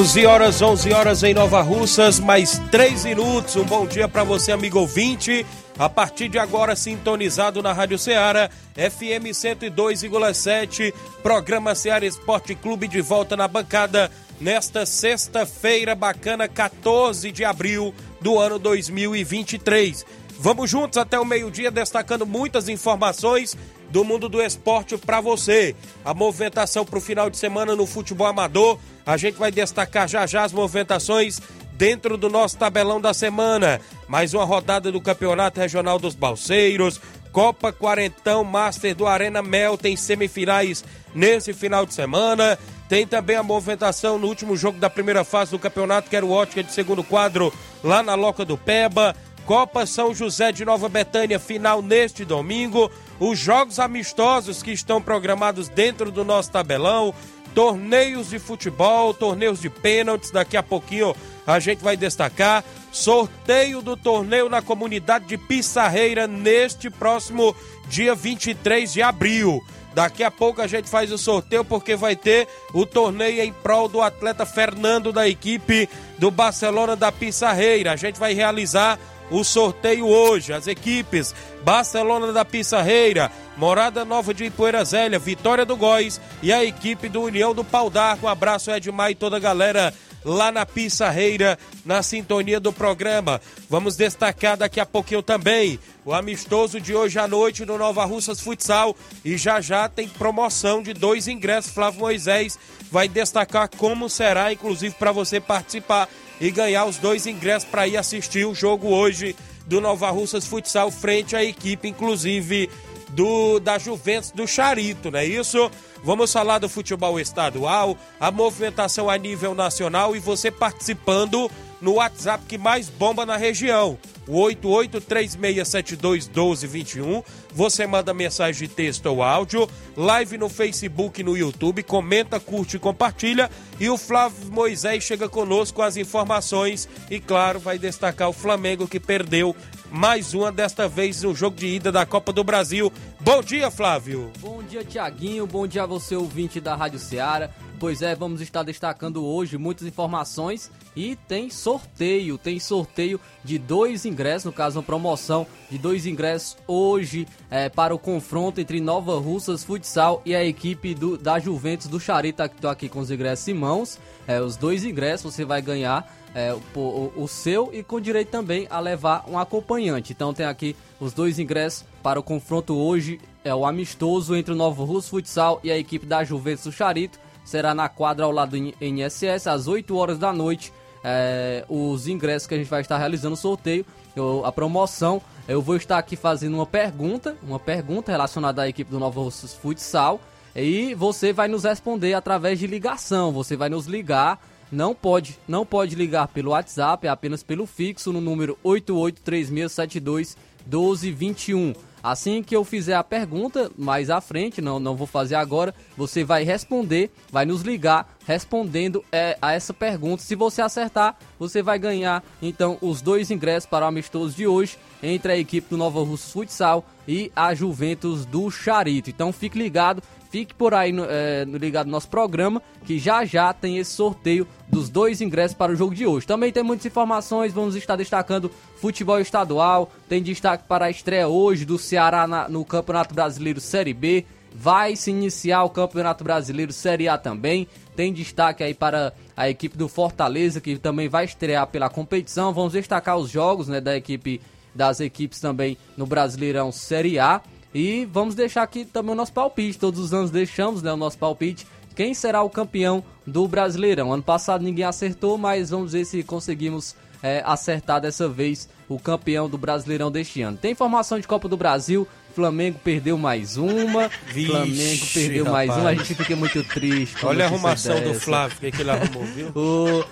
11 0.00 0.24
horas, 0.24 0.62
11 0.62 0.92
horas 0.94 1.22
em 1.22 1.34
Nova 1.34 1.60
Russas, 1.60 2.18
mais 2.18 2.58
3 2.70 3.04
minutos. 3.04 3.54
Um 3.56 3.64
bom 3.64 3.86
dia 3.86 4.08
para 4.08 4.24
você, 4.24 4.50
amigo 4.50 4.78
ouvinte. 4.78 5.44
A 5.78 5.90
partir 5.90 6.30
de 6.30 6.38
agora, 6.38 6.74
sintonizado 6.74 7.62
na 7.62 7.74
Rádio 7.74 7.98
Ceará, 7.98 8.48
FM 8.74 9.28
102,7, 9.34 10.94
programa 11.22 11.74
Ceará 11.74 12.06
Esporte 12.06 12.54
Clube 12.54 12.88
de 12.88 13.02
volta 13.02 13.36
na 13.36 13.46
bancada 13.46 14.10
nesta 14.40 14.86
sexta-feira 14.86 15.94
bacana, 15.94 16.48
14 16.48 17.30
de 17.30 17.44
abril 17.44 17.94
do 18.22 18.38
ano 18.38 18.58
2023. 18.58 20.06
Vamos 20.38 20.70
juntos 20.70 20.96
até 20.96 21.20
o 21.20 21.26
meio-dia, 21.26 21.70
destacando 21.70 22.24
muitas 22.24 22.70
informações 22.70 23.54
do 23.90 24.04
mundo 24.04 24.28
do 24.28 24.40
esporte 24.40 24.96
para 24.96 25.20
você. 25.20 25.74
A 26.04 26.14
movimentação 26.14 26.84
para 26.84 26.98
o 26.98 27.02
final 27.02 27.28
de 27.28 27.36
semana 27.36 27.76
no 27.76 27.86
futebol 27.86 28.26
amador 28.26 28.78
a 29.04 29.16
gente 29.16 29.38
vai 29.38 29.50
destacar 29.50 30.08
já 30.08 30.26
já 30.26 30.44
as 30.44 30.52
movimentações 30.52 31.40
dentro 31.72 32.16
do 32.16 32.28
nosso 32.28 32.56
tabelão 32.56 33.00
da 33.00 33.12
semana. 33.12 33.80
Mais 34.06 34.34
uma 34.34 34.44
rodada 34.44 34.92
do 34.92 35.00
Campeonato 35.00 35.60
Regional 35.60 35.98
dos 35.98 36.14
Balseiros. 36.14 37.00
Copa 37.32 37.72
Quarentão 37.72 38.42
Master 38.44 38.94
do 38.94 39.06
Arena 39.06 39.40
Mel 39.40 39.78
tem 39.78 39.96
semifinais 39.96 40.84
nesse 41.14 41.52
final 41.52 41.86
de 41.86 41.94
semana. 41.94 42.58
Tem 42.88 43.06
também 43.06 43.36
a 43.36 43.42
movimentação 43.42 44.18
no 44.18 44.26
último 44.26 44.56
jogo 44.56 44.78
da 44.78 44.90
primeira 44.90 45.22
fase 45.22 45.52
do 45.52 45.58
campeonato, 45.58 46.10
que 46.10 46.16
era 46.16 46.26
o 46.26 46.32
Ótica 46.32 46.62
de 46.62 46.72
segundo 46.72 47.04
quadro, 47.04 47.52
lá 47.84 48.02
na 48.02 48.14
Loca 48.14 48.44
do 48.44 48.58
Peba. 48.58 49.14
Copa 49.46 49.86
São 49.86 50.14
José 50.14 50.52
de 50.52 50.64
Nova 50.64 50.88
Betânia, 50.88 51.38
final 51.38 51.82
neste 51.82 52.24
domingo. 52.24 52.90
Os 53.20 53.38
jogos 53.38 53.78
amistosos 53.78 54.62
que 54.62 54.72
estão 54.72 55.00
programados 55.00 55.68
dentro 55.68 56.10
do 56.10 56.24
nosso 56.24 56.50
tabelão 56.50 57.14
torneios 57.54 58.30
de 58.30 58.38
futebol, 58.38 59.12
torneios 59.12 59.60
de 59.60 59.68
pênaltis, 59.68 60.30
daqui 60.30 60.56
a 60.56 60.62
pouquinho 60.62 61.14
a 61.46 61.58
gente 61.58 61.82
vai 61.82 61.96
destacar. 61.96 62.64
Sorteio 62.92 63.82
do 63.82 63.96
torneio 63.96 64.48
na 64.48 64.62
comunidade 64.62 65.26
de 65.26 65.38
Pissarreira 65.38 66.26
neste 66.26 66.90
próximo 66.90 67.54
dia 67.88 68.14
23 68.14 68.92
de 68.92 69.02
abril. 69.02 69.64
Daqui 69.94 70.22
a 70.22 70.30
pouco 70.30 70.62
a 70.62 70.66
gente 70.66 70.88
faz 70.88 71.10
o 71.10 71.18
sorteio 71.18 71.64
porque 71.64 71.96
vai 71.96 72.14
ter 72.14 72.46
o 72.72 72.86
torneio 72.86 73.42
em 73.42 73.52
prol 73.52 73.88
do 73.88 74.00
atleta 74.00 74.46
Fernando 74.46 75.12
da 75.12 75.28
equipe 75.28 75.88
do 76.18 76.30
Barcelona 76.30 76.94
da 76.94 77.10
Pissarreira. 77.10 77.92
A 77.92 77.96
gente 77.96 78.18
vai 78.18 78.32
realizar 78.32 78.98
o 79.30 79.44
sorteio 79.44 80.06
hoje. 80.06 80.52
As 80.52 80.66
equipes 80.66 81.34
Barcelona 81.62 82.32
da 82.32 82.44
Pissarreira, 82.44 83.30
Morada 83.56 84.04
Nova 84.04 84.32
de 84.32 84.44
Ipoeira 84.44 84.84
Zélia, 84.84 85.18
Vitória 85.18 85.64
do 85.64 85.76
Góis 85.76 86.20
e 86.42 86.52
a 86.52 86.64
equipe 86.64 87.08
do 87.08 87.22
União 87.22 87.54
do 87.54 87.64
Pau 87.64 87.90
d'Arco. 87.90 88.26
Um 88.26 88.28
abraço 88.28 88.70
Edmar 88.70 89.10
e 89.10 89.14
toda 89.14 89.36
a 89.36 89.40
galera 89.40 89.94
lá 90.24 90.52
na 90.52 90.66
Pissarreira, 90.66 91.58
na 91.84 92.02
sintonia 92.02 92.60
do 92.60 92.72
programa. 92.72 93.40
Vamos 93.68 93.96
destacar 93.96 94.56
daqui 94.56 94.80
a 94.80 94.86
pouquinho 94.86 95.22
também 95.22 95.78
o 96.04 96.12
amistoso 96.12 96.80
de 96.80 96.94
hoje 96.94 97.18
à 97.18 97.28
noite 97.28 97.64
no 97.64 97.78
Nova 97.78 98.04
Russas 98.04 98.40
Futsal 98.40 98.96
e 99.24 99.36
já 99.36 99.60
já 99.60 99.88
tem 99.88 100.08
promoção 100.08 100.82
de 100.82 100.92
dois 100.92 101.28
ingressos. 101.28 101.72
Flávio 101.72 102.00
Moisés 102.00 102.58
vai 102.90 103.08
destacar 103.08 103.68
como 103.76 104.08
será, 104.08 104.52
inclusive 104.52 104.94
para 104.98 105.12
você 105.12 105.40
participar 105.40 106.08
e 106.40 106.50
ganhar 106.50 106.86
os 106.86 106.96
dois 106.96 107.26
ingressos 107.26 107.68
para 107.68 107.86
ir 107.86 107.96
assistir 107.96 108.46
o 108.46 108.54
jogo 108.54 108.88
hoje 108.88 109.36
do 109.66 109.80
Nova 109.80 110.10
Russas 110.10 110.46
Futsal 110.46 110.90
frente 110.90 111.36
à 111.36 111.44
equipe, 111.44 111.86
inclusive, 111.86 112.70
do 113.10 113.60
da 113.60 113.78
Juventus 113.78 114.30
do 114.30 114.46
Charito, 114.46 115.10
não 115.10 115.18
é 115.18 115.26
isso? 115.26 115.70
Vamos 116.02 116.32
falar 116.32 116.58
do 116.58 116.68
futebol 116.68 117.20
estadual, 117.20 117.96
a 118.18 118.30
movimentação 118.30 119.10
a 119.10 119.18
nível 119.18 119.54
nacional 119.54 120.16
e 120.16 120.18
você 120.18 120.50
participando 120.50 121.50
no 121.80 121.94
WhatsApp 121.94 122.44
que 122.46 122.56
mais 122.56 122.88
bomba 122.88 123.26
na 123.26 123.36
região 123.36 123.98
o 124.30 124.38
8836721221. 124.48 127.22
Você 127.52 127.86
manda 127.86 128.14
mensagem 128.14 128.68
de 128.68 128.74
texto 128.74 129.06
ou 129.06 129.22
áudio, 129.22 129.68
live 129.96 130.38
no 130.38 130.48
Facebook 130.48 131.20
e 131.20 131.24
no 131.24 131.36
YouTube, 131.36 131.82
comenta, 131.82 132.38
curte 132.38 132.76
e 132.76 132.80
compartilha. 132.80 133.50
E 133.80 133.90
o 133.90 133.98
Flávio 133.98 134.46
Moisés 134.50 135.02
chega 135.02 135.28
conosco 135.28 135.76
com 135.76 135.82
as 135.82 135.96
informações 135.96 136.88
e, 137.10 137.18
claro, 137.18 137.58
vai 137.58 137.76
destacar 137.78 138.28
o 138.28 138.32
Flamengo 138.32 138.86
que 138.86 139.00
perdeu 139.00 139.56
mais 139.90 140.34
uma, 140.34 140.52
desta 140.52 140.86
vez 140.88 141.22
no 141.22 141.34
jogo 141.34 141.56
de 141.56 141.66
ida 141.66 141.90
da 141.90 142.06
Copa 142.06 142.32
do 142.32 142.44
Brasil. 142.44 142.92
Bom 143.22 143.42
dia, 143.42 143.70
Flávio. 143.70 144.32
Bom 144.38 144.62
dia, 144.62 144.82
Tiaguinho. 144.82 145.46
Bom 145.46 145.66
dia 145.66 145.82
a 145.82 145.86
você, 145.86 146.16
ouvinte 146.16 146.58
da 146.58 146.74
Rádio 146.74 146.98
Ceará. 146.98 147.50
Pois 147.78 148.00
é, 148.00 148.14
vamos 148.14 148.40
estar 148.40 148.62
destacando 148.62 149.24
hoje 149.24 149.58
muitas 149.58 149.86
informações 149.86 150.70
e 150.96 151.16
tem 151.16 151.50
sorteio, 151.50 152.38
tem 152.38 152.58
sorteio 152.58 153.20
de 153.44 153.58
dois 153.58 154.04
ingressos, 154.04 154.46
no 154.46 154.52
caso 154.52 154.78
uma 154.78 154.84
promoção 154.84 155.46
de 155.70 155.78
dois 155.78 156.06
ingressos 156.06 156.56
hoje 156.66 157.26
é, 157.50 157.68
para 157.68 157.94
o 157.94 157.98
confronto 157.98 158.60
entre 158.60 158.80
Nova 158.80 159.18
Russas 159.18 159.64
Futsal 159.64 160.20
e 160.24 160.34
a 160.34 160.44
equipe 160.44 160.94
do, 160.94 161.16
da 161.16 161.38
Juventus 161.38 161.88
do 161.88 162.00
Charita, 162.00 162.48
que 162.48 162.56
estou 162.56 162.70
aqui 162.70 162.88
com 162.88 163.00
os 163.00 163.10
ingressos 163.10 163.48
em 163.48 163.54
mãos. 163.54 163.98
É, 164.26 164.40
os 164.40 164.56
dois 164.56 164.84
ingressos 164.84 165.34
você 165.34 165.44
vai 165.44 165.62
ganhar 165.62 166.10
é, 166.34 166.54
o, 166.74 167.12
o, 167.16 167.28
seu 167.28 167.70
e 167.72 167.82
com 167.82 168.00
direito 168.00 168.28
também 168.28 168.66
a 168.70 168.80
levar 168.80 169.24
um 169.28 169.38
acompanhante. 169.38 170.12
Então 170.12 170.32
tem 170.32 170.46
aqui 170.46 170.76
os 170.98 171.12
dois 171.12 171.38
ingressos 171.38 171.84
para 172.02 172.18
o 172.18 172.22
confronto 172.22 172.74
hoje, 172.74 173.20
é 173.44 173.54
o 173.54 173.66
amistoso 173.66 174.34
entre 174.34 174.52
o 174.52 174.56
Nova 174.56 174.84
Russo 174.84 175.10
Futsal 175.10 175.60
e 175.62 175.70
a 175.70 175.78
equipe 175.78 176.06
da 176.06 176.24
Juventus 176.24 176.74
Charito 176.74 177.18
será 177.44 177.74
na 177.74 177.88
quadra 177.88 178.24
ao 178.24 178.30
lado 178.30 178.50
do 178.50 178.84
INSS, 178.84 179.46
às 179.46 179.66
8 179.66 179.96
horas 179.96 180.18
da 180.18 180.32
noite. 180.32 180.72
É, 181.02 181.64
os 181.68 182.06
ingressos 182.06 182.46
que 182.46 182.54
a 182.54 182.58
gente 182.58 182.68
vai 182.68 182.82
estar 182.82 182.98
realizando 182.98 183.34
o 183.34 183.36
sorteio, 183.36 183.84
eu, 184.14 184.42
a 184.44 184.52
promoção. 184.52 185.20
Eu 185.48 185.60
vou 185.60 185.76
estar 185.76 185.98
aqui 185.98 186.14
fazendo 186.14 186.54
uma 186.54 186.66
pergunta, 186.66 187.36
uma 187.42 187.58
pergunta 187.58 188.12
relacionada 188.12 188.62
à 188.62 188.68
equipe 188.68 188.90
do 188.90 188.98
Novo 188.98 189.30
Futsal. 189.30 190.20
E 190.54 190.94
você 190.94 191.32
vai 191.32 191.48
nos 191.48 191.64
responder 191.64 192.14
através 192.14 192.58
de 192.58 192.66
ligação. 192.66 193.32
Você 193.32 193.56
vai 193.56 193.68
nos 193.68 193.86
ligar. 193.86 194.40
Não 194.70 194.94
pode, 194.94 195.36
não 195.48 195.66
pode 195.66 195.96
ligar 195.96 196.28
pelo 196.28 196.52
WhatsApp, 196.52 197.04
é 197.04 197.10
apenas 197.10 197.42
pelo 197.42 197.66
fixo 197.66 198.12
no 198.12 198.20
número 198.20 198.56
883672 198.62 200.36
1221. 200.64 201.74
Assim 202.02 202.42
que 202.42 202.56
eu 202.56 202.64
fizer 202.64 202.94
a 202.94 203.04
pergunta 203.04 203.70
mais 203.76 204.10
à 204.10 204.20
frente, 204.20 204.60
não, 204.60 204.80
não 204.80 204.96
vou 204.96 205.06
fazer 205.06 205.34
agora, 205.34 205.74
você 205.96 206.24
vai 206.24 206.44
responder, 206.44 207.10
vai 207.30 207.44
nos 207.44 207.62
ligar 207.62 208.16
respondendo 208.26 209.04
é, 209.12 209.36
a 209.40 209.52
essa 209.52 209.74
pergunta. 209.74 210.22
Se 210.22 210.34
você 210.34 210.62
acertar, 210.62 211.16
você 211.38 211.62
vai 211.62 211.78
ganhar 211.78 212.22
então 212.40 212.78
os 212.80 213.02
dois 213.02 213.30
ingressos 213.30 213.68
para 213.68 213.84
o 213.84 213.88
amistoso 213.88 214.36
de 214.36 214.46
hoje 214.46 214.78
entre 215.02 215.32
a 215.32 215.36
equipe 215.36 215.68
do 215.68 215.76
Nova 215.76 216.02
Russo 216.02 216.32
Futsal 216.32 216.84
e 217.06 217.30
a 217.34 217.54
Juventus 217.54 218.24
do 218.24 218.50
Charito. 218.50 219.10
Então 219.10 219.32
fique 219.32 219.58
ligado, 219.58 220.02
fique 220.30 220.54
por 220.54 220.72
aí 220.72 220.92
no, 220.92 221.04
é, 221.08 221.44
ligado 221.44 221.86
no 221.86 221.92
nosso 221.92 222.08
programa, 222.08 222.62
que 222.86 222.98
já 222.98 223.24
já 223.24 223.52
tem 223.52 223.78
esse 223.78 223.92
sorteio 223.92 224.46
dos 224.68 224.88
dois 224.88 225.20
ingressos 225.20 225.56
para 225.56 225.72
o 225.72 225.76
jogo 225.76 225.94
de 225.94 226.06
hoje. 226.06 226.26
Também 226.26 226.52
tem 226.52 226.62
muitas 226.62 226.86
informações, 226.86 227.52
vamos 227.52 227.74
estar 227.74 227.96
destacando 227.96 228.50
futebol 228.76 229.18
estadual, 229.18 229.90
tem 230.08 230.22
destaque 230.22 230.64
para 230.66 230.86
a 230.86 230.90
estreia 230.90 231.28
hoje 231.28 231.64
do 231.64 231.78
Ceará 231.78 232.26
na, 232.26 232.48
no 232.48 232.64
Campeonato 232.64 233.14
Brasileiro 233.14 233.60
Série 233.60 233.92
B. 233.92 234.24
Vai 234.52 234.96
se 234.96 235.10
iniciar 235.10 235.62
o 235.62 235.70
Campeonato 235.70 236.24
Brasileiro 236.24 236.72
Série 236.72 237.08
A 237.08 237.16
também. 237.16 237.68
Tem 237.94 238.12
destaque 238.12 238.64
aí 238.64 238.74
para 238.74 239.12
a 239.36 239.48
equipe 239.48 239.76
do 239.76 239.88
Fortaleza, 239.88 240.60
que 240.60 240.76
também 240.76 241.08
vai 241.08 241.24
estrear 241.24 241.66
pela 241.68 241.88
competição. 241.88 242.52
Vamos 242.52 242.72
destacar 242.72 243.16
os 243.16 243.30
jogos 243.30 243.68
né, 243.68 243.80
da 243.80 243.96
equipe 243.96 244.40
das 244.74 245.00
equipes 245.00 245.40
também 245.40 245.76
no 245.96 246.06
Brasileirão 246.06 246.72
Série 246.72 247.18
A. 247.18 247.40
E 247.74 248.04
vamos 248.06 248.34
deixar 248.34 248.62
aqui 248.62 248.84
também 248.84 249.12
o 249.12 249.16
nosso 249.16 249.32
palpite. 249.32 249.78
Todos 249.78 250.00
os 250.00 250.12
anos 250.12 250.30
deixamos 250.30 250.82
né, 250.82 250.92
o 250.92 250.96
nosso 250.96 251.18
palpite. 251.18 251.66
Quem 251.94 252.14
será 252.14 252.42
o 252.42 252.50
campeão 252.50 253.04
do 253.26 253.46
Brasileirão? 253.46 254.12
Ano 254.12 254.22
passado 254.22 254.62
ninguém 254.62 254.84
acertou, 254.84 255.36
mas 255.36 255.70
vamos 255.70 255.92
ver 255.92 256.04
se 256.04 256.22
conseguimos 256.22 256.94
é, 257.22 257.42
acertar 257.44 258.00
dessa 258.00 258.28
vez 258.28 258.68
o 258.88 258.98
campeão 258.98 259.48
do 259.48 259.58
Brasileirão 259.58 260.10
deste 260.10 260.42
ano. 260.42 260.56
Tem 260.56 260.72
informação 260.72 261.18
de 261.20 261.28
Copa 261.28 261.48
do 261.48 261.56
Brasil. 261.56 262.06
Flamengo 262.34 262.78
perdeu 262.82 263.18
mais 263.18 263.56
uma. 263.56 264.10
Vixe, 264.26 264.50
Flamengo 264.50 265.06
perdeu 265.12 265.44
rapaz. 265.44 265.68
mais 265.68 265.80
uma. 265.80 265.90
A 265.90 265.94
gente 265.94 266.14
fica 266.14 266.36
muito 266.36 266.62
triste. 266.64 267.24
Olha 267.24 267.44
a 267.44 267.48
arrumação 267.48 267.96
dessa. 267.96 268.12
do 268.12 268.20
Flávio, 268.20 268.56
o 268.56 268.72
que, 268.72 268.80
ele 268.80 268.90
arrumou, 268.90 269.24
viu? 269.24 269.52
o, 269.54 270.04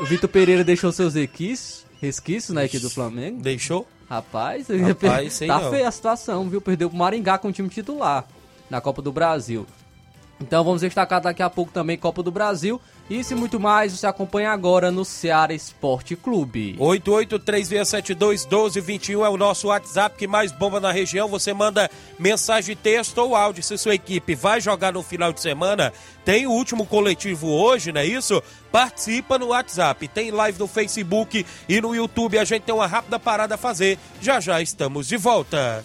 o 0.02 0.06
Vitor 0.06 0.28
Pereira 0.28 0.64
deixou 0.64 0.90
seus 0.90 1.14
resquícios, 1.14 1.84
resquícios 2.00 2.54
na 2.54 2.64
equipe 2.64 2.82
do 2.82 2.90
Flamengo. 2.90 3.40
Deixou? 3.42 3.86
Rapaz, 4.08 4.68
Rapaz 4.70 5.38
tá 5.38 5.70
feia 5.70 5.88
a 5.88 5.90
situação, 5.90 6.48
viu? 6.48 6.60
Perdeu 6.60 6.88
pro 6.88 6.98
Maringá 6.98 7.38
com 7.38 7.48
o 7.48 7.52
time 7.52 7.68
titular 7.68 8.24
na 8.70 8.80
Copa 8.80 9.02
do 9.02 9.12
Brasil. 9.12 9.66
Então 10.40 10.62
vamos 10.62 10.82
destacar 10.82 11.20
daqui 11.20 11.42
a 11.42 11.50
pouco 11.50 11.72
também 11.72 11.96
Copa 11.96 12.22
do 12.22 12.30
Brasil. 12.30 12.80
Isso 13.08 13.34
e 13.34 13.36
muito 13.36 13.60
mais 13.60 13.92
você 13.92 14.04
acompanha 14.04 14.50
agora 14.50 14.90
no 14.90 15.04
Ceará 15.04 15.54
Esporte 15.54 16.16
Clube. 16.16 16.74
8836721221 16.78 19.24
é 19.24 19.28
o 19.28 19.36
nosso 19.36 19.68
WhatsApp 19.68 20.18
que 20.18 20.26
mais 20.26 20.50
bomba 20.50 20.80
na 20.80 20.90
região. 20.90 21.28
Você 21.28 21.54
manda 21.54 21.88
mensagem, 22.18 22.74
texto 22.74 23.18
ou 23.18 23.36
áudio. 23.36 23.62
Se 23.62 23.78
sua 23.78 23.94
equipe 23.94 24.34
vai 24.34 24.60
jogar 24.60 24.92
no 24.92 25.04
final 25.04 25.32
de 25.32 25.40
semana, 25.40 25.92
tem 26.24 26.48
o 26.48 26.50
último 26.50 26.84
coletivo 26.84 27.46
hoje, 27.46 27.92
não 27.92 28.00
é 28.00 28.06
isso? 28.06 28.42
Participa 28.72 29.38
no 29.38 29.46
WhatsApp. 29.48 30.08
Tem 30.08 30.32
live 30.32 30.58
no 30.58 30.66
Facebook 30.66 31.46
e 31.68 31.80
no 31.80 31.94
YouTube. 31.94 32.40
A 32.40 32.44
gente 32.44 32.62
tem 32.62 32.74
uma 32.74 32.88
rápida 32.88 33.20
parada 33.20 33.54
a 33.54 33.58
fazer. 33.58 34.00
Já 34.20 34.40
já 34.40 34.60
estamos 34.60 35.06
de 35.06 35.16
volta. 35.16 35.84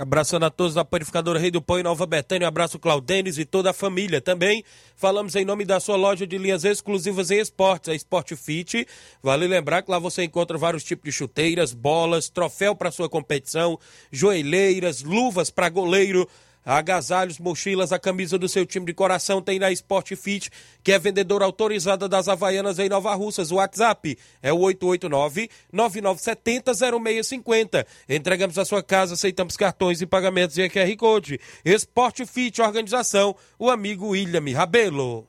Abraçando 0.00 0.46
a 0.46 0.50
todos 0.50 0.72
da 0.72 0.82
Panificadora 0.82 1.38
Rei 1.38 1.50
do 1.50 1.60
Pão 1.60 1.78
em 1.78 1.82
Nova 1.82 2.06
Betânia. 2.06 2.46
Um 2.46 2.48
abraço 2.48 2.78
Claudenes 2.78 3.36
e 3.36 3.44
toda 3.44 3.68
a 3.68 3.74
família. 3.74 4.18
Também 4.18 4.64
falamos 4.96 5.36
em 5.36 5.44
nome 5.44 5.62
da 5.66 5.78
sua 5.78 5.94
loja 5.94 6.26
de 6.26 6.38
linhas 6.38 6.64
exclusivas 6.64 7.30
em 7.30 7.38
esportes, 7.38 7.90
a 7.90 7.94
Sport 7.94 8.34
Fit. 8.34 8.88
Vale 9.22 9.46
lembrar 9.46 9.82
que 9.82 9.90
lá 9.90 9.98
você 9.98 10.24
encontra 10.24 10.56
vários 10.56 10.84
tipos 10.84 11.04
de 11.04 11.12
chuteiras, 11.12 11.74
bolas, 11.74 12.30
troféu 12.30 12.74
para 12.74 12.90
sua 12.90 13.10
competição, 13.10 13.78
joelheiras, 14.10 15.02
luvas 15.02 15.50
para 15.50 15.68
goleiro 15.68 16.26
agasalhos, 16.64 17.38
mochilas, 17.38 17.92
a 17.92 17.98
camisa 17.98 18.38
do 18.38 18.48
seu 18.48 18.64
time 18.66 18.86
de 18.86 18.94
coração 18.94 19.42
tem 19.42 19.58
na 19.58 19.72
Sport 19.72 20.14
Fit, 20.16 20.50
que 20.82 20.92
é 20.92 20.98
vendedora 20.98 21.44
autorizada 21.44 22.08
das 22.08 22.28
Havaianas 22.28 22.78
em 22.78 22.88
Nova 22.88 23.14
Russas. 23.14 23.50
O 23.50 23.56
WhatsApp 23.56 24.16
é 24.42 24.50
o 24.52 24.58
889-9970-0650. 25.72 27.86
Entregamos 28.08 28.58
a 28.58 28.64
sua 28.64 28.82
casa, 28.82 29.14
aceitamos 29.14 29.56
cartões 29.56 30.00
e 30.00 30.06
pagamentos 30.06 30.58
em 30.58 30.68
QR 30.68 30.96
Code. 30.96 31.40
Sport 31.64 32.26
Fit, 32.26 32.60
organização, 32.60 33.36
o 33.58 33.70
amigo 33.70 34.08
William 34.08 34.44
Rabelo. 34.56 35.26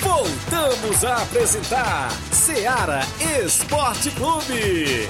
Voltamos 0.00 1.04
a 1.04 1.22
apresentar 1.22 2.10
Seara 2.32 3.02
Esporte 3.44 4.10
Clube. 4.10 5.06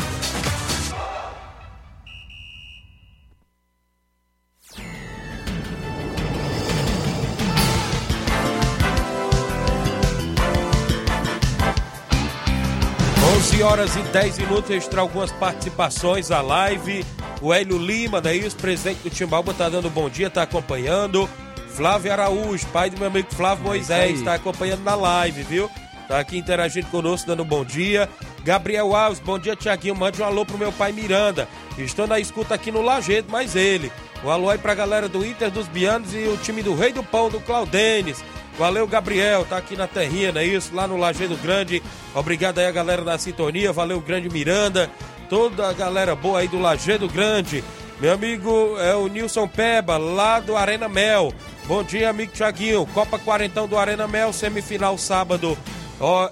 11 13.62 13.64
horas 13.64 13.94
e 13.94 14.00
10 14.00 14.38
minutos, 14.38 14.70
registrar 14.70 15.02
algumas 15.02 15.30
participações 15.30 16.32
à 16.32 16.40
live. 16.40 17.04
O 17.40 17.54
Hélio 17.54 17.78
Lima, 17.78 18.20
né, 18.20 18.34
isso, 18.34 18.56
presidente 18.56 19.02
do 19.04 19.10
Timbalba, 19.10 19.54
tá 19.54 19.68
dando 19.68 19.88
bom 19.88 20.10
dia, 20.10 20.28
tá 20.28 20.42
acompanhando. 20.42 21.28
Flávio 21.68 22.12
Araújo, 22.12 22.66
pai 22.68 22.90
do 22.90 22.98
meu 22.98 23.06
amigo 23.06 23.32
Flávio 23.32 23.64
Moisés, 23.64 24.18
está 24.18 24.34
acompanhando 24.34 24.82
na 24.82 24.96
live, 24.96 25.44
viu? 25.44 25.70
Tá 26.08 26.18
aqui 26.18 26.36
interagindo 26.36 26.88
conosco, 26.88 27.28
dando 27.28 27.44
bom 27.44 27.64
dia. 27.64 28.08
Gabriel 28.42 28.96
Alves, 28.96 29.20
bom 29.20 29.38
dia, 29.38 29.54
Tiaguinho. 29.54 29.94
Mande 29.94 30.20
um 30.20 30.24
alô 30.24 30.44
pro 30.44 30.58
meu 30.58 30.72
pai 30.72 30.90
Miranda. 30.90 31.48
Estou 31.78 32.08
na 32.08 32.18
escuta 32.18 32.54
aqui 32.54 32.72
no 32.72 32.82
Lajedo, 32.82 33.28
mas 33.30 33.54
ele. 33.54 33.92
Um 34.24 34.30
alô 34.30 34.50
aí 34.50 34.58
pra 34.58 34.74
galera 34.74 35.08
do 35.08 35.24
Inter 35.24 35.52
dos 35.52 35.68
Bianos 35.68 36.12
e 36.12 36.26
o 36.26 36.36
time 36.36 36.62
do 36.62 36.74
Rei 36.74 36.92
do 36.92 37.04
Pão, 37.04 37.30
do 37.30 37.40
Claudenes. 37.40 38.24
Valeu, 38.58 38.86
Gabriel, 38.86 39.44
tá 39.44 39.56
aqui 39.56 39.76
na 39.76 39.86
terrinha, 39.86 40.30
não 40.30 40.40
é 40.40 40.44
isso? 40.44 40.74
Lá 40.74 40.86
no 40.86 40.96
Lajeado 40.96 41.36
Grande. 41.36 41.82
Obrigado 42.14 42.58
aí 42.58 42.66
a 42.66 42.70
galera 42.70 43.02
da 43.02 43.16
sintonia. 43.16 43.72
Valeu, 43.72 44.00
Grande 44.00 44.28
Miranda. 44.28 44.90
Toda 45.28 45.68
a 45.68 45.72
galera 45.72 46.14
boa 46.14 46.40
aí 46.40 46.48
do 46.48 46.58
Lajeado 46.58 47.08
Grande. 47.08 47.64
Meu 47.98 48.12
amigo 48.12 48.76
é 48.78 48.94
o 48.94 49.06
Nilson 49.06 49.48
Peba, 49.48 49.96
lá 49.96 50.40
do 50.40 50.56
Arena 50.56 50.88
Mel. 50.88 51.32
Bom 51.66 51.82
dia, 51.82 52.10
amigo 52.10 52.32
Tiaguinho. 52.32 52.84
Copa 52.86 53.18
Quarentão 53.18 53.66
do 53.66 53.78
Arena 53.78 54.06
Mel, 54.06 54.32
semifinal 54.32 54.98
sábado. 54.98 55.56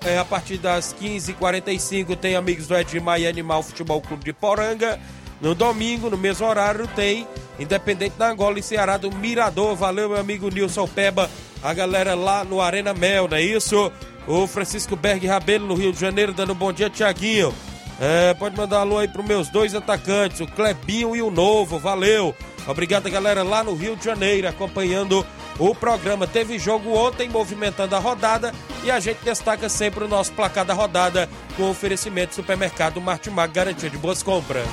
É, 0.04 0.18
a 0.18 0.24
partir 0.24 0.58
das 0.58 0.94
15h45 1.00 2.16
tem 2.16 2.34
amigos 2.34 2.66
do 2.66 2.76
Edmar 2.76 3.20
e 3.20 3.26
Animal 3.26 3.62
Futebol 3.62 4.00
Clube 4.00 4.24
de 4.24 4.32
Poranga. 4.32 5.00
No 5.40 5.54
domingo, 5.54 6.10
no 6.10 6.18
mesmo 6.18 6.46
horário, 6.46 6.86
tem 6.88 7.26
Independente 7.60 8.16
da 8.16 8.30
Angola 8.30 8.58
e 8.58 8.62
Ceará 8.62 8.96
do 8.96 9.12
Mirador. 9.12 9.76
Valeu, 9.76 10.08
meu 10.08 10.18
amigo 10.18 10.48
Nilson 10.48 10.88
Peba 10.88 11.30
a 11.62 11.75
galera 11.75 12.14
lá 12.14 12.45
no 12.45 12.61
Arena 12.61 12.95
Mel, 12.95 13.29
não 13.29 13.37
é 13.37 13.43
isso? 13.43 13.93
O 14.26 14.47
Francisco 14.47 14.97
Berg 14.97 15.26
Rabelo 15.26 15.67
no 15.67 15.75
Rio 15.75 15.93
de 15.93 16.00
Janeiro 16.00 16.33
dando 16.33 16.52
um 16.52 16.57
bom 16.57 16.73
dia, 16.73 16.90
Tiaguinho. 16.90 17.55
É, 18.00 18.33
pode 18.35 18.57
mandar 18.57 18.81
alô 18.81 18.99
aí 18.99 19.09
pros 19.09 19.26
meus 19.26 19.49
dois 19.49 19.75
atacantes, 19.75 20.40
o 20.40 20.47
Clebinho 20.47 21.14
e 21.14 21.21
o 21.21 21.31
Novo, 21.31 21.79
valeu. 21.79 22.35
Obrigado, 22.67 23.11
galera, 23.11 23.43
lá 23.43 23.62
no 23.62 23.75
Rio 23.75 23.95
de 23.95 24.05
Janeiro, 24.05 24.49
acompanhando 24.49 25.26
o 25.59 25.75
programa. 25.75 26.26
Teve 26.26 26.59
jogo 26.59 26.95
ontem 26.95 27.29
movimentando 27.29 27.95
a 27.95 27.99
rodada 27.99 28.55
e 28.83 28.90
a 28.90 28.99
gente 29.00 29.19
destaca 29.23 29.69
sempre 29.69 30.05
o 30.05 30.09
nosso 30.09 30.33
placar 30.33 30.64
da 30.64 30.73
rodada 30.73 31.29
com 31.57 31.69
oferecimento 31.69 32.31
do 32.31 32.37
supermercado 32.37 33.00
Martimag, 33.00 33.52
garantia 33.52 33.90
de 33.90 33.99
boas 33.99 34.23
compras. 34.23 34.67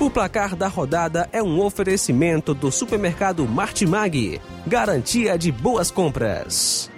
O 0.00 0.08
placar 0.08 0.54
da 0.54 0.68
rodada 0.68 1.28
é 1.32 1.42
um 1.42 1.60
oferecimento 1.60 2.54
do 2.54 2.70
supermercado 2.70 3.44
Martimag. 3.48 4.40
Garantia 4.64 5.36
de 5.36 5.50
boas 5.50 5.90
compras. 5.90 6.88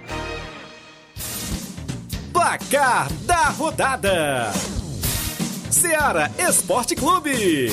Placar 2.31 3.11
da 3.23 3.49
rodada: 3.49 4.51
Seara 5.71 6.31
Esporte 6.37 6.93
Clube. 6.93 7.71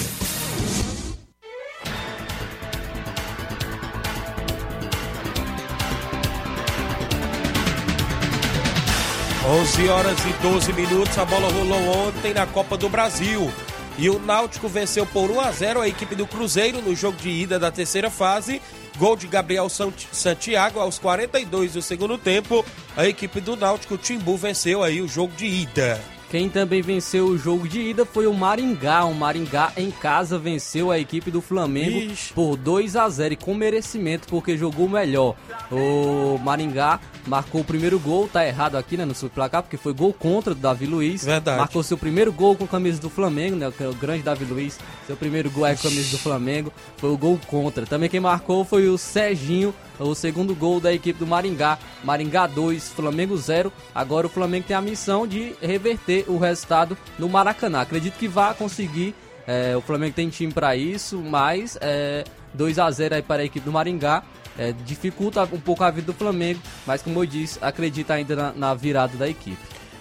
Onze 9.47 9.89
horas 9.89 10.19
e 10.25 10.43
12 10.43 10.73
minutos, 10.73 11.19
a 11.19 11.25
bola 11.27 11.53
rolou 11.53 12.09
ontem 12.09 12.33
na 12.33 12.47
Copa 12.47 12.79
do 12.79 12.89
Brasil. 12.89 13.53
E 13.99 14.09
o 14.09 14.19
Náutico 14.21 14.69
venceu 14.69 15.05
por 15.05 15.29
1 15.29 15.41
a 15.41 15.51
0 15.51 15.81
a 15.81 15.89
equipe 15.89 16.15
do 16.15 16.27
Cruzeiro 16.27 16.81
no 16.81 16.95
jogo 16.95 17.19
de 17.19 17.29
ida 17.29 17.59
da 17.59 17.71
terceira 17.71 18.09
fase 18.09 18.63
Gol 18.99 19.17
de 19.17 19.29
Gabriel 19.29 19.69
Santiago 19.69 20.81
aos 20.81 20.99
42 20.99 21.75
do 21.75 21.83
segundo 21.83 22.19
tempo. 22.19 22.65
A 22.97 23.07
equipe 23.07 23.41
do 23.41 23.57
Náutico 23.57 23.97
Timbu 23.97 24.37
venceu 24.37 24.83
aí 24.83 25.01
o 25.01 25.07
jogo 25.07 25.33
de 25.37 25.47
ida. 25.47 26.01
Quem 26.31 26.51
também 26.51 26.83
venceu 26.83 27.27
o 27.27 27.39
jogo 27.39 27.67
de 27.67 27.81
ida 27.81 28.05
foi 28.05 28.27
o 28.27 28.35
Maringá. 28.35 29.05
O 29.05 29.15
Maringá 29.15 29.73
em 29.79 29.91
casa 29.91 30.39
venceu 30.39 30.91
a 30.91 30.99
equipe 30.99 31.31
do 31.31 31.41
Flamengo 31.41 31.99
Ixi. 32.13 32.35
por 32.35 32.55
2 32.55 32.97
a 32.97 33.09
0 33.09 33.33
e 33.33 33.37
com 33.37 33.55
merecimento 33.55 34.29
porque 34.29 34.55
jogou 34.55 34.87
melhor. 34.89 35.35
O 35.73 36.39
Maringá 36.39 37.01
marcou 37.27 37.63
o 37.63 37.65
primeiro 37.65 37.99
gol, 37.99 38.29
tá 38.29 38.47
errado 38.47 38.77
aqui, 38.77 38.97
né, 38.97 39.07
no 39.07 39.15
seu 39.15 39.31
placar, 39.31 39.63
porque 39.63 39.79
foi 39.79 39.95
gol 39.95 40.13
contra 40.13 40.55
do 40.55 40.61
Davi 40.61 40.85
Luiz. 40.85 41.25
Verdade. 41.25 41.59
Marcou 41.59 41.83
seu 41.83 41.97
primeiro 41.97 42.31
gol 42.31 42.55
com 42.55 42.65
a 42.65 42.69
camisa 42.69 43.01
do 43.01 43.09
Flamengo, 43.09 43.57
né, 43.57 43.67
o 43.67 43.95
grande 43.95 44.23
Davi 44.23 44.45
Luiz. 44.45 44.79
Seu 45.07 45.17
primeiro 45.17 45.51
gol 45.51 45.67
é 45.67 45.75
com 45.75 45.81
a 45.87 45.91
camisa 45.91 46.11
do 46.11 46.19
Flamengo, 46.19 46.71
foi 46.99 47.11
o 47.11 47.17
gol 47.17 47.41
contra. 47.47 47.87
Também 47.87 48.11
quem 48.11 48.21
marcou 48.21 48.67
foi 48.67 48.89
o 48.89 48.99
Serginho 48.99 49.75
o 49.99 50.15
segundo 50.15 50.55
gol 50.55 50.81
da 50.81 50.93
equipe 50.93 51.19
do 51.19 51.27
Maringá. 51.27 51.79
Maringá 52.05 52.47
2, 52.47 52.91
Flamengo 52.91 53.37
0. 53.37 53.73
Agora 53.95 54.27
o 54.27 54.31
Flamengo 54.31 54.67
tem 54.67 54.77
a 54.77 54.81
missão 54.81 55.27
de 55.27 55.55
reverter 55.61 56.25
o 56.29 56.39
resultado 56.39 56.97
no 57.19 57.29
Maracanã. 57.29 57.81
Acredito 57.81 58.19
que 58.19 58.29
vai 58.29 58.55
conseguir. 58.55 59.15
É, 59.47 59.77
o 59.77 59.81
Flamengo 59.81 60.15
tem 60.15 60.29
time 60.29 60.53
para 60.53 60.77
isso, 60.77 61.19
mas 61.19 61.79
é, 61.81 62.25
2 62.55 62.79
a 62.79 62.91
0 62.91 63.15
aí 63.15 63.23
para 63.23 63.43
a 63.43 63.45
equipe 63.45 63.65
do 63.65 63.73
Maringá. 63.73 64.23
É, 64.59 64.73
dificulta 64.85 65.45
um 65.45 65.61
pouco 65.61 65.85
a 65.85 65.91
vida 65.91 66.09
do 66.09 66.15
Flamengo, 66.15 66.61
mas 66.85 67.01
como 67.01 67.21
eu 67.21 67.27
disse, 67.27 67.59
acredita 67.63 68.15
ainda 68.15 68.35
na, 68.35 68.53
na 68.53 68.75
virada 68.75 69.17
da 69.17 69.29
equipe. 69.29 69.57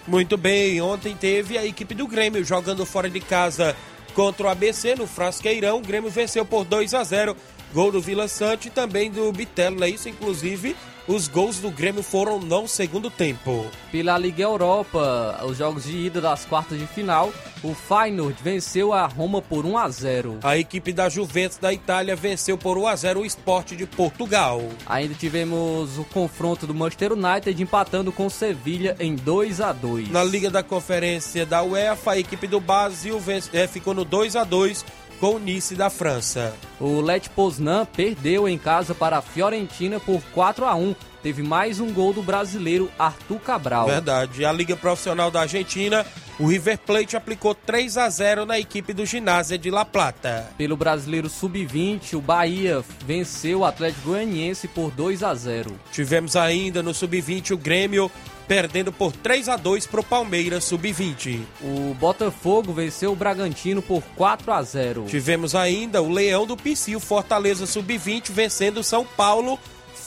Muito 0.06 0.36
bem, 0.36 0.80
ontem 0.80 1.14
teve 1.14 1.56
a 1.56 1.64
equipe 1.64 1.94
do 1.94 2.08
Grêmio 2.08 2.44
jogando 2.44 2.84
fora 2.84 3.08
de 3.08 3.20
casa 3.20 3.76
contra 4.14 4.46
o 4.46 4.50
ABC 4.50 4.96
no 4.96 5.06
Frasqueirão. 5.06 5.78
O 5.78 5.82
Grêmio 5.82 6.10
venceu 6.10 6.44
por 6.44 6.64
2 6.64 6.92
a 6.94 7.04
0 7.04 7.36
Gol 7.72 7.92
do 7.92 8.00
Vila 8.00 8.28
Sante 8.28 8.68
e 8.68 8.70
também 8.70 9.10
do 9.10 9.30
Bitelo, 9.32 9.84
é 9.84 9.90
isso? 9.90 10.08
Inclusive, 10.08 10.74
os 11.08 11.26
gols 11.26 11.58
do 11.58 11.70
Grêmio 11.70 12.02
foram 12.02 12.38
no 12.38 12.68
segundo 12.68 13.10
tempo. 13.10 13.66
Pela 13.90 14.18
Liga 14.18 14.42
Europa, 14.42 15.40
os 15.42 15.56
jogos 15.56 15.84
de 15.84 15.96
ida 15.96 16.20
das 16.20 16.44
quartas 16.44 16.78
de 16.78 16.86
final, 16.86 17.32
o 17.62 17.74
Feyenoord 17.74 18.36
venceu 18.42 18.92
a 18.92 19.06
Roma 19.06 19.40
por 19.40 19.64
1 19.64 19.78
a 19.78 19.88
0. 19.88 20.38
A 20.42 20.58
equipe 20.58 20.92
da 20.92 21.08
Juventus 21.08 21.56
da 21.56 21.72
Itália 21.72 22.14
venceu 22.14 22.58
por 22.58 22.76
1 22.76 22.86
a 22.86 22.96
0 22.96 23.20
o 23.20 23.24
Sport 23.24 23.72
de 23.72 23.86
Portugal. 23.86 24.62
Ainda 24.86 25.14
tivemos 25.14 25.98
o 25.98 26.04
confronto 26.04 26.66
do 26.66 26.74
Manchester 26.74 27.14
United 27.14 27.62
empatando 27.62 28.12
com 28.12 28.26
o 28.26 28.30
Sevilha 28.30 28.94
em 29.00 29.16
2 29.16 29.62
a 29.62 29.72
2. 29.72 30.10
Na 30.10 30.22
Liga 30.22 30.50
da 30.50 30.62
Conferência 30.62 31.46
da 31.46 31.62
UEFA, 31.62 32.12
a 32.12 32.18
equipe 32.18 32.46
do 32.46 32.60
Brasil 32.60 33.18
é, 33.54 33.66
ficou 33.66 33.94
no 33.94 34.04
2 34.04 34.36
a 34.36 34.44
2 34.44 34.84
com 35.20 35.34
o 35.34 35.38
Nice 35.38 35.74
da 35.74 35.90
França. 35.90 36.54
O 36.80 37.00
Let 37.00 37.28
Poznan 37.28 37.86
perdeu 37.86 38.48
em 38.48 38.56
casa 38.56 38.94
para 38.94 39.18
a 39.18 39.22
Fiorentina 39.22 39.98
por 39.98 40.22
4 40.32 40.64
a 40.64 40.74
1. 40.74 40.94
Teve 41.22 41.42
mais 41.42 41.80
um 41.80 41.92
gol 41.92 42.12
do 42.12 42.22
brasileiro 42.22 42.90
Arthur 42.98 43.40
Cabral. 43.40 43.86
Verdade. 43.86 44.44
A 44.44 44.52
Liga 44.52 44.76
Profissional 44.76 45.30
da 45.30 45.40
Argentina, 45.40 46.06
o 46.38 46.46
River 46.46 46.78
Plate 46.78 47.16
aplicou 47.16 47.54
3 47.54 47.96
a 47.96 48.08
0 48.08 48.46
na 48.46 48.58
equipe 48.58 48.92
do 48.92 49.04
Ginásio 49.04 49.58
de 49.58 49.70
La 49.70 49.84
Plata. 49.84 50.48
Pelo 50.56 50.76
brasileiro 50.76 51.28
Sub-20, 51.28 52.14
o 52.14 52.20
Bahia 52.20 52.84
venceu 53.04 53.60
o 53.60 53.64
Atlético 53.64 54.10
Goianiense 54.10 54.68
por 54.68 54.90
2 54.92 55.22
a 55.22 55.34
0. 55.34 55.72
Tivemos 55.90 56.36
ainda 56.36 56.82
no 56.82 56.94
Sub-20 56.94 57.52
o 57.52 57.58
Grêmio 57.58 58.10
perdendo 58.46 58.90
por 58.90 59.12
3 59.12 59.48
a 59.50 59.56
2 59.56 59.86
para 59.86 60.00
o 60.00 60.04
Palmeiras 60.04 60.64
Sub-20. 60.64 61.40
O 61.60 61.94
Botafogo 61.94 62.72
venceu 62.72 63.12
o 63.12 63.16
Bragantino 63.16 63.82
por 63.82 64.02
4 64.16 64.50
a 64.50 64.62
0. 64.62 65.04
Tivemos 65.06 65.54
ainda 65.54 66.00
o 66.00 66.10
Leão 66.10 66.46
do 66.46 66.56
Pici, 66.56 66.96
o 66.96 67.00
Fortaleza 67.00 67.66
Sub-20 67.66 68.30
vencendo 68.30 68.78
o 68.78 68.84
São 68.84 69.04
Paulo 69.04 69.58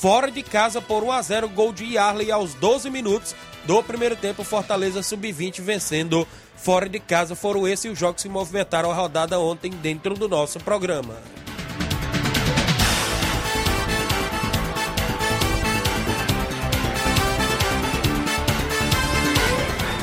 fora 0.02 0.32
de 0.32 0.42
casa 0.42 0.82
por 0.82 1.04
1 1.04 1.12
a 1.12 1.22
0 1.22 1.50
gol 1.50 1.72
de 1.72 1.94
Yarley 1.94 2.32
aos 2.32 2.56
12 2.56 2.90
minutos 2.90 3.36
do 3.66 3.84
primeiro 3.84 4.16
tempo, 4.16 4.44
Fortaleza 4.44 5.04
Sub-20 5.04 5.62
vencendo 5.62 6.28
fora 6.56 6.90
de 6.90 7.00
casa. 7.00 7.36
Foram 7.36 7.68
esses 7.68 7.92
os 7.92 8.00
jogos 8.00 8.16
que 8.16 8.22
se 8.24 8.30
movimentaram 8.30 8.90
a 8.90 8.96
rodada 8.96 9.40
ontem 9.40 9.70
dentro 9.70 10.16
do 10.16 10.28
nosso 10.28 10.60
programa. 10.60 11.14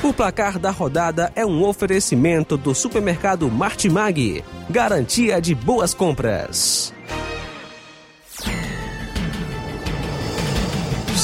O 0.04 0.12
placar 0.12 0.60
da 0.60 0.70
rodada 0.70 1.32
é 1.34 1.44
um 1.44 1.64
oferecimento 1.64 2.56
do 2.56 2.72
supermercado 2.72 3.50
Martimag. 3.50 4.44
Garantia 4.70 5.40
de 5.40 5.56
boas 5.56 5.92
compras. 5.92 6.96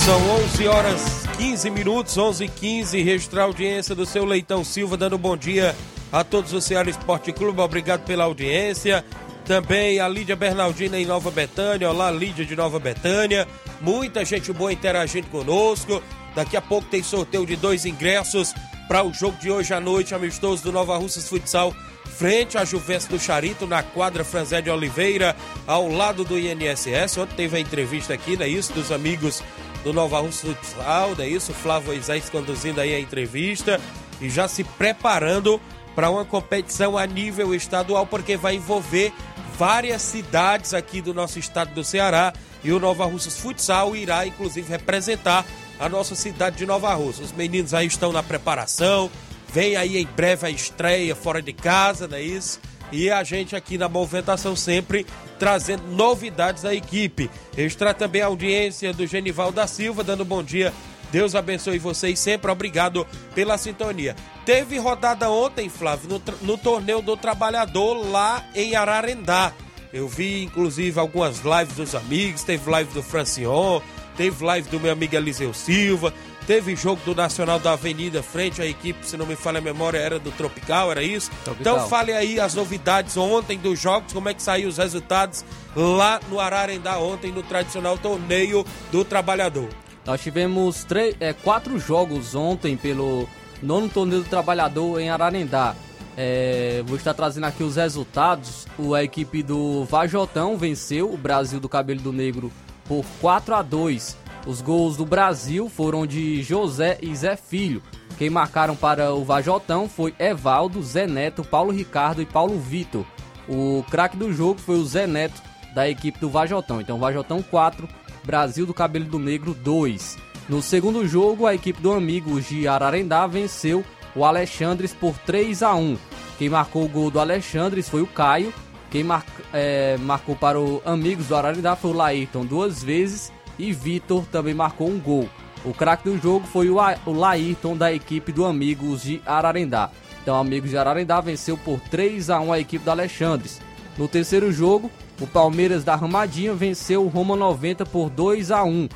São 0.04 0.20
11 0.44 0.68
horas 0.68 1.26
15 1.38 1.70
minutos, 1.70 2.18
11 2.18 2.44
e 2.44 2.49
15. 2.49 3.02
Registrar 3.02 3.40
a 3.40 3.46
audiência 3.46 3.94
do 3.94 4.04
seu 4.04 4.26
Leitão 4.26 4.62
Silva, 4.62 4.99
dando 4.99 5.16
bom 5.16 5.34
dia 5.34 5.75
a 6.12 6.23
todos 6.23 6.52
o 6.52 6.61
Ceará 6.61 6.90
Esporte 6.90 7.32
Clube. 7.32 7.62
Obrigado 7.62 8.04
pela 8.04 8.25
audiência. 8.25 9.02
Também 9.46 10.00
a 10.00 10.06
Lídia 10.06 10.37
Bernardina 10.37 11.00
em 11.00 11.06
Nova 11.06 11.30
Betânia. 11.30 11.88
Olá, 11.88 12.11
Lídia 12.11 12.44
de 12.44 12.54
Nova 12.54 12.78
Betânia. 12.78 13.49
Muita 13.80 14.26
gente 14.26 14.52
boa 14.52 14.70
interagindo 14.70 15.26
conosco. 15.28 16.02
Daqui 16.34 16.54
a 16.54 16.61
pouco 16.61 16.87
tem 16.87 17.02
sorteio 17.02 17.46
de 17.46 17.56
dois 17.56 17.87
ingressos 17.87 18.52
para 18.87 19.02
o 19.02 19.11
jogo 19.11 19.38
de 19.38 19.50
hoje 19.50 19.73
à 19.73 19.80
noite, 19.80 20.14
amistoso 20.14 20.64
do 20.64 20.70
Nova 20.70 20.99
Russas 20.99 21.26
Futsal, 21.26 21.75
frente 22.04 22.58
à 22.58 22.64
Juventus 22.66 23.06
do 23.06 23.18
Charito, 23.18 23.66
na 23.66 23.82
quadra 23.82 24.23
Franzé 24.23 24.61
de 24.61 24.68
Oliveira, 24.68 25.34
ao 25.66 25.88
lado 25.88 26.25
do 26.25 26.38
INSS. 26.38 27.16
Ontem 27.16 27.37
teve 27.37 27.56
a 27.56 27.61
entrevista 27.61 28.12
aqui, 28.12 28.37
não 28.37 28.44
é 28.44 28.49
isso? 28.49 28.75
Dos 28.75 28.92
amigos 28.92 29.42
do 29.84 29.92
Nova 29.92 30.18
Russas 30.20 30.50
Futsal, 30.50 31.14
é 31.18 31.28
isso? 31.28 31.52
Flávio 31.52 31.88
Moisés 31.88 32.30
conduzindo 32.30 32.80
aí 32.80 32.94
a 32.94 32.98
entrevista 32.98 33.78
e 34.20 34.30
já 34.30 34.48
se 34.48 34.64
preparando 34.64 35.60
para 35.94 36.10
uma 36.10 36.24
competição 36.24 36.98
a 36.98 37.06
nível 37.06 37.54
estadual, 37.54 38.06
porque 38.06 38.36
vai 38.36 38.56
envolver 38.56 39.12
várias 39.56 40.02
cidades 40.02 40.74
aqui 40.74 41.00
do 41.00 41.14
nosso 41.14 41.38
estado 41.38 41.72
do 41.74 41.84
Ceará 41.84 42.32
e 42.64 42.72
o 42.72 42.80
Nova 42.80 43.04
Russas 43.04 43.38
Futsal 43.38 43.94
irá 43.94 44.26
inclusive 44.26 44.68
representar 44.68 45.44
a 45.78 45.88
nossa 45.88 46.14
cidade 46.14 46.56
de 46.56 46.66
Nova 46.66 46.92
Rússia. 46.94 47.24
Os 47.24 47.32
meninos 47.32 47.74
aí 47.74 47.86
estão 47.86 48.10
na 48.10 48.22
preparação, 48.22 49.10
vem 49.52 49.76
aí 49.76 49.98
em 49.98 50.06
breve 50.06 50.46
a 50.46 50.50
estreia 50.50 51.14
fora 51.14 51.42
de 51.42 51.52
casa, 51.52 52.08
não 52.08 52.16
é 52.16 52.22
isso? 52.22 52.58
E 52.94 53.10
a 53.10 53.24
gente 53.24 53.56
aqui 53.56 53.76
na 53.76 53.88
movimentação 53.88 54.54
sempre 54.54 55.04
trazendo 55.36 55.82
novidades 55.88 56.62
da 56.62 56.72
equipe. 56.72 57.28
Extra 57.56 57.92
também 57.92 58.22
a 58.22 58.26
audiência 58.26 58.92
do 58.92 59.04
Genival 59.04 59.50
da 59.50 59.66
Silva, 59.66 60.04
dando 60.04 60.24
bom 60.24 60.44
dia. 60.44 60.72
Deus 61.10 61.34
abençoe 61.34 61.76
vocês 61.76 62.20
sempre. 62.20 62.52
Obrigado 62.52 63.04
pela 63.34 63.58
sintonia. 63.58 64.14
Teve 64.46 64.78
rodada 64.78 65.28
ontem, 65.28 65.68
Flávio, 65.68 66.08
no, 66.08 66.22
no 66.42 66.56
torneio 66.56 67.02
do 67.02 67.16
trabalhador 67.16 67.94
lá 67.94 68.44
em 68.54 68.76
Ararendá. 68.76 69.52
Eu 69.92 70.06
vi, 70.06 70.44
inclusive, 70.44 71.00
algumas 71.00 71.40
lives 71.40 71.74
dos 71.74 71.96
amigos, 71.96 72.44
teve 72.44 72.70
live 72.70 72.94
do 72.94 73.02
Francion, 73.02 73.80
teve 74.16 74.44
live 74.44 74.68
do 74.68 74.78
meu 74.78 74.92
amigo 74.92 75.16
Eliseu 75.16 75.52
Silva, 75.52 76.14
teve 76.46 76.76
jogo 76.76 77.00
do 77.04 77.14
Nacional 77.14 77.58
da 77.58 77.72
Avenida 77.72 78.22
frente 78.22 78.60
à 78.60 78.66
equipe, 78.66 79.06
se 79.06 79.16
não 79.16 79.26
me 79.26 79.36
falha 79.36 79.58
a 79.58 79.62
memória, 79.62 79.98
era 79.98 80.18
do 80.18 80.30
Tropical, 80.32 80.90
era 80.90 81.02
isso? 81.02 81.30
Tropical. 81.44 81.76
Então 81.76 81.88
fale 81.88 82.12
aí 82.12 82.38
as 82.38 82.54
novidades 82.54 83.16
ontem 83.16 83.58
dos 83.58 83.78
jogos, 83.78 84.12
como 84.12 84.28
é 84.28 84.34
que 84.34 84.42
saiu 84.42 84.68
os 84.68 84.78
resultados 84.78 85.44
lá 85.74 86.20
no 86.28 86.38
Ararendá 86.40 86.98
ontem 86.98 87.32
no 87.32 87.42
tradicional 87.42 87.98
torneio 87.98 88.64
do 88.90 89.04
Trabalhador. 89.04 89.68
Nós 90.06 90.20
tivemos 90.20 90.84
três, 90.84 91.16
é, 91.18 91.32
quatro 91.32 91.78
jogos 91.78 92.34
ontem 92.34 92.76
pelo 92.76 93.26
nono 93.62 93.88
torneio 93.88 94.22
do 94.22 94.28
Trabalhador 94.28 95.00
em 95.00 95.08
Ararendá. 95.08 95.74
É, 96.16 96.82
vou 96.86 96.96
estar 96.96 97.14
trazendo 97.14 97.44
aqui 97.44 97.64
os 97.64 97.76
resultados. 97.76 98.66
O, 98.78 98.94
a 98.94 99.02
equipe 99.02 99.42
do 99.42 99.84
Vajotão 99.84 100.56
venceu 100.56 101.12
o 101.12 101.16
Brasil 101.16 101.58
do 101.58 101.68
Cabelo 101.68 102.00
do 102.00 102.12
Negro 102.12 102.52
por 102.84 103.04
4 103.20 103.54
a 103.54 103.62
2. 103.62 104.16
Os 104.46 104.60
gols 104.60 104.96
do 104.96 105.06
Brasil 105.06 105.68
foram 105.68 106.06
de 106.06 106.42
José 106.42 106.98
e 107.00 107.14
Zé 107.16 107.36
Filho. 107.36 107.82
Quem 108.18 108.28
marcaram 108.28 108.76
para 108.76 109.12
o 109.14 109.24
Vajotão 109.24 109.88
foi 109.88 110.14
Evaldo, 110.18 110.82
Zé 110.82 111.06
Neto, 111.06 111.42
Paulo 111.42 111.72
Ricardo 111.72 112.20
e 112.20 112.26
Paulo 112.26 112.58
Vitor. 112.58 113.04
O 113.48 113.84
craque 113.90 114.16
do 114.16 114.32
jogo 114.32 114.60
foi 114.60 114.76
o 114.76 114.84
Zé 114.84 115.06
Neto 115.06 115.42
da 115.74 115.88
equipe 115.88 116.18
do 116.18 116.28
Vajotão. 116.28 116.80
Então, 116.80 116.98
Vajotão 116.98 117.42
4, 117.42 117.88
Brasil 118.24 118.66
do 118.66 118.74
Cabelo 118.74 119.06
do 119.06 119.18
Negro 119.18 119.54
2. 119.54 120.18
No 120.48 120.62
segundo 120.62 121.06
jogo, 121.08 121.46
a 121.46 121.54
equipe 121.54 121.80
do 121.80 121.92
Amigos 121.92 122.46
de 122.46 122.68
Ararendá 122.68 123.26
venceu 123.26 123.84
o 124.14 124.24
Alexandres 124.24 124.92
por 124.92 125.16
3 125.18 125.62
a 125.62 125.74
1. 125.74 125.96
Quem 126.38 126.48
marcou 126.48 126.84
o 126.84 126.88
gol 126.88 127.10
do 127.10 127.18
Alexandres 127.18 127.88
foi 127.88 128.02
o 128.02 128.06
Caio 128.06 128.52
quem 128.94 129.02
mar, 129.02 129.26
é, 129.52 129.96
marcou 129.96 130.36
para 130.36 130.60
o 130.60 130.80
Amigos 130.84 131.26
do 131.26 131.34
Ararindá 131.34 131.74
foi 131.74 131.90
o 131.90 131.94
Laírton 131.94 132.46
duas 132.46 132.80
vezes 132.80 133.32
e 133.58 133.73
Vitor 133.73 134.25
também 134.26 134.54
marcou 134.54 134.88
um 134.88 134.99
gol. 134.99 135.28
O 135.64 135.73
craque 135.73 136.04
do 136.04 136.18
jogo 136.18 136.46
foi 136.46 136.68
o, 136.68 136.78
Laírton 137.12 137.76
da 137.76 137.92
equipe 137.92 138.32
do 138.32 138.44
Amigos 138.44 139.02
de 139.02 139.23
Ararendá. 139.25 139.90
Então, 140.23 140.37
Amigos 140.37 140.70
de 140.70 140.76
Ararendá 140.76 141.20
venceu 141.20 141.56
por 141.56 141.80
3 141.80 142.28
a 142.30 142.40
1 142.40 142.52
a 142.52 142.61
equipe 142.61 142.84
do 142.84 142.90
Alexandres. 142.90 143.61
No 143.96 144.06
terceiro 144.06 144.52
jogo, 144.52 144.90
o 145.20 145.26
Palmeiras 145.26 145.84
da 145.84 145.94
Ramadinha 145.94 146.54
venceu 146.54 147.04
o 147.04 147.08
Roma 147.08 147.37
90 147.37 147.87
por 147.87 148.11
2 148.11 148.50
a 148.50 148.64
1. 148.64 148.88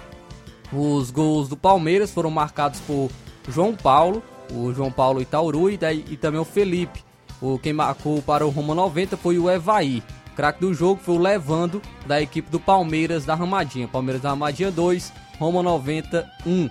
Os 0.73 1.11
gols 1.11 1.49
do 1.49 1.57
Palmeiras 1.57 2.11
foram 2.11 2.31
marcados 2.31 2.81
por 2.81 3.11
João 3.49 3.75
Paulo, 3.75 4.23
o 4.53 4.73
João 4.75 4.91
Paulo 4.91 5.23
Itauru 5.23 5.71
e, 5.71 5.77
daí, 5.77 6.05
e 6.11 6.17
também 6.17 6.41
o 6.41 6.45
Felipe. 6.45 7.03
O 7.41 7.59
quem 7.59 7.73
marcou 7.73 8.21
para 8.21 8.47
o 8.47 8.51
Roma 8.51 8.75
90 8.75 9.17
foi 9.17 9.39
o 9.39 9.49
Evaí. 9.49 10.03
O 10.39 10.41
craque 10.41 10.61
do 10.61 10.73
jogo 10.73 11.01
foi 11.03 11.17
o 11.17 11.19
Levando 11.19 11.83
da 12.07 12.23
equipe 12.23 12.49
do 12.49 12.61
Palmeiras 12.61 13.25
da 13.25 13.35
Ramadinha. 13.35 13.89
Palmeiras 13.89 14.23
da 14.23 14.29
Ramadinha 14.29 14.71
2, 14.71 15.13
Roma 15.37 15.65
90 15.65 16.31
1. 16.47 16.71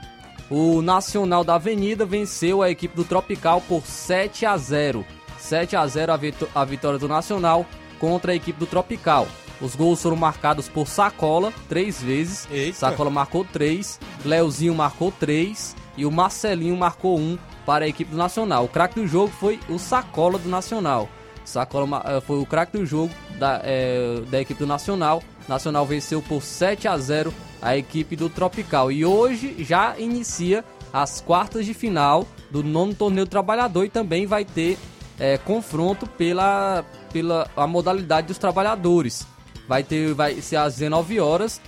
O 0.50 0.82
Nacional 0.82 1.44
da 1.44 1.56
Avenida 1.56 2.06
venceu 2.06 2.62
a 2.62 2.72
equipe 2.72 2.96
do 2.96 3.04
Tropical 3.04 3.60
por 3.60 3.82
7 3.86 4.46
a 4.46 4.56
0. 4.56 5.06
7 5.38 5.76
a 5.76 5.86
0 5.86 6.14
a, 6.56 6.64
vitória 6.64 6.98
do 6.98 7.10
Nacional 7.10 7.66
contra 8.00 8.32
a 8.32 8.36
equipe 8.36 8.58
do 8.58 8.66
Tropical. 8.66 9.28
Os 9.60 9.76
gols 9.76 10.02
foram 10.02 10.16
marcados 10.16 10.70
por 10.70 10.88
Sacola 10.88 11.52
três 11.68 12.02
vezes. 12.02 12.48
Eita. 12.50 12.78
Sacola 12.78 13.10
marcou 13.10 13.44
três, 13.44 14.00
Leozinho 14.24 14.74
marcou 14.74 15.12
três 15.12 15.76
e 15.98 16.06
o 16.06 16.12
Marcelinho 16.12 16.78
marcou 16.78 17.20
um 17.20 17.38
para 17.66 17.84
a 17.84 17.88
equipe 17.90 18.12
do 18.12 18.18
Nacional. 18.18 18.64
O 18.64 18.70
craque 18.70 18.96
do 18.96 19.06
jogo 19.06 19.34
foi 19.38 19.60
o 19.68 19.78
Sacola 19.78 20.40
do 20.40 20.48
Nacional. 20.48 21.10
Sacola 21.48 22.04
eh, 22.06 22.20
foi 22.20 22.40
o 22.40 22.46
craque 22.46 22.78
do 22.78 22.86
jogo 22.86 23.14
da, 23.40 23.62
é, 23.64 24.20
da 24.30 24.42
equipe 24.42 24.60
do 24.60 24.68
Nacional. 24.68 25.24
Nacional 25.48 25.86
venceu 25.86 26.22
por 26.22 26.44
7 26.44 26.90
a 26.90 26.98
0 26.98 27.34
a 27.62 27.78
equipe 27.78 28.18
do 28.18 28.30
Tropical. 28.30 28.92
E 28.92 29.06
hoje 29.06 29.56
já 29.60 29.98
inicia 29.98 30.64
as 30.92 31.22
quartas 31.22 31.66
de 31.66 31.74
final 31.74 32.28
do 32.52 32.62
nono 32.62 32.94
torneio 32.94 33.26
trabalhador 33.26 33.86
e 33.86 33.90
também 33.90 34.26
vai 34.26 34.44
ter 34.44 34.78
é, 35.18 35.38
confronto 35.38 36.06
pela, 36.06 36.84
pela 37.14 37.50
a 37.56 37.66
modalidade 37.66 38.28
dos 38.28 38.38
trabalhadores. 38.38 39.26
Vai 39.70 39.84
ter 39.84 40.14
vai 40.14 40.42
ser 40.42 40.58
às 40.58 40.76
19 40.76 41.18
horas, 41.22 41.62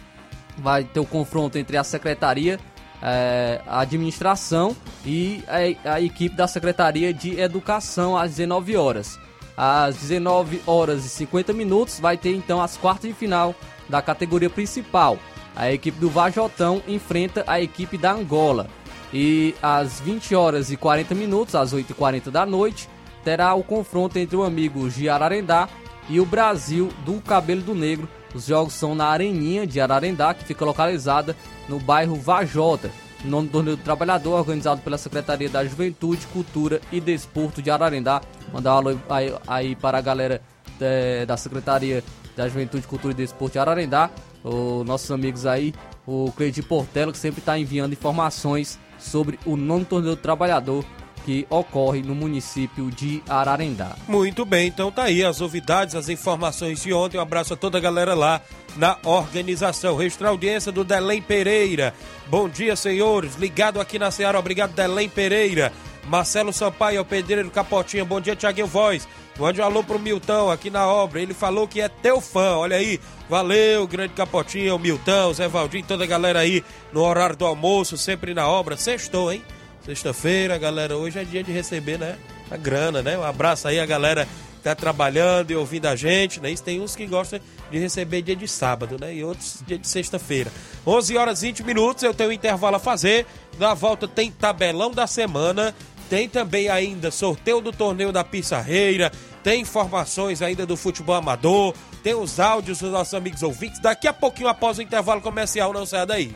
vai 0.57 0.83
ter 0.83 0.99
o 0.99 1.05
confronto 1.05 1.57
entre 1.57 1.77
a 1.77 1.85
secretaria, 1.85 2.59
é, 3.01 3.61
a 3.65 3.79
administração 3.79 4.75
e 5.05 5.41
a, 5.47 5.93
a 5.93 6.01
equipe 6.01 6.35
da 6.35 6.47
Secretaria 6.49 7.13
de 7.13 7.39
Educação 7.39 8.17
às 8.17 8.31
19 8.31 8.75
horas. 8.75 9.17
Às 9.61 9.97
19 9.97 10.61
horas 10.65 11.03
e 11.03 11.09
50 11.09 11.51
minutos 11.51 11.99
vai 11.99 12.15
ter 12.15 12.33
então 12.33 12.61
as 12.61 12.77
quartas 12.77 13.09
de 13.09 13.13
final 13.13 13.53
da 13.89 14.01
categoria 14.01 14.49
principal. 14.49 15.19
A 15.53 15.69
equipe 15.69 15.99
do 15.99 16.09
Vajotão 16.09 16.81
enfrenta 16.87 17.43
a 17.45 17.59
equipe 17.59 17.97
da 17.97 18.13
Angola. 18.13 18.69
E 19.13 19.53
às 19.61 19.99
20 19.99 20.33
horas 20.33 20.71
e 20.71 20.77
40 20.77 21.13
minutos, 21.13 21.55
às 21.55 21.73
8h40 21.73 22.31
da 22.31 22.45
noite, 22.45 22.87
terá 23.21 23.53
o 23.53 23.61
confronto 23.61 24.17
entre 24.17 24.37
o 24.37 24.43
amigo 24.43 24.89
de 24.89 25.09
Ararendá 25.09 25.67
e 26.07 26.21
o 26.21 26.25
Brasil 26.25 26.87
do 27.03 27.19
Cabelo 27.19 27.61
do 27.61 27.75
Negro. 27.75 28.07
Os 28.33 28.45
jogos 28.45 28.71
são 28.71 28.95
na 28.95 29.07
Areninha 29.07 29.67
de 29.67 29.81
Ararendá, 29.81 30.33
que 30.33 30.45
fica 30.45 30.63
localizada 30.63 31.35
no 31.67 31.79
bairro 31.79 32.15
Vajota, 32.15 32.89
no 33.23 33.45
torneio 33.47 33.77
do 33.77 33.83
trabalhador, 33.83 34.37
organizado 34.37 34.81
pela 34.81 34.97
Secretaria 34.97 35.49
da 35.49 35.63
Juventude, 35.65 36.25
Cultura 36.27 36.79
e 36.91 37.01
Desporto 37.01 37.61
de 37.61 37.69
Ararendá. 37.69 38.21
Mandar 38.53 38.75
um 38.75 38.77
alô 38.77 38.99
aí, 39.09 39.33
aí 39.47 39.75
para 39.75 39.97
a 39.97 40.01
galera 40.01 40.41
é, 40.79 41.25
da 41.25 41.37
Secretaria 41.37 42.03
da 42.35 42.47
Juventude, 42.47 42.87
Cultura 42.87 43.13
e 43.13 43.17
Desporto 43.17 43.53
de 43.53 43.59
Ararendá, 43.59 44.09
os 44.43 44.85
nossos 44.85 45.11
amigos 45.11 45.45
aí, 45.45 45.73
o 46.07 46.31
Cleide 46.35 46.61
Portelo, 46.61 47.11
que 47.11 47.17
sempre 47.17 47.39
está 47.39 47.59
enviando 47.59 47.93
informações 47.93 48.79
sobre 48.97 49.39
o 49.45 49.55
nono 49.55 49.85
torneio 49.85 50.15
do 50.15 50.21
trabalhador 50.21 50.85
que 51.25 51.45
ocorre 51.49 52.01
no 52.01 52.15
município 52.15 52.89
de 52.89 53.21
Ararendá. 53.27 53.95
Muito 54.07 54.45
bem, 54.45 54.67
então 54.67 54.91
tá 54.91 55.03
aí 55.03 55.23
as 55.23 55.39
novidades, 55.39 55.95
as 55.95 56.09
informações 56.09 56.81
de 56.81 56.93
ontem. 56.93 57.17
Um 57.17 57.21
abraço 57.21 57.53
a 57.53 57.57
toda 57.57 57.77
a 57.77 57.81
galera 57.81 58.13
lá 58.13 58.41
na 58.75 58.97
organização. 59.03 59.95
Registrar 59.95 60.29
audiência 60.29 60.71
do 60.71 60.83
Delém 60.83 61.21
Pereira. 61.21 61.93
Bom 62.27 62.47
dia, 62.49 62.75
senhores. 62.75 63.35
Ligado 63.35 63.79
aqui 63.79 63.99
na 63.99 64.11
Ceará. 64.11 64.39
Obrigado, 64.39 64.73
Delém 64.73 65.09
Pereira. 65.09 65.71
Marcelo 66.07 66.51
Sampaio, 66.51 67.05
pedreiro 67.05 67.51
Capotinha. 67.51 68.03
Bom 68.03 68.19
dia, 68.19 68.35
Tiaguinho 68.35 68.65
Voz. 68.65 69.07
Mande 69.37 69.61
um 69.61 69.63
alô 69.63 69.83
pro 69.83 69.99
Milton 69.99 70.49
aqui 70.49 70.69
na 70.69 70.87
obra. 70.87 71.21
Ele 71.21 71.33
falou 71.33 71.67
que 71.67 71.79
é 71.79 71.87
teu 71.87 72.19
fã. 72.19 72.57
Olha 72.57 72.77
aí. 72.77 72.99
Valeu, 73.29 73.85
grande 73.85 74.15
Capotinha, 74.15 74.73
o 74.73 74.79
Milton, 74.79 75.29
o 75.29 75.33
Zé 75.35 75.47
Valdir, 75.47 75.85
toda 75.85 76.03
a 76.03 76.07
galera 76.07 76.39
aí 76.39 76.63
no 76.91 77.01
horário 77.01 77.35
do 77.35 77.45
almoço, 77.45 77.95
sempre 77.95 78.33
na 78.33 78.47
obra. 78.47 78.75
Sextou, 78.75 79.31
hein? 79.31 79.43
Sexta-feira, 79.89 80.55
galera. 80.55 80.95
Hoje 80.95 81.17
é 81.17 81.23
dia 81.23 81.43
de 81.43 81.51
receber, 81.51 81.97
né? 81.97 82.15
A 82.51 82.55
grana, 82.55 83.01
né? 83.01 83.17
Um 83.17 83.23
abraço 83.23 83.67
aí 83.67 83.79
a 83.79 83.85
galera 83.87 84.27
que 84.57 84.61
tá 84.61 84.75
trabalhando 84.75 85.49
e 85.49 85.55
ouvindo 85.55 85.87
a 85.87 85.95
gente, 85.95 86.39
né? 86.39 86.51
Isso 86.51 86.61
tem 86.61 86.79
uns 86.79 86.95
que 86.95 87.07
gostam 87.07 87.39
de 87.71 87.79
receber 87.79 88.21
dia 88.21 88.35
de 88.35 88.47
sábado, 88.47 88.97
né? 89.01 89.15
E 89.15 89.23
outros 89.23 89.63
dia 89.65 89.79
de 89.79 89.87
sexta-feira. 89.87 90.51
11 90.85 91.17
horas 91.17 91.41
e 91.41 91.47
20 91.47 91.63
minutos, 91.63 92.03
eu 92.03 92.13
tenho 92.13 92.29
um 92.29 92.33
intervalo 92.33 92.75
a 92.75 92.79
fazer. 92.79 93.25
Na 93.57 93.73
volta 93.73 94.07
tem 94.07 94.29
tabelão 94.29 94.91
da 94.91 95.07
semana. 95.07 95.73
Tem 96.07 96.29
também 96.29 96.69
ainda 96.69 97.09
sorteio 97.09 97.59
do 97.59 97.71
torneio 97.71 98.11
da 98.11 98.23
Pissarreira, 98.23 99.11
tem 99.43 99.61
informações 99.61 100.41
ainda 100.41 100.65
do 100.65 100.75
futebol 100.75 101.13
amador, 101.13 101.75
tem 102.01 102.15
os 102.15 102.39
áudios 102.39 102.79
dos 102.79 102.91
nossos 102.91 103.13
amigos 103.13 103.43
ouvintes. 103.43 103.79
Daqui 103.79 104.07
a 104.07 104.13
pouquinho, 104.13 104.49
após 104.49 104.79
o 104.79 104.81
intervalo 104.81 105.21
comercial, 105.21 105.71
não 105.71 105.85
saia 105.85 106.07
daí. 106.07 106.35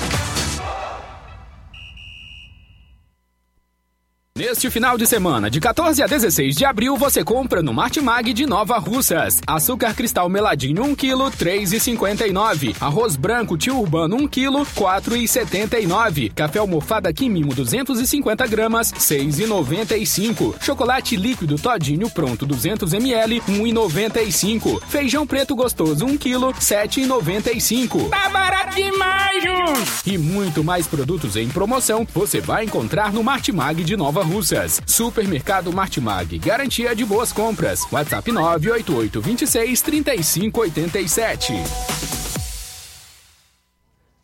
Neste 4.37 4.71
final 4.71 4.97
de 4.97 5.05
semana, 5.05 5.51
de 5.51 5.59
14 5.59 6.01
a 6.01 6.07
16 6.07 6.55
de 6.55 6.63
abril, 6.63 6.95
você 6.95 7.21
compra 7.21 7.61
no 7.61 7.73
Martimag 7.73 8.31
de 8.31 8.45
Nova 8.45 8.77
Russas. 8.77 9.41
Açúcar 9.45 9.93
cristal 9.93 10.29
meladinho 10.29 10.83
1 10.83 10.95
kg, 10.95 11.29
3,59. 11.37 12.73
Arroz 12.79 13.17
branco 13.17 13.57
tio 13.57 13.77
urbano 13.77 14.15
1 14.15 14.29
kg, 14.29 14.65
4,79. 14.73 16.31
Café 16.33 16.59
almofada 16.59 17.11
Quimimo 17.11 17.53
250 17.53 18.47
gramas, 18.47 18.93
6,95. 18.93 20.55
Chocolate 20.61 21.17
líquido 21.17 21.57
Todinho 21.57 22.09
pronto 22.09 22.45
200 22.45 22.93
ml, 22.93 23.41
1,95. 23.41 24.81
Feijão 24.87 25.27
preto 25.27 25.53
gostoso 25.57 26.05
1 26.05 26.17
kg, 26.17 26.53
7,95. 26.57 28.09
Tá 28.09 28.29
barato 28.29 28.75
demais, 28.75 29.43
Jus! 29.43 30.01
E 30.05 30.17
muito 30.17 30.63
mais 30.63 30.87
produtos 30.87 31.35
em 31.35 31.49
promoção 31.49 32.07
você 32.13 32.39
vai 32.39 32.63
encontrar 32.63 33.11
no 33.11 33.21
Martimag 33.21 33.83
de 33.83 33.97
Nova 33.97 34.20
Russas. 34.21 34.51
Russas. 34.51 34.81
Supermercado 34.85 35.71
Martimag, 35.71 36.37
garantia 36.39 36.93
de 36.95 37.05
boas 37.05 37.31
compras. 37.31 37.85
WhatsApp 37.91 38.31
988 38.31 39.21
26 39.21 39.81
35 39.81 40.61
87. 40.61 41.53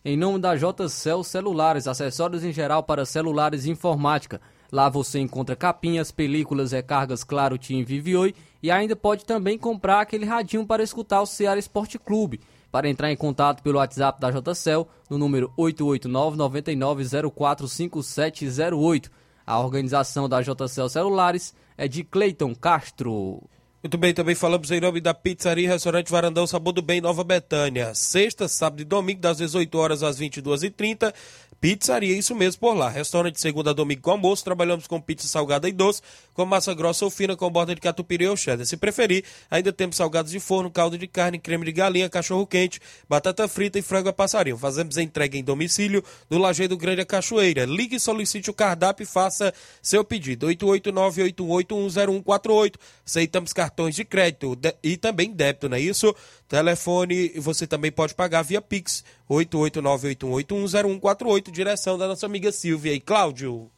Em 0.03 0.17
nome 0.17 0.39
da 0.39 0.55
JCL 0.55 1.23
Celulares, 1.23 1.87
acessórios 1.87 2.43
em 2.43 2.51
geral 2.51 2.81
para 2.83 3.05
celulares 3.05 3.65
e 3.65 3.71
informática. 3.71 4.41
Lá 4.71 4.89
você 4.89 5.19
encontra 5.19 5.55
capinhas, 5.55 6.11
películas, 6.11 6.71
recargas 6.71 7.23
Claro, 7.23 7.57
TIM, 7.57 7.83
Vivioi 7.83 8.35
e 8.61 8.69
ainda 8.71 8.95
pode 8.95 9.25
também 9.25 9.57
comprar 9.57 10.01
aquele 10.01 10.25
radinho 10.25 10.65
para 10.65 10.83
escutar 10.83 11.21
o 11.21 11.25
Ceará 11.25 11.59
Esporte 11.59 11.99
Clube. 11.99 12.39
Para 12.71 12.89
entrar 12.89 13.11
em 13.11 13.17
contato 13.17 13.63
pelo 13.63 13.77
WhatsApp 13.77 14.19
da 14.19 14.29
JCL 14.29 14.85
no 15.09 15.17
número 15.17 15.53
889 15.55 16.37
99045708 16.37 19.09
a 19.47 19.57
organização 19.59 20.27
da 20.27 20.41
JCL 20.41 20.89
Celulares 20.89 21.55
é 21.77 21.87
de 21.87 22.03
Cleiton 22.03 22.53
Castro. 22.53 23.41
Muito 23.81 23.97
bem, 23.97 24.13
também 24.13 24.35
falamos 24.35 24.69
em 24.71 24.81
nome 24.81 24.99
da 24.99 25.13
Pizzaria 25.13 25.63
e 25.63 25.67
Restaurante 25.67 26.11
Varandão 26.11 26.45
Sabor 26.45 26.73
do 26.73 26.81
Bem 26.81 26.99
Nova 26.99 27.23
Betânia. 27.23 27.95
Sexta, 27.95 28.47
sábado 28.47 28.81
e 28.81 28.83
domingo, 28.83 29.21
das 29.21 29.37
18 29.37 29.77
horas 29.77 30.03
às 30.03 30.19
22h30. 30.19 31.13
Pizzaria, 31.59 32.15
isso 32.15 32.35
mesmo 32.35 32.59
por 32.59 32.75
lá. 32.75 32.87
Restaurante 32.87 33.33
de 33.35 33.41
segunda 33.41 33.71
a 33.71 33.73
domingo 33.73 34.01
com 34.01 34.11
almoço. 34.11 34.43
Trabalhamos 34.43 34.85
com 34.85 35.01
pizza 35.01 35.27
salgada 35.27 35.67
e 35.67 35.71
doce, 35.71 36.01
com 36.33 36.45
massa 36.45 36.71
grossa 36.73 37.03
ou 37.03 37.09
fina, 37.09 37.35
com 37.35 37.49
borda 37.49 37.73
de 37.73 37.81
catupiry 37.81 38.27
ou 38.27 38.37
cheddar. 38.37 38.65
Se 38.65 38.77
preferir, 38.77 39.23
ainda 39.49 39.73
temos 39.73 39.95
salgados 39.95 40.31
de 40.31 40.39
forno, 40.39 40.69
caldo 40.69 40.97
de 40.97 41.07
carne, 41.07 41.39
creme 41.39 41.65
de 41.65 41.71
galinha, 41.71 42.09
cachorro 42.09 42.45
quente, 42.45 42.79
batata 43.09 43.47
frita 43.47 43.79
e 43.79 43.81
frango 43.81 44.09
a 44.09 44.13
passarinho. 44.13 44.57
Fazemos 44.57 44.97
entrega 44.97 45.35
em 45.35 45.43
domicílio 45.43 46.03
no 46.29 46.37
Lajeado 46.37 46.77
Grande 46.77 47.01
a 47.01 47.05
Cachoeira. 47.05 47.65
Ligue 47.65 47.95
e 47.95 47.99
solicite 47.99 48.51
o 48.51 48.53
cardápio 48.53 49.03
e 49.03 49.07
faça 49.07 49.51
seu 49.81 50.03
pedido. 50.03 50.47
889-8810148. 50.47 52.75
Aceitamos 53.05 53.51
cartões 53.51 53.95
de 53.95 54.05
crédito 54.05 54.57
e 54.83 54.95
também 54.95 55.31
débito, 55.31 55.67
não 55.67 55.77
é 55.77 55.81
isso? 55.81 56.15
Telefone, 56.47 57.33
você 57.37 57.67
também 57.67 57.91
pode 57.91 58.15
pagar 58.15 58.41
via 58.41 58.61
Pix, 58.61 59.03
889-81810148, 59.29 61.51
direção 61.51 61.97
da 61.97 62.07
nossa 62.07 62.25
amiga 62.25 62.49
Silvia 62.51 62.93
e 62.93 63.01
Cláudio. 63.01 63.69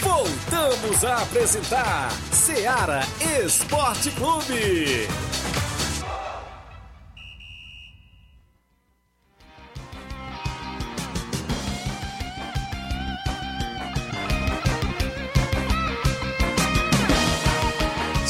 Voltamos 0.00 1.04
a 1.04 1.22
apresentar 1.22 2.12
Seara 2.32 3.00
Esporte 3.44 4.10
Clube. 4.12 5.08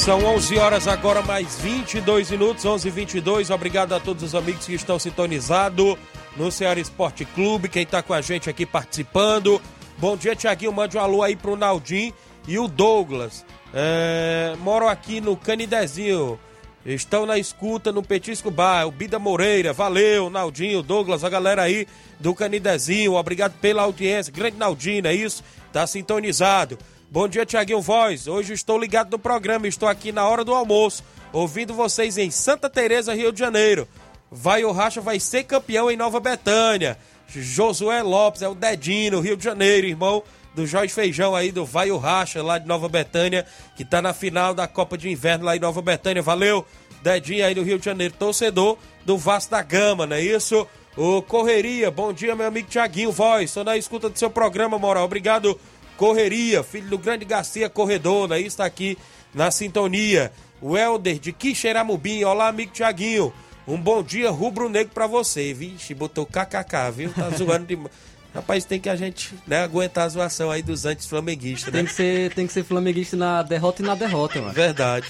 São 0.05 0.23
11 0.23 0.59
horas 0.59 0.87
agora, 0.87 1.23
mais 1.23 1.57
22 1.61 2.31
minutos, 2.33 2.63
11 2.63 2.89
h 2.89 2.95
22 2.95 3.49
Obrigado 3.49 3.95
a 3.95 3.99
todos 3.99 4.23
os 4.23 4.35
amigos 4.35 4.67
que 4.67 4.75
estão 4.75 4.99
sintonizados 4.99 5.97
no 6.37 6.53
Ceará 6.53 6.79
Esporte 6.79 7.25
Clube, 7.25 7.71
quem 7.71 7.85
está 7.85 8.03
com 8.03 8.13
a 8.13 8.21
gente 8.21 8.51
aqui 8.51 8.67
participando. 8.67 9.59
Bom 9.97 10.15
dia, 10.15 10.37
Tiaguinho. 10.37 10.75
Mande 10.75 10.99
um 10.99 11.01
alô 11.01 11.23
aí 11.23 11.35
pro 11.35 11.57
Naldim 11.57 12.13
e 12.47 12.59
o 12.59 12.69
Douglas. 12.69 13.47
É, 13.73 14.55
moram 14.59 14.91
aqui 14.91 15.23
no 15.23 15.39
Canidezinho. 15.39 16.39
Estão 16.85 17.25
na 17.25 17.39
escuta 17.39 17.91
no 17.91 18.03
Petisco 18.03 18.51
Bar, 18.51 18.87
o 18.87 18.91
Bida 18.91 19.19
Moreira, 19.19 19.73
valeu, 19.73 20.29
Naldinho, 20.29 20.83
Douglas, 20.83 21.25
a 21.25 21.31
galera 21.31 21.63
aí 21.63 21.89
do 22.21 22.35
Canidezinho, 22.35 23.15
obrigado 23.15 23.55
pela 23.59 23.85
audiência, 23.85 24.31
grande 24.31 24.59
Naldinho, 24.59 25.07
é 25.07 25.15
isso? 25.15 25.43
Tá 25.73 25.87
sintonizado. 25.87 26.77
Bom 27.15 27.29
dia, 27.29 27.47
Tiaguinho 27.47 27.81
Voz. 27.81 28.27
Hoje 28.27 28.55
estou 28.55 28.77
ligado 28.77 29.13
no 29.13 29.21
programa, 29.21 29.69
estou 29.69 29.89
aqui 29.89 30.11
na 30.11 30.29
hora 30.29 30.45
do 30.45 30.53
almoço, 30.53 31.05
ouvindo 31.33 31.73
vocês 31.73 32.19
em 32.19 32.29
Santa 32.29 32.69
Teresa, 32.69 33.15
Rio 33.15 33.31
de 33.31 33.39
Janeiro. 33.39 33.87
Vai 34.33 34.65
o 34.65 34.73
Racha 34.73 35.01
vai 35.01 35.21
ser 35.21 35.45
campeão 35.45 35.89
em 35.89 35.97
Nova 35.97 36.19
Betânia. 36.19 36.99
Josué 37.29 38.03
Lopes 38.03 38.43
é 38.43 38.49
o 38.49 38.55
Dedinho, 38.57 39.21
Rio 39.21 39.37
de 39.37 39.45
Janeiro, 39.45 39.87
irmão 39.87 40.25
do 40.57 40.67
Jorge 40.67 40.93
Feijão 40.93 41.37
aí 41.37 41.53
do 41.53 41.65
Vai 41.65 41.93
o 41.93 41.99
Racha 41.99 42.43
lá 42.43 42.59
de 42.59 42.67
Nova 42.67 42.89
Betânia, 42.89 43.47
que 43.77 43.85
tá 43.85 44.03
na 44.03 44.13
final 44.13 44.53
da 44.53 44.67
Copa 44.67 44.99
de 44.99 45.09
Inverno 45.09 45.45
lá 45.45 45.57
em 45.57 45.61
Nova 45.61 45.81
Betânia. 45.81 46.21
Valeu, 46.21 46.67
Dedinho 47.01 47.47
aí 47.47 47.55
do 47.55 47.63
Rio 47.63 47.79
de 47.79 47.85
Janeiro, 47.85 48.15
torcedor 48.19 48.77
do 49.05 49.17
Vasco 49.17 49.53
da 49.53 49.63
Gama, 49.63 50.05
não 50.05 50.17
é 50.17 50.21
isso? 50.21 50.67
O 50.97 51.23
Correria, 51.23 51.91
bom 51.91 52.13
dia, 52.13 52.35
meu 52.35 52.47
amigo 52.47 52.69
Tiaguinho 52.69 53.11
Voz, 53.11 53.51
estou 53.51 53.63
na 53.63 53.77
escuta 53.77 54.09
do 54.09 54.19
seu 54.19 54.31
programa, 54.31 54.79
moral. 54.79 55.05
Obrigado, 55.05 55.59
Correria, 55.97 56.63
filho 56.63 56.89
do 56.89 56.99
grande 56.99 57.25
Garcia 57.25 57.69
Corredor, 57.69 58.29
né? 58.29 58.41
Está 58.41 58.65
aqui 58.65 58.99
na 59.33 59.51
sintonia. 59.51 60.33
O 60.61 60.77
Helder 60.77 61.19
de 61.19 61.33
Quixeramobim, 61.33 62.25
olá, 62.25 62.49
amigo 62.49 62.73
Tiaguinho. 62.73 63.33
Um 63.67 63.79
bom 63.79 64.03
dia 64.03 64.31
rubro-negro 64.31 64.93
pra 64.93 65.07
você. 65.07 65.53
Vixe, 65.55 65.95
botou 65.95 66.27
kkk, 66.27 66.91
viu? 66.95 67.13
Tá 67.13 67.31
zoando 67.37 67.67
demais. 67.67 67.93
Rapaz, 68.35 68.65
tem 68.65 68.81
que 68.81 68.89
a 68.89 68.97
gente 68.97 69.33
né, 69.47 69.63
aguentar 69.63 70.07
a 70.07 70.09
zoação 70.09 70.51
aí 70.51 70.61
dos 70.61 70.85
antes-flamenguistas, 70.85 71.73
né? 71.73 71.79
Tem 71.79 71.87
que, 71.87 71.93
ser, 71.93 72.35
tem 72.35 72.47
que 72.49 72.53
ser 72.53 72.65
flamenguista 72.65 73.17
na 73.17 73.45
derrota 73.45 73.81
e 73.81 73.85
na 73.87 73.95
derrota, 73.95 74.41
mano. 74.41 74.53
Verdade. 74.53 75.07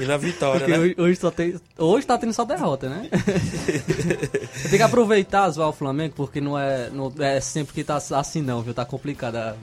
E 0.00 0.06
na 0.06 0.16
vitória, 0.16 0.60
Porque 0.60 0.72
né? 0.72 0.78
hoje, 0.78 0.94
hoje, 0.96 1.20
só 1.20 1.30
tem, 1.30 1.60
hoje 1.76 2.06
tá 2.06 2.16
tendo 2.16 2.32
só 2.32 2.46
derrota, 2.46 2.88
né? 2.88 3.10
tem 4.70 4.78
que 4.78 4.82
aproveitar 4.82 5.50
zoar 5.50 5.68
o 5.68 5.72
Flamengo, 5.72 6.14
porque 6.16 6.40
não 6.40 6.58
é, 6.58 6.88
não 6.88 7.12
é 7.18 7.42
sempre 7.42 7.74
que 7.74 7.84
tá 7.84 7.96
assim 7.96 8.40
não, 8.40 8.62
viu? 8.62 8.72
Tá 8.72 8.86
complicada 8.86 9.50
a, 9.50 9.54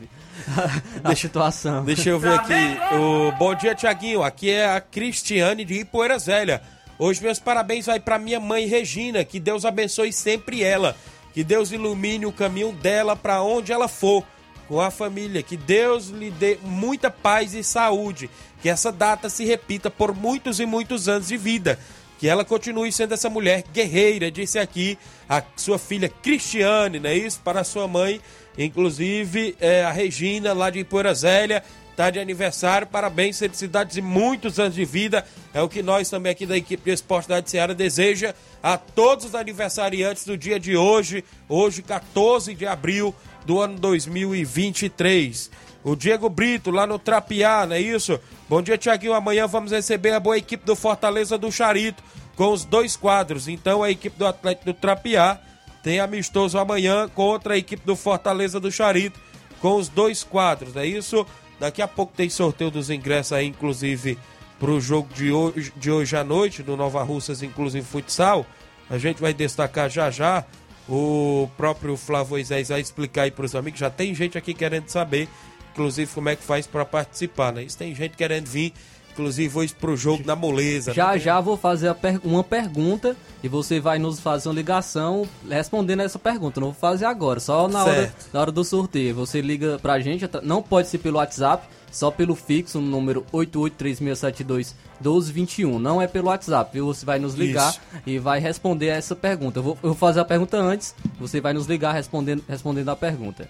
a 1.03 1.15
situação. 1.15 1.83
Deixa 1.83 2.09
eu 2.09 2.19
ver 2.19 2.33
aqui. 2.33 2.53
O 2.95 3.31
bom 3.33 3.53
dia, 3.55 3.75
Tiaguinho. 3.75 4.23
Aqui 4.23 4.49
é 4.49 4.65
a 4.65 4.81
Cristiane 4.81 5.65
de 5.65 5.79
Ipoeiras 5.79 6.25
Velha. 6.25 6.61
Hoje 6.97 7.21
meus 7.21 7.39
parabéns 7.39 7.87
vai 7.87 7.99
para 7.99 8.19
minha 8.19 8.39
mãe 8.39 8.65
Regina, 8.67 9.23
que 9.23 9.39
Deus 9.39 9.65
abençoe 9.65 10.13
sempre 10.13 10.63
ela, 10.63 10.95
que 11.33 11.43
Deus 11.43 11.71
ilumine 11.71 12.25
o 12.25 12.31
caminho 12.31 12.71
dela 12.71 13.15
para 13.15 13.41
onde 13.41 13.71
ela 13.71 13.87
for 13.87 14.23
com 14.67 14.79
a 14.79 14.91
família, 14.91 15.43
que 15.43 15.57
Deus 15.57 16.07
lhe 16.07 16.31
dê 16.31 16.57
muita 16.61 17.09
paz 17.11 17.53
e 17.53 17.63
saúde, 17.63 18.29
que 18.61 18.69
essa 18.69 18.91
data 18.91 19.29
se 19.29 19.43
repita 19.43 19.89
por 19.89 20.15
muitos 20.15 20.59
e 20.59 20.65
muitos 20.65 21.09
anos 21.09 21.27
de 21.27 21.35
vida, 21.35 21.77
que 22.19 22.27
ela 22.27 22.45
continue 22.45 22.91
sendo 22.91 23.13
essa 23.13 23.29
mulher 23.29 23.63
guerreira, 23.73 24.31
disse 24.31 24.57
aqui 24.57 24.97
a 25.27 25.43
sua 25.57 25.77
filha 25.77 26.07
Cristiane, 26.07 26.99
não 26.99 27.09
é 27.09 27.15
isso? 27.15 27.41
Para 27.43 27.61
a 27.61 27.65
sua 27.65 27.87
mãe, 27.87 28.21
inclusive 28.57 29.55
é, 29.59 29.83
a 29.83 29.91
Regina 29.91 30.53
lá 30.53 30.69
de 30.69 30.79
Ipoeiras 30.79 31.21
Velha, 31.21 31.63
tá 31.95 32.09
de 32.09 32.19
aniversário, 32.19 32.87
parabéns, 32.87 33.39
felicidades 33.39 33.97
e 33.97 34.01
muitos 34.01 34.59
anos 34.59 34.75
de 34.75 34.85
vida. 34.85 35.25
É 35.53 35.61
o 35.61 35.69
que 35.69 35.83
nós 35.83 36.09
também 36.09 36.31
aqui 36.31 36.45
da 36.45 36.57
equipe 36.57 36.83
de 36.83 36.91
esporte 36.91 37.29
da 37.29 37.43
Seara 37.45 37.75
deseja 37.75 38.33
a 38.61 38.77
todos 38.77 39.25
os 39.25 39.35
aniversariantes 39.35 40.25
do 40.25 40.37
dia 40.37 40.59
de 40.59 40.75
hoje, 40.75 41.23
hoje 41.47 41.81
14 41.81 42.53
de 42.53 42.65
abril 42.65 43.13
do 43.45 43.59
ano 43.59 43.77
2023. 43.77 45.51
O 45.83 45.95
Diego 45.95 46.29
Brito 46.29 46.71
lá 46.71 46.87
no 46.87 46.97
Trapiá, 46.97 47.65
não 47.65 47.75
é 47.75 47.81
isso? 47.81 48.19
Bom 48.47 48.61
dia, 48.61 48.77
Tiaguinho. 48.77 49.13
Amanhã 49.13 49.45
vamos 49.47 49.71
receber 49.71 50.11
a 50.13 50.19
boa 50.19 50.37
equipe 50.37 50.65
do 50.65 50.75
Fortaleza 50.75 51.37
do 51.37 51.51
Charito 51.51 52.01
com 52.35 52.51
os 52.51 52.63
dois 52.63 52.95
quadros. 52.95 53.47
Então 53.47 53.83
a 53.83 53.91
equipe 53.91 54.17
do 54.17 54.25
Atlético 54.25 54.65
do 54.65 54.73
Trapiá 54.73 55.39
tem 55.83 55.99
amistoso 55.99 56.57
amanhã 56.57 57.09
contra 57.09 57.53
a 57.53 57.57
equipe 57.57 57.85
do 57.85 57.95
Fortaleza 57.95 58.59
do 58.59 58.71
Charito 58.71 59.19
com 59.59 59.75
os 59.75 59.89
dois 59.89 60.23
quadros, 60.23 60.75
é 60.75 60.85
isso? 60.85 61.25
Daqui 61.59 61.81
a 61.81 61.87
pouco 61.87 62.13
tem 62.15 62.29
sorteio 62.29 62.71
dos 62.71 62.89
ingressos 62.89 63.33
aí, 63.33 63.47
inclusive, 63.47 64.17
para 64.59 64.71
o 64.71 64.81
jogo 64.81 65.13
de 65.13 65.31
hoje, 65.31 65.73
de 65.75 65.91
hoje 65.91 66.15
à 66.15 66.23
noite, 66.23 66.63
do 66.63 66.75
Nova 66.75 67.03
Russas, 67.03 67.43
inclusive 67.43 67.85
futsal. 67.85 68.45
A 68.89 68.97
gente 68.97 69.21
vai 69.21 69.33
destacar 69.33 69.89
já 69.89 70.09
já. 70.09 70.45
O 70.87 71.49
próprio 71.55 71.95
Flávio 71.95 72.31
Moisés 72.31 72.69
vai 72.69 72.81
explicar 72.81 73.23
aí 73.23 73.31
para 73.31 73.45
os 73.45 73.55
amigos. 73.55 73.79
Já 73.79 73.89
tem 73.89 74.13
gente 74.13 74.37
aqui 74.37 74.53
querendo 74.53 74.89
saber, 74.89 75.29
inclusive, 75.71 76.11
como 76.13 76.29
é 76.29 76.35
que 76.35 76.43
faz 76.43 76.67
para 76.67 76.83
participar, 76.83 77.53
né? 77.53 77.63
Isso 77.63 77.77
tem 77.77 77.95
gente 77.95 78.17
querendo 78.17 78.47
vir, 78.47 78.73
inclusive, 79.13 79.57
hoje 79.57 79.73
para 79.73 79.91
o 79.91 79.97
jogo 79.97 80.23
da 80.23 80.35
moleza. 80.35 80.93
Já 80.93 81.13
né? 81.13 81.19
já 81.19 81.39
vou 81.39 81.55
fazer 81.55 81.93
per 81.95 82.19
uma 82.23 82.43
pergunta 82.43 83.15
e 83.43 83.47
você 83.47 83.79
vai 83.79 83.99
nos 83.99 84.19
fazer 84.19 84.49
uma 84.49 84.55
ligação 84.55 85.25
respondendo 85.49 86.01
essa 86.01 86.19
pergunta. 86.19 86.59
Não 86.59 86.71
vou 86.71 86.79
fazer 86.79 87.05
agora, 87.05 87.39
só 87.39 87.67
na 87.67 87.83
hora, 87.83 88.13
na 88.33 88.41
hora 88.41 88.51
do 88.51 88.63
sorteio. 88.63 89.13
Você 89.15 89.41
liga 89.41 89.79
pra 89.81 89.99
gente, 89.99 90.29
não 90.41 90.61
pode 90.61 90.87
ser 90.87 90.97
pelo 90.97 91.17
WhatsApp, 91.17 91.67
só 91.91 92.09
pelo 92.09 92.35
fixo, 92.35 92.81
no 92.81 92.87
número 92.87 93.23
8836721221. 93.31 95.77
Não 95.77 96.01
é 96.01 96.07
pelo 96.07 96.27
WhatsApp, 96.27 96.71
viu? 96.73 96.87
Você 96.87 97.05
vai 97.05 97.19
nos 97.19 97.35
ligar 97.35 97.69
Isso. 97.69 97.79
e 98.05 98.17
vai 98.17 98.39
responder 98.39 98.89
a 98.89 98.95
essa 98.95 99.15
pergunta. 99.15 99.59
Eu 99.59 99.63
vou, 99.63 99.77
eu 99.83 99.89
vou 99.89 99.97
fazer 99.97 100.19
a 100.19 100.25
pergunta 100.25 100.57
antes, 100.57 100.95
você 101.19 101.39
vai 101.39 101.53
nos 101.53 101.67
ligar 101.67 101.93
respondendo, 101.93 102.43
respondendo 102.47 102.89
a 102.89 102.95
pergunta. 102.95 103.47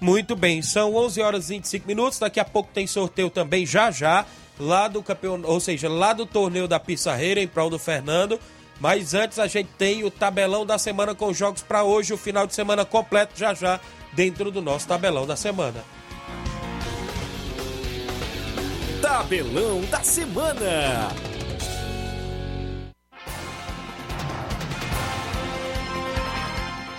Muito 0.00 0.34
bem, 0.34 0.62
são 0.62 0.94
11 0.96 1.20
horas 1.22 1.48
e 1.48 1.54
25 1.54 1.86
minutos. 1.86 2.18
Daqui 2.18 2.40
a 2.40 2.44
pouco 2.44 2.70
tem 2.74 2.88
sorteio 2.88 3.30
também, 3.30 3.64
já 3.64 3.92
já, 3.92 4.26
lá 4.58 4.88
do 4.88 5.02
campeonato, 5.02 5.50
ou 5.50 5.60
seja, 5.60 5.88
lá 5.88 6.12
do 6.12 6.26
torneio 6.26 6.68
da 6.68 6.78
Pissarreira, 6.78 7.40
em 7.40 7.48
prol 7.48 7.70
do 7.70 7.78
Fernando. 7.78 8.38
Mas 8.80 9.14
antes 9.14 9.38
a 9.38 9.46
gente 9.46 9.68
tem 9.78 10.04
o 10.04 10.10
tabelão 10.10 10.66
da 10.66 10.76
semana 10.76 11.14
com 11.14 11.32
jogos 11.32 11.62
para 11.62 11.84
hoje, 11.84 12.12
o 12.12 12.18
final 12.18 12.46
de 12.46 12.54
semana 12.54 12.84
completo, 12.84 13.32
já 13.36 13.54
já, 13.54 13.78
dentro 14.12 14.50
do 14.50 14.60
nosso 14.60 14.88
tabelão 14.88 15.26
da 15.26 15.36
semana. 15.36 15.84
Tabelão 19.00 19.82
da 19.82 20.02
semana. 20.02 21.31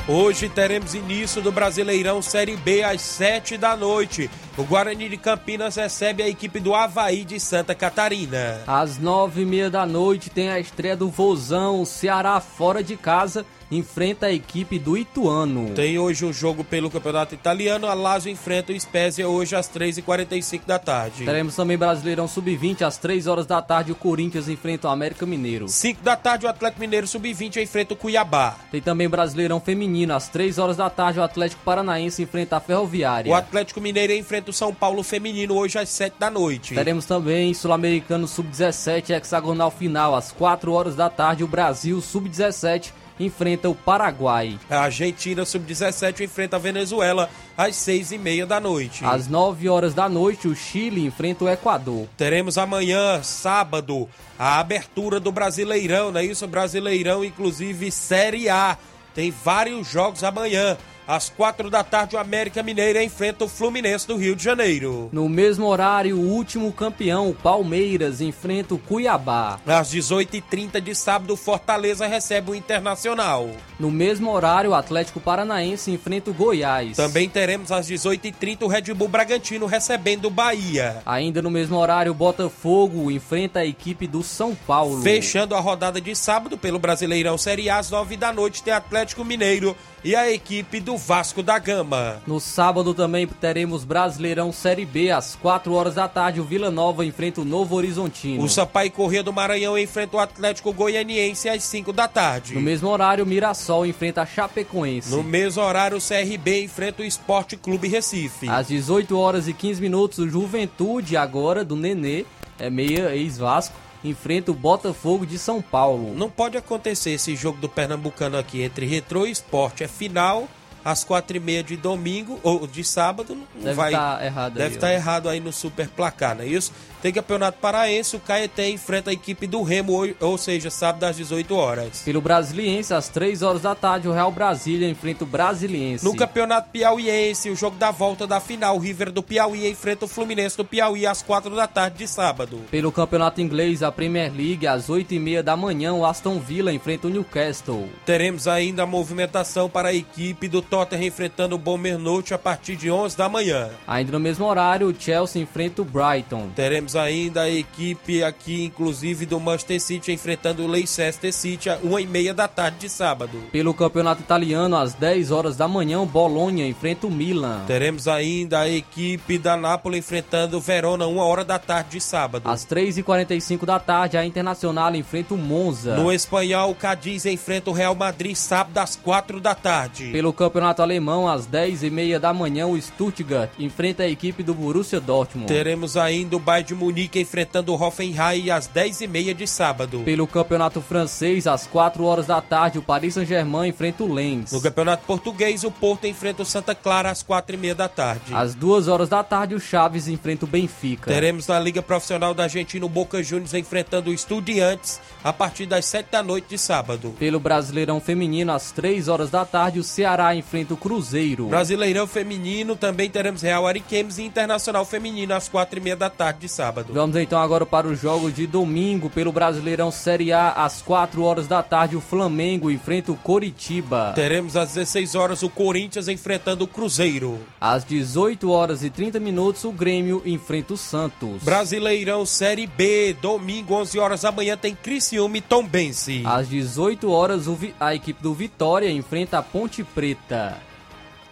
Hoje 0.05 0.49
teremos 0.49 0.93
início 0.93 1.41
do 1.41 1.49
Brasileirão 1.49 2.21
Série 2.21 2.57
B 2.57 2.83
às 2.83 2.99
7 2.99 3.57
da 3.57 3.77
noite. 3.77 4.29
O 4.57 4.63
Guarani 4.65 5.07
de 5.07 5.15
Campinas 5.15 5.77
recebe 5.77 6.21
a 6.21 6.27
equipe 6.27 6.59
do 6.59 6.75
Havaí 6.75 7.23
de 7.23 7.39
Santa 7.39 7.73
Catarina. 7.73 8.61
Às 8.67 8.97
nove 8.97 9.43
e 9.43 9.45
meia 9.45 9.69
da 9.69 9.85
noite 9.85 10.29
tem 10.29 10.49
a 10.49 10.59
estreia 10.59 10.97
do 10.97 11.07
Vozão, 11.07 11.85
Ceará 11.85 12.41
fora 12.41 12.83
de 12.83 12.97
casa, 12.97 13.45
enfrenta 13.77 14.27
a 14.27 14.31
equipe 14.31 14.77
do 14.79 14.97
Ituano. 14.97 15.71
Tem 15.73 15.97
hoje 15.97 16.25
um 16.25 16.33
jogo 16.33 16.63
pelo 16.63 16.89
Campeonato 16.89 17.33
Italiano. 17.33 17.87
A 17.87 17.93
Lazio 17.93 18.31
enfrenta 18.31 18.71
o 18.71 18.79
Spezia 18.79 19.27
hoje 19.27 19.55
às 19.55 19.69
3h45 19.69 20.61
da 20.65 20.79
tarde. 20.79 21.25
Teremos 21.25 21.55
também 21.55 21.77
Brasileirão 21.77 22.27
Sub-20, 22.27 22.81
às 22.81 22.97
3 22.97 23.27
horas 23.27 23.45
da 23.45 23.61
tarde 23.61 23.91
o 23.91 23.95
Corinthians 23.95 24.47
enfrenta 24.47 24.87
o 24.87 24.91
América 24.91 25.25
Mineiro. 25.25 25.67
5 25.67 26.03
da 26.03 26.15
tarde, 26.15 26.45
o 26.45 26.49
Atlético 26.49 26.81
Mineiro 26.81 27.07
Sub-20 27.07 27.61
enfrenta 27.61 27.93
o 27.93 27.97
Cuiabá. 27.97 28.55
Tem 28.71 28.81
também 28.81 29.09
Brasileirão 29.09 29.59
Feminino, 29.59 30.13
às 30.13 30.29
3 30.29 30.57
horas 30.57 30.77
da 30.77 30.89
tarde 30.89 31.19
o 31.19 31.23
Atlético 31.23 31.61
Paranaense 31.63 32.21
enfrenta 32.21 32.57
a 32.57 32.59
Ferroviária. 32.59 33.31
O 33.31 33.35
Atlético 33.35 33.81
Mineiro 33.81 34.13
enfrenta 34.13 34.51
o 34.51 34.53
São 34.53 34.73
Paulo 34.73 35.03
Feminino 35.03 35.55
hoje 35.55 35.77
às 35.77 35.89
7 35.89 36.15
da 36.19 36.29
noite. 36.29 36.75
Teremos 36.75 37.05
também 37.05 37.53
Sul-Americano 37.53 38.27
Sub-17, 38.27 39.11
hexagonal 39.11 39.71
final, 39.71 40.15
às 40.15 40.31
4 40.31 40.71
horas 40.71 40.95
da 40.95 41.09
tarde 41.09 41.43
o 41.43 41.47
Brasil 41.47 42.01
Sub-17 42.01 42.91
enfrenta 43.19 43.69
o 43.69 43.75
Paraguai. 43.75 44.59
A 44.69 44.81
Argentina 44.81 45.45
Sub-17 45.45 46.21
enfrenta 46.21 46.55
a 46.55 46.59
Venezuela 46.59 47.29
às 47.57 47.75
6 47.75 48.13
e 48.13 48.17
meia 48.17 48.45
da 48.45 48.59
noite. 48.59 49.05
Às 49.05 49.27
9 49.27 49.69
horas 49.69 49.93
da 49.93 50.09
noite 50.09 50.47
o 50.47 50.55
Chile 50.55 51.05
enfrenta 51.05 51.45
o 51.45 51.49
Equador. 51.49 52.07
Teremos 52.17 52.57
amanhã, 52.57 53.21
sábado, 53.23 54.09
a 54.37 54.59
abertura 54.59 55.19
do 55.19 55.31
Brasileirão, 55.31 56.11
não 56.11 56.19
é 56.19 56.25
isso? 56.25 56.47
Brasileirão, 56.47 57.23
inclusive 57.23 57.91
Série 57.91 58.49
A. 58.49 58.77
Tem 59.13 59.31
vários 59.31 59.87
jogos 59.87 60.23
amanhã. 60.23 60.77
Às 61.07 61.29
quatro 61.29 61.69
da 61.69 61.83
tarde, 61.83 62.15
o 62.15 62.19
América 62.19 62.63
Mineiro 62.63 63.01
enfrenta 63.01 63.45
o 63.45 63.47
Fluminense 63.49 64.07
do 64.07 64.15
Rio 64.15 64.35
de 64.35 64.43
Janeiro. 64.43 65.09
No 65.11 65.27
mesmo 65.27 65.65
horário, 65.67 66.17
o 66.17 66.29
último 66.29 66.71
campeão, 66.71 67.29
o 67.29 67.33
Palmeiras, 67.33 68.21
enfrenta 68.21 68.73
o 68.73 68.77
Cuiabá. 68.77 69.59
Às 69.65 69.93
18h30 69.93 70.79
de 70.79 70.95
sábado, 70.95 71.35
Fortaleza 71.35 72.07
recebe 72.07 72.51
o 72.51 72.55
Internacional. 72.55 73.49
No 73.79 73.91
mesmo 73.91 74.31
horário, 74.31 74.71
o 74.71 74.75
Atlético 74.75 75.19
Paranaense 75.19 75.91
enfrenta 75.91 76.31
o 76.31 76.33
Goiás. 76.33 76.95
Também 76.95 77.27
teremos 77.27 77.71
às 77.71 77.87
18h30 77.89 78.61
o 78.61 78.67
Red 78.67 78.93
Bull 78.93 79.07
Bragantino 79.07 79.65
recebendo 79.65 80.25
o 80.25 80.31
Bahia. 80.31 81.01
Ainda 81.05 81.41
no 81.41 81.51
mesmo 81.51 81.77
horário, 81.77 82.11
o 82.11 82.15
Botafogo 82.15 83.11
enfrenta 83.11 83.59
a 83.59 83.65
equipe 83.65 84.07
do 84.07 84.23
São 84.23 84.55
Paulo. 84.55 85.01
Fechando 85.01 85.55
a 85.55 85.59
rodada 85.59 85.99
de 85.99 86.15
sábado 86.15 86.57
pelo 86.57 86.79
Brasileirão 86.79 87.37
Série 87.37 87.69
A, 87.69 87.77
às 87.77 87.89
9 87.89 88.15
da 88.15 88.31
noite, 88.31 88.63
tem 88.63 88.73
Atlético 88.73 89.25
Mineiro 89.25 89.75
e 90.03 90.15
a 90.15 90.29
equipe 90.29 90.79
do 90.79 90.97
Vasco 90.97 91.41
da 91.41 91.57
Gama. 91.57 92.21
No 92.27 92.39
sábado 92.39 92.93
também 92.93 93.25
teremos 93.25 93.83
Brasileirão 93.83 94.51
Série 94.51 94.85
B, 94.85 95.11
às 95.11 95.35
4 95.35 95.73
horas 95.73 95.95
da 95.95 96.07
tarde, 96.07 96.41
o 96.41 96.43
Vila 96.43 96.69
Nova 96.69 97.05
enfrenta 97.05 97.41
o 97.41 97.45
Novo 97.45 97.75
Horizontino. 97.75 98.43
O 98.43 98.49
Sampaio 98.49 98.91
Corrêa 98.91 99.23
do 99.23 99.31
Maranhão 99.31 99.77
enfrenta 99.77 100.17
o 100.17 100.19
Atlético 100.19 100.73
Goianiense 100.73 101.47
às 101.47 101.63
5 101.63 101.93
da 101.93 102.07
tarde. 102.07 102.53
No 102.53 102.61
mesmo 102.61 102.89
horário, 102.89 103.23
o 103.23 103.27
Mirassol 103.27 103.85
enfrenta 103.85 104.21
a 104.21 104.25
Chapecoense. 104.25 105.09
No 105.09 105.23
mesmo 105.23 105.63
horário, 105.63 105.97
o 105.97 106.01
CRB 106.01 106.63
enfrenta 106.63 107.01
o 107.01 107.05
Esporte 107.05 107.55
Clube 107.55 107.87
Recife. 107.87 108.49
Às 108.49 108.67
18 108.67 109.17
horas 109.17 109.47
e 109.47 109.53
15 109.53 109.81
minutos, 109.81 110.19
o 110.19 110.27
Juventude, 110.27 111.15
agora 111.15 111.63
do 111.63 111.75
Nenê, 111.75 112.25
é 112.59 112.69
meia 112.69 113.15
ex-Vasco, 113.15 113.75
enfrenta 114.03 114.51
o 114.51 114.55
Botafogo 114.55 115.25
de 115.25 115.37
São 115.37 115.61
Paulo. 115.61 116.13
Não 116.15 116.29
pode 116.29 116.57
acontecer 116.57 117.11
esse 117.11 117.35
jogo 117.35 117.59
do 117.59 117.69
Pernambucano 117.69 118.37
aqui 118.37 118.61
entre 118.61 118.85
Retrô 118.85 119.25
e 119.25 119.31
Esporte. 119.31 119.83
É 119.83 119.87
final 119.87 120.47
às 120.83 121.03
quatro 121.03 121.37
e 121.37 121.39
meia 121.39 121.63
de 121.63 121.77
domingo 121.77 122.39
ou 122.43 122.67
de 122.67 122.83
sábado. 122.83 123.35
Não 123.55 123.63
Deve 123.63 123.75
vai, 123.75 123.91
tá 123.91 124.19
errado 124.23 124.53
Deve 124.55 124.75
estar 124.75 124.87
ó. 124.87 124.91
errado 124.91 125.29
aí 125.29 125.39
no 125.39 125.53
super 125.53 125.87
placar, 125.87 126.35
não 126.35 126.43
é 126.43 126.47
isso? 126.47 126.73
Tem 127.03 127.11
campeonato 127.11 127.57
paraense, 127.59 128.15
o 128.15 128.19
Caeté 128.21 128.69
enfrenta 128.69 129.09
a 129.09 129.13
equipe 129.13 129.45
do 129.45 129.61
Remo, 129.61 130.07
ou, 130.21 130.37
seja, 130.37 130.69
sábado 130.69 131.03
às 131.03 131.17
18 131.17 131.53
horas. 131.53 132.01
Pelo 132.01 132.21
Brasiliense, 132.21 132.93
às 132.93 133.09
3 133.09 133.41
horas 133.41 133.61
da 133.61 133.75
tarde, 133.75 134.07
o 134.07 134.13
Real 134.13 134.31
Brasília 134.31 134.89
enfrenta 134.89 135.25
o 135.25 135.27
Brasiliense. 135.27 136.05
No 136.05 136.15
campeonato 136.15 136.69
piauiense, 136.71 137.49
o 137.49 137.57
jogo 137.57 137.75
da 137.75 137.91
volta 137.91 138.25
da 138.25 138.39
final, 138.39 138.77
o 138.77 138.79
River 138.79 139.11
do 139.11 139.21
Piauí 139.21 139.69
enfrenta 139.69 140.05
o 140.05 140.07
Fluminense 140.07 140.55
do 140.55 140.63
Piauí 140.63 141.05
às 141.05 141.21
4 141.21 141.53
da 141.53 141.67
tarde 141.67 141.97
de 141.97 142.07
sábado. 142.07 142.61
Pelo 142.71 142.89
campeonato 142.89 143.41
inglês, 143.41 143.83
a 143.83 143.91
Premier 143.91 144.31
League, 144.33 144.65
às 144.65 144.89
8 144.89 145.13
e 145.13 145.19
meia 145.19 145.43
da 145.43 145.57
manhã, 145.57 145.91
o 145.91 146.05
Aston 146.05 146.39
Villa 146.39 146.71
enfrenta 146.71 147.07
o 147.07 147.09
Newcastle. 147.09 147.89
Teremos 148.05 148.47
ainda 148.47 148.83
a 148.83 148.87
movimentação 148.87 149.69
para 149.69 149.89
a 149.89 149.93
equipe 149.93 150.47
do 150.47 150.61
Tottenham 150.61 151.03
enfrentando 151.03 151.55
o 151.55 151.59
Bournemouth 151.59 152.31
a 152.31 152.37
partir 152.37 152.77
de 152.77 152.89
11 152.89 153.17
da 153.17 153.27
manhã. 153.27 153.69
Ainda 153.85 154.13
no 154.13 154.21
mesmo 154.21 154.45
horário, 154.45 154.87
o 154.87 154.95
Chelsea 154.97 155.41
enfrenta 155.41 155.81
o 155.81 155.85
Brighton. 155.85 156.49
Teremos 156.55 156.92
ainda 156.95 157.41
a 157.41 157.49
equipe 157.49 158.23
aqui, 158.23 158.63
inclusive, 158.63 159.25
do 159.25 159.39
Manchester 159.39 159.81
City 159.81 160.11
enfrentando 160.11 160.63
o 160.63 160.67
Leicester 160.67 161.33
City 161.33 161.69
a 161.69 161.77
1 161.83 161.99
e 161.99 162.07
meia 162.07 162.33
da 162.33 162.47
tarde 162.47 162.77
de 162.79 162.89
sábado. 162.89 163.37
Pelo 163.51 163.73
campeonato 163.73 164.21
italiano, 164.21 164.75
às 164.75 164.93
10 164.93 165.31
horas 165.31 165.57
da 165.57 165.67
manhã, 165.67 165.99
o 165.99 166.05
Bolonha 166.05 166.67
enfrenta 166.67 167.07
o 167.07 167.11
Milan. 167.11 167.61
Teremos 167.65 168.07
ainda 168.07 168.59
a 168.59 168.69
equipe 168.69 169.37
da 169.37 169.55
Nápoles 169.55 169.99
enfrentando 169.99 170.57
o 170.57 170.61
Verona 170.61 171.07
1 171.07 171.17
hora 171.17 171.45
da 171.45 171.57
tarde 171.57 171.91
de 171.91 172.01
sábado. 172.01 172.49
Às 172.49 172.65
3h45 172.65 173.65
da 173.65 173.79
tarde, 173.79 174.17
a 174.17 174.25
Internacional 174.25 174.93
enfrenta 174.95 175.33
o 175.33 175.37
Monza. 175.37 175.95
No 175.95 176.11
espanhol, 176.11 176.71
o 176.71 176.75
Cadiz 176.75 177.25
enfrenta 177.25 177.69
o 177.69 177.73
Real 177.73 177.95
Madrid 177.95 178.35
sábado 178.35 178.77
às 178.77 178.95
4 178.95 179.39
da 179.39 179.55
tarde. 179.55 180.11
Pelo 180.11 180.33
campeonato 180.33 180.81
alemão, 180.81 181.27
às 181.27 181.47
10h30 181.47 182.19
da 182.19 182.33
manhã, 182.33 182.67
o 182.67 182.79
Stuttgart 182.79 183.49
enfrenta 183.57 184.03
a 184.03 184.07
equipe 184.07 184.43
do 184.43 184.53
Borussia 184.53 184.99
Dortmund. 184.99 185.47
Teremos 185.47 185.95
ainda 185.95 186.35
o 186.35 186.39
Bayern 186.39 186.67
de 186.67 186.75
Munique 186.83 187.19
enfrentando 187.19 187.73
o 187.73 187.81
Hoffenheim 187.81 188.49
às 188.49 188.67
10h30 188.67 189.33
de 189.33 189.47
sábado. 189.47 190.01
Pelo 190.03 190.27
campeonato 190.27 190.81
francês, 190.81 191.47
às 191.47 191.65
4 191.65 192.03
horas 192.03 192.27
da 192.27 192.41
tarde, 192.41 192.77
o 192.77 192.81
Paris 192.81 193.13
Saint-Germain 193.13 193.69
enfrenta 193.69 194.03
o 194.03 194.13
Lens. 194.13 194.51
No 194.51 194.61
campeonato 194.61 195.05
português, 195.05 195.63
o 195.63 195.71
Porto 195.71 196.05
enfrenta 196.05 196.43
o 196.43 196.45
Santa 196.45 196.75
Clara 196.75 197.09
às 197.09 197.23
4h30 197.23 197.73
da 197.73 197.87
tarde. 197.87 198.33
Às 198.33 198.53
2 198.53 198.87
horas 198.89 199.07
da 199.07 199.23
tarde, 199.23 199.55
o 199.55 199.59
Chaves 199.59 200.07
enfrenta 200.09 200.43
o 200.43 200.47
Benfica. 200.47 201.09
Teremos 201.09 201.47
na 201.47 201.59
Liga 201.59 201.81
Profissional 201.81 202.33
da 202.33 202.43
Argentina 202.43 202.85
o 202.85 202.89
Boca 202.89 203.23
Juniors 203.23 203.53
enfrentando 203.53 204.09
o 204.09 204.13
Estudiantes 204.13 204.99
a 205.23 205.31
partir 205.31 205.65
das 205.65 205.85
7 205.85 206.11
da 206.11 206.21
noite 206.21 206.47
de 206.49 206.57
sábado. 206.57 207.15
Pelo 207.17 207.39
Brasileirão 207.39 208.01
Feminino, 208.01 208.51
às 208.51 208.71
3 208.71 209.07
horas 209.07 209.29
da 209.29 209.45
tarde, 209.45 209.79
o 209.79 209.83
Ceará 209.83 210.35
enfrenta 210.35 210.73
o 210.73 210.77
Cruzeiro. 210.77 211.47
Brasileirão 211.47 212.05
Feminino 212.05 212.75
também 212.75 213.09
teremos 213.09 213.41
Real 213.41 213.65
Ariquemes 213.65 214.17
e 214.17 214.23
Internacional 214.23 214.83
Feminino 214.83 215.33
às 215.33 215.49
4h30 215.49 215.95
da 215.95 216.09
tarde 216.09 216.41
de 216.41 216.49
sábado. 216.49 216.72
Vamos 216.89 217.15
então 217.15 217.39
agora 217.39 217.65
para 217.65 217.87
o 217.87 217.95
jogo 217.95 218.31
de 218.31 218.47
domingo 218.47 219.09
pelo 219.09 219.31
Brasileirão 219.31 219.91
Série 219.91 220.31
A, 220.31 220.51
às 220.51 220.81
4 220.81 221.23
horas 221.23 221.47
da 221.47 221.61
tarde, 221.61 221.95
o 221.95 222.01
Flamengo 222.01 222.71
enfrenta 222.71 223.11
o 223.11 223.15
Coritiba. 223.15 224.13
Teremos 224.15 224.55
às 224.55 224.73
16 224.73 225.15
horas 225.15 225.43
o 225.43 225.49
Corinthians 225.49 226.07
enfrentando 226.07 226.63
o 226.63 226.67
Cruzeiro. 226.67 227.39
Às 227.59 227.83
18 227.83 228.49
horas 228.49 228.83
e 228.83 228.89
30 228.89 229.19
minutos, 229.19 229.63
o 229.63 229.71
Grêmio 229.71 230.21
enfrenta 230.25 230.73
o 230.73 230.77
Santos. 230.77 231.43
Brasileirão 231.43 232.25
Série 232.25 232.67
B, 232.67 233.15
domingo 233.21 233.75
11 233.75 233.99
horas 233.99 234.21
da 234.21 234.31
manhã 234.31 234.57
tem 234.57 234.75
Criciúma 234.75 235.37
e 235.37 235.41
Tombense. 235.41 236.23
Às 236.25 236.47
18 236.47 237.11
horas, 237.11 237.45
a 237.79 237.93
equipe 237.93 238.21
do 238.21 238.33
Vitória 238.33 238.89
enfrenta 238.89 239.37
a 239.37 239.43
Ponte 239.43 239.83
Preta. 239.83 240.57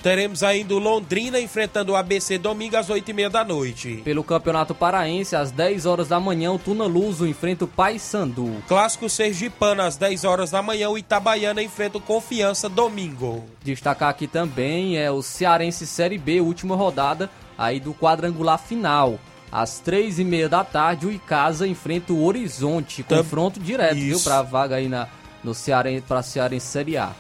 Teremos 0.01 0.41
ainda 0.41 0.73
o 0.73 0.79
Londrina 0.79 1.39
enfrentando 1.39 1.91
o 1.91 1.95
ABC 1.95 2.37
domingo 2.39 2.75
às 2.75 2.87
8h30 2.89 3.29
da 3.29 3.43
noite. 3.43 4.01
Pelo 4.03 4.23
Campeonato 4.23 4.73
Paraense, 4.73 5.35
às 5.35 5.51
10 5.51 5.85
horas 5.85 6.07
da 6.07 6.19
manhã, 6.19 6.51
o 6.51 6.57
Tuna 6.57 6.85
Luso 6.85 7.27
enfrenta 7.27 7.65
o 7.65 7.67
Paysandu. 7.67 8.51
Clássico 8.67 9.07
Sergipano 9.07 9.83
às 9.83 9.97
10 9.97 10.23
horas 10.23 10.49
da 10.51 10.61
manhã, 10.61 10.89
o 10.89 10.97
Itabaiana 10.97 11.61
enfrenta 11.61 11.99
o 11.99 12.01
Confiança 12.01 12.67
domingo. 12.67 13.43
Destacar 13.63 14.09
aqui 14.09 14.25
também 14.25 14.97
é 14.97 15.11
o 15.11 15.21
Cearense 15.21 15.85
Série 15.85 16.17
B, 16.17 16.41
última 16.41 16.75
rodada 16.75 17.29
aí 17.55 17.79
do 17.79 17.93
quadrangular 17.93 18.57
final. 18.57 19.19
Às 19.51 19.79
três 19.79 20.17
e 20.17 20.23
meia 20.23 20.49
da 20.49 20.63
tarde, 20.63 21.05
o 21.05 21.11
Icasa 21.11 21.67
enfrenta 21.67 22.11
o 22.11 22.23
Horizonte. 22.25 23.03
Tam- 23.03 23.17
Confronto 23.19 23.59
direto, 23.59 23.95
viu? 23.95 24.15
Isso. 24.15 24.23
Pra 24.23 24.41
vaga 24.41 24.77
aí 24.77 24.87
na, 24.87 25.07
no 25.43 25.53
Cearense, 25.53 26.05
pra 26.07 26.23
Cearense 26.23 26.65
Série 26.65 26.97
A. 26.97 27.11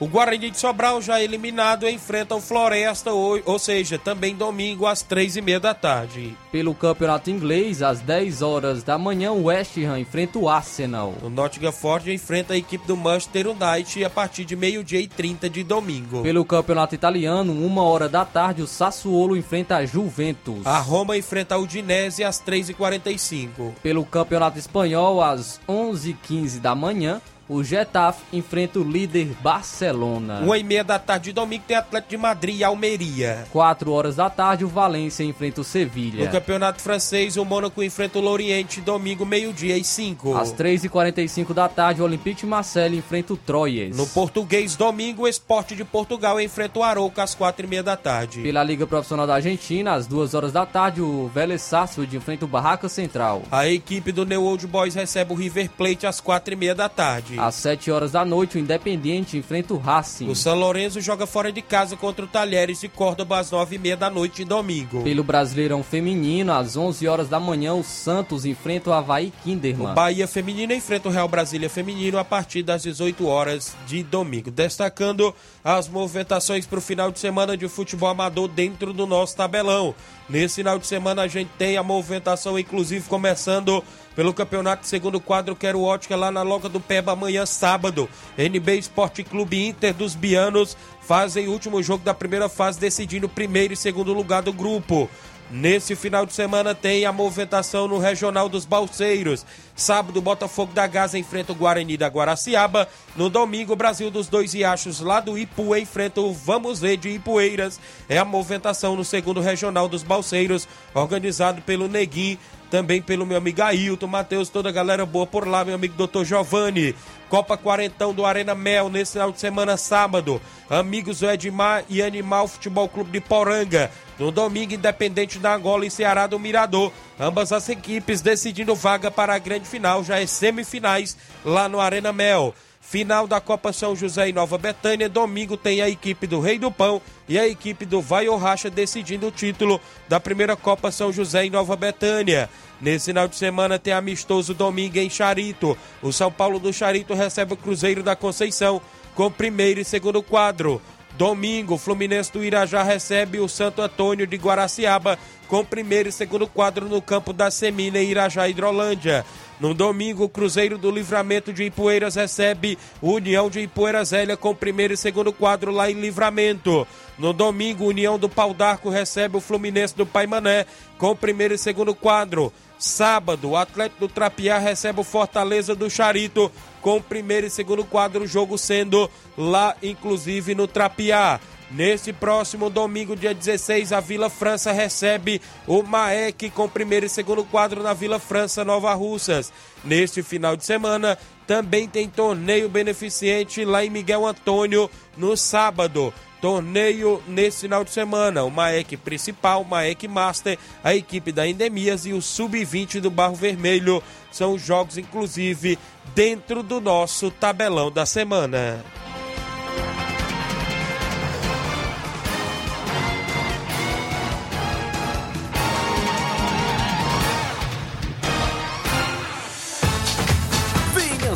O 0.00 0.08
Guarani 0.08 0.50
de 0.50 0.58
Sobral 0.58 1.00
já 1.00 1.22
eliminado 1.22 1.88
enfrenta 1.88 2.34
o 2.34 2.40
Floresta, 2.40 3.12
ou, 3.12 3.40
ou 3.44 3.58
seja, 3.60 3.96
também 3.96 4.34
domingo 4.34 4.86
às 4.86 5.04
3h30 5.04 5.60
da 5.60 5.72
tarde. 5.72 6.36
Pelo 6.50 6.74
Campeonato 6.74 7.30
Inglês, 7.30 7.80
às 7.80 8.00
10 8.00 8.42
horas 8.42 8.82
da 8.82 8.98
manhã, 8.98 9.30
o 9.30 9.44
West 9.44 9.78
Ham 9.78 10.00
enfrenta 10.00 10.38
o 10.38 10.48
Arsenal. 10.48 11.14
O 11.22 11.30
Nottingham 11.30 11.70
Forest 11.70 12.10
enfrenta 12.10 12.54
a 12.54 12.56
equipe 12.56 12.86
do 12.88 12.96
Manchester 12.96 13.46
United 13.48 14.04
a 14.04 14.10
partir 14.10 14.44
de 14.44 14.56
meio-dia 14.56 15.00
e 15.00 15.06
30 15.06 15.48
de 15.48 15.62
domingo. 15.62 16.22
Pelo 16.22 16.44
Campeonato 16.44 16.94
Italiano, 16.94 17.52
uma 17.52 17.84
hora 17.84 18.08
da 18.08 18.24
tarde, 18.24 18.62
o 18.62 18.66
Sassuolo 18.66 19.36
enfrenta 19.36 19.76
a 19.76 19.86
Juventus. 19.86 20.66
A 20.66 20.78
Roma 20.78 21.16
enfrenta 21.16 21.54
a 21.54 21.58
Udinese 21.58 22.24
às 22.24 22.42
3h45. 22.42 23.74
Pelo 23.80 24.04
Campeonato 24.04 24.58
Espanhol, 24.58 25.22
às 25.22 25.60
11h15 25.68 26.58
da 26.60 26.74
manhã, 26.74 27.20
o 27.48 27.62
Getafe 27.62 28.22
enfrenta 28.32 28.78
o 28.78 28.82
líder 28.82 29.34
Barcelona. 29.42 30.40
Uma 30.40 30.58
e 30.58 30.64
meia 30.64 30.84
da 30.84 30.98
tarde 30.98 31.26
de 31.26 31.32
domingo 31.32 31.64
tem 31.66 31.76
Atlético 31.76 32.10
de 32.10 32.16
Madrid 32.16 32.58
e 32.60 32.64
Almeria. 32.64 33.46
4 33.52 33.92
horas 33.92 34.16
da 34.16 34.30
tarde, 34.30 34.64
o 34.64 34.68
Valência 34.68 35.24
enfrenta 35.24 35.60
o 35.60 35.64
Sevilha. 35.64 36.24
No 36.24 36.30
Campeonato 36.30 36.80
Francês, 36.80 37.36
o 37.36 37.44
Mônaco 37.44 37.82
enfrenta 37.82 38.18
o 38.18 38.22
Lorient 38.22 38.78
domingo, 38.80 39.26
meio-dia 39.26 39.76
e 39.76 39.84
5. 39.84 40.36
Às 40.36 40.52
3h45 40.52 41.52
da 41.52 41.68
tarde, 41.68 42.00
o 42.00 42.04
Olympique 42.04 42.40
de 42.40 42.46
Marseille 42.46 42.98
enfrenta 42.98 43.34
o 43.34 43.36
Troyes. 43.36 43.96
No 43.96 44.06
português, 44.06 44.76
domingo, 44.76 45.22
o 45.22 45.28
Esporte 45.28 45.76
de 45.76 45.84
Portugal 45.84 46.40
enfrenta 46.40 46.78
o 46.78 46.82
Arouca 46.82 47.22
às 47.22 47.34
4h30 47.34 47.82
da 47.82 47.96
tarde. 47.96 48.42
Pela 48.42 48.62
Liga 48.62 48.86
Profissional 48.86 49.26
da 49.26 49.34
Argentina, 49.34 49.94
às 49.94 50.06
2 50.06 50.34
horas 50.34 50.52
da 50.52 50.64
tarde, 50.64 51.02
o 51.02 51.30
Vélez 51.34 51.62
Sarsfield 51.62 52.16
enfrenta 52.16 52.44
o 52.44 52.48
Barraca 52.48 52.88
Central. 52.88 53.42
A 53.50 53.68
equipe 53.68 54.12
do 54.12 54.24
New 54.24 54.44
Old 54.44 54.66
Boys 54.66 54.94
recebe 54.94 55.32
o 55.32 55.36
River 55.36 55.70
Plate 55.70 56.06
às 56.06 56.20
4h30 56.20 56.74
da 56.74 56.88
tarde. 56.88 57.33
Às 57.38 57.54
7 57.56 57.90
horas 57.90 58.12
da 58.12 58.24
noite, 58.24 58.56
o 58.56 58.60
Independiente 58.60 59.36
enfrenta 59.36 59.74
o 59.74 59.78
Racing. 59.78 60.28
O 60.28 60.34
São 60.34 60.54
Lourenço 60.58 61.00
joga 61.00 61.26
fora 61.26 61.52
de 61.52 61.62
casa 61.62 61.96
contra 61.96 62.24
o 62.24 62.28
Talheres 62.28 62.80
de 62.80 62.88
Córdoba 62.88 63.38
às 63.38 63.50
9h30 63.50 63.96
da 63.96 64.10
noite 64.10 64.36
de 64.36 64.44
domingo. 64.44 65.02
Pelo 65.02 65.22
Brasileirão 65.22 65.82
Feminino, 65.82 66.52
às 66.52 66.76
11 66.76 67.06
horas 67.08 67.28
da 67.28 67.40
manhã, 67.40 67.74
o 67.74 67.84
Santos 67.84 68.44
enfrenta 68.44 68.90
o 68.90 68.92
Havaí 68.92 69.28
O 69.28 69.42
Kinderman. 69.42 69.94
Bahia 69.94 70.26
Feminino 70.26 70.72
enfrenta 70.72 71.08
o 71.08 71.12
Real 71.12 71.28
Brasília 71.28 71.68
Feminino 71.70 72.18
a 72.18 72.24
partir 72.24 72.62
das 72.62 72.82
18 72.82 73.26
horas 73.26 73.74
de 73.86 74.02
domingo. 74.02 74.50
Destacando 74.50 75.34
as 75.62 75.88
movimentações 75.88 76.66
para 76.66 76.78
o 76.78 76.82
final 76.82 77.10
de 77.10 77.18
semana 77.18 77.56
de 77.56 77.68
futebol 77.68 78.08
amador 78.08 78.48
dentro 78.48 78.92
do 78.92 79.06
nosso 79.06 79.36
tabelão. 79.36 79.94
Nesse 80.28 80.56
final 80.56 80.78
de 80.78 80.86
semana 80.86 81.22
a 81.22 81.28
gente 81.28 81.50
tem 81.58 81.76
a 81.76 81.82
movimentação, 81.82 82.58
inclusive, 82.58 83.06
começando 83.08 83.82
pelo 84.16 84.32
campeonato 84.32 84.86
segundo 84.86 85.20
quadro 85.20 85.54
Quero 85.54 85.82
Ótica 85.82 86.16
lá 86.16 86.30
na 86.30 86.42
Loca 86.42 86.68
do 86.68 86.80
Peba. 86.80 87.12
Amanhã 87.12 87.34
amanhã, 87.34 87.46
sábado. 87.46 88.08
NB 88.38 88.78
Esporte 88.78 89.24
Clube 89.24 89.66
Inter 89.66 89.92
dos 89.92 90.14
Bianos 90.14 90.76
fazem 91.00 91.48
o 91.48 91.52
último 91.52 91.82
jogo 91.82 92.04
da 92.04 92.14
primeira 92.14 92.48
fase, 92.48 92.78
decidindo 92.78 93.28
primeiro 93.28 93.74
e 93.74 93.76
segundo 93.76 94.12
lugar 94.12 94.42
do 94.42 94.52
grupo. 94.52 95.10
Nesse 95.50 95.94
final 95.94 96.24
de 96.24 96.32
semana 96.32 96.74
tem 96.74 97.04
a 97.04 97.12
movimentação 97.12 97.86
no 97.86 97.98
Regional 97.98 98.48
dos 98.48 98.64
Balseiros. 98.64 99.44
Sábado, 99.76 100.20
Botafogo 100.22 100.72
da 100.72 100.86
Gaza 100.86 101.18
enfrenta 101.18 101.52
o 101.52 101.54
Guarani 101.54 101.96
da 101.96 102.08
Guaraciaba. 102.08 102.88
No 103.14 103.28
domingo, 103.28 103.76
Brasil 103.76 104.10
dos 104.10 104.26
Dois 104.26 104.54
Riachos, 104.54 105.00
lá 105.00 105.20
do 105.20 105.36
Ipuê, 105.36 105.80
enfrenta 105.80 106.20
o 106.20 106.32
Vamos 106.32 106.80
Ver 106.80 106.96
de 106.96 107.10
Ipueiras. 107.10 107.78
É 108.08 108.16
a 108.18 108.24
movimentação 108.24 108.96
no 108.96 109.04
segundo 109.04 109.40
Regional 109.40 109.86
dos 109.86 110.02
Balseiros, 110.02 110.66
organizado 110.94 111.60
pelo 111.60 111.88
Neguim, 111.88 112.38
também 112.74 113.00
pelo 113.00 113.24
meu 113.24 113.38
amigo 113.38 113.62
Ailton, 113.62 114.08
Matheus, 114.08 114.48
toda 114.48 114.68
a 114.68 114.72
galera 114.72 115.06
boa 115.06 115.24
por 115.24 115.46
lá, 115.46 115.64
meu 115.64 115.76
amigo 115.76 115.94
Dr. 115.94 116.24
Giovanni. 116.24 116.92
Copa 117.28 117.56
Quarentão 117.56 118.12
do 118.12 118.26
Arena 118.26 118.52
Mel, 118.52 118.88
nesse 118.88 119.12
final 119.12 119.30
de 119.30 119.38
semana, 119.38 119.76
sábado. 119.76 120.42
Amigos 120.68 121.20
do 121.20 121.30
Edmar 121.30 121.84
e 121.88 122.02
Animal 122.02 122.48
Futebol 122.48 122.88
Clube 122.88 123.12
de 123.12 123.20
Poranga. 123.20 123.92
No 124.18 124.32
domingo, 124.32 124.74
Independente 124.74 125.38
da 125.38 125.54
Angola 125.54 125.86
e 125.86 125.90
Ceará 125.90 126.26
do 126.26 126.36
Mirador. 126.36 126.90
Ambas 127.18 127.52
as 127.52 127.68
equipes 127.68 128.20
decidindo 128.20 128.74
vaga 128.74 129.08
para 129.08 129.36
a 129.36 129.38
grande 129.38 129.68
final, 129.68 130.02
já 130.02 130.20
é 130.20 130.26
semifinais 130.26 131.16
lá 131.44 131.68
no 131.68 131.78
Arena 131.78 132.12
Mel. 132.12 132.52
Final 132.86 133.26
da 133.26 133.40
Copa 133.40 133.72
São 133.72 133.96
José 133.96 134.28
e 134.28 134.32
Nova 134.32 134.58
Betânia. 134.58 135.08
Domingo 135.08 135.56
tem 135.56 135.80
a 135.80 135.88
equipe 135.88 136.26
do 136.26 136.38
Rei 136.38 136.58
do 136.58 136.70
Pão 136.70 137.00
e 137.28 137.38
a 137.38 137.48
equipe 137.48 137.84
do 137.84 138.00
Vai 138.00 138.28
ou 138.28 138.36
Racha 138.36 138.70
decidindo 138.70 139.26
o 139.26 139.32
título 139.32 139.80
da 140.08 140.20
primeira 140.20 140.54
Copa 140.54 140.92
São 140.92 141.12
José 141.12 141.46
em 141.46 141.50
Nova 141.50 141.74
Betânia. 141.74 142.48
Nesse 142.80 143.06
final 143.06 143.26
de 143.26 143.36
semana 143.36 143.78
tem 143.78 143.92
amistoso 143.92 144.52
domingo 144.52 144.98
em 144.98 145.08
Charito. 145.10 145.76
O 146.02 146.12
São 146.12 146.30
Paulo 146.30 146.58
do 146.58 146.72
Charito 146.72 147.14
recebe 147.14 147.54
o 147.54 147.56
Cruzeiro 147.56 148.02
da 148.02 148.14
Conceição 148.14 148.80
com 149.14 149.30
primeiro 149.30 149.80
e 149.80 149.84
segundo 149.84 150.22
quadro. 150.22 150.80
Domingo, 151.16 151.78
Fluminense 151.78 152.32
do 152.32 152.44
Irajá 152.44 152.82
recebe 152.82 153.38
o 153.38 153.48
Santo 153.48 153.80
Antônio 153.80 154.26
de 154.26 154.36
Guaraciaba 154.36 155.18
com 155.46 155.64
primeiro 155.64 156.08
e 156.08 156.12
segundo 156.12 156.46
quadro 156.46 156.88
no 156.88 157.00
campo 157.00 157.32
da 157.32 157.50
Semina 157.50 157.98
em 157.98 158.10
Irajá, 158.10 158.48
Hidrolândia. 158.48 159.24
No 159.60 159.72
domingo, 159.72 160.24
o 160.24 160.28
Cruzeiro 160.28 160.76
do 160.76 160.90
Livramento 160.90 161.52
de 161.52 161.64
Ipueiras 161.64 162.16
recebe 162.16 162.76
o 163.00 163.12
União 163.12 163.48
de 163.48 163.60
Ipueiras 163.60 164.08
Zélia 164.08 164.36
com 164.36 164.54
primeiro 164.54 164.94
e 164.94 164.96
segundo 164.96 165.32
quadro 165.32 165.70
lá 165.70 165.90
em 165.90 166.00
Livramento. 166.00 166.86
No 167.16 167.32
domingo, 167.32 167.86
União 167.86 168.18
do 168.18 168.28
Pau 168.28 168.52
d'Arco 168.52 168.90
recebe 168.90 169.36
o 169.36 169.40
Fluminense 169.40 169.96
do 169.96 170.04
Paimané 170.04 170.66
com 170.98 171.14
primeiro 171.14 171.54
e 171.54 171.58
segundo 171.58 171.94
quadro. 171.94 172.52
Sábado, 172.76 173.50
o 173.50 173.56
Atlético 173.56 174.00
do 174.00 174.12
Trapiá 174.12 174.58
recebe 174.58 175.00
o 175.00 175.04
Fortaleza 175.04 175.74
do 175.74 175.88
Charito 175.88 176.50
com 176.82 177.00
primeiro 177.00 177.46
e 177.46 177.50
segundo 177.50 177.84
quadro, 177.84 178.26
jogo 178.26 178.58
sendo 178.58 179.08
lá, 179.38 179.76
inclusive, 179.82 180.54
no 180.54 180.66
Trapiá. 180.66 181.40
Nesse 181.74 182.12
próximo 182.12 182.70
domingo, 182.70 183.16
dia 183.16 183.34
16, 183.34 183.92
a 183.92 183.98
Vila 183.98 184.30
França 184.30 184.70
recebe 184.70 185.42
o 185.66 185.82
Maek 185.82 186.48
com 186.50 186.68
primeiro 186.68 187.04
e 187.04 187.08
segundo 187.08 187.42
quadro 187.42 187.82
na 187.82 187.92
Vila 187.92 188.20
França, 188.20 188.64
Nova 188.64 188.94
Russas. 188.94 189.52
Neste 189.82 190.22
final 190.22 190.56
de 190.56 190.64
semana, 190.64 191.18
também 191.48 191.88
tem 191.88 192.08
torneio 192.08 192.68
beneficente 192.68 193.64
lá 193.64 193.84
em 193.84 193.90
Miguel 193.90 194.24
Antônio 194.24 194.88
no 195.16 195.36
sábado. 195.36 196.14
Torneio 196.40 197.20
nesse 197.26 197.62
final 197.62 197.82
de 197.82 197.90
semana. 197.90 198.44
O 198.44 198.50
Maek 198.52 198.96
principal, 198.98 199.62
o 199.62 199.64
Maek 199.64 200.06
Master, 200.06 200.56
a 200.84 200.94
equipe 200.94 201.32
da 201.32 201.44
Endemias 201.44 202.06
e 202.06 202.12
o 202.12 202.22
Sub-20 202.22 203.00
do 203.00 203.10
Barro 203.10 203.34
Vermelho. 203.34 204.00
São 204.30 204.52
os 204.52 204.62
jogos, 204.62 204.96
inclusive, 204.96 205.76
dentro 206.14 206.62
do 206.62 206.80
nosso 206.80 207.32
tabelão 207.32 207.90
da 207.90 208.06
semana. 208.06 208.84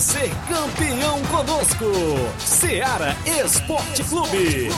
Ser 0.00 0.30
campeão 0.48 1.20
conosco. 1.24 1.84
Seara 2.38 3.16
Esporte 3.44 4.04
Clube. 4.04 4.68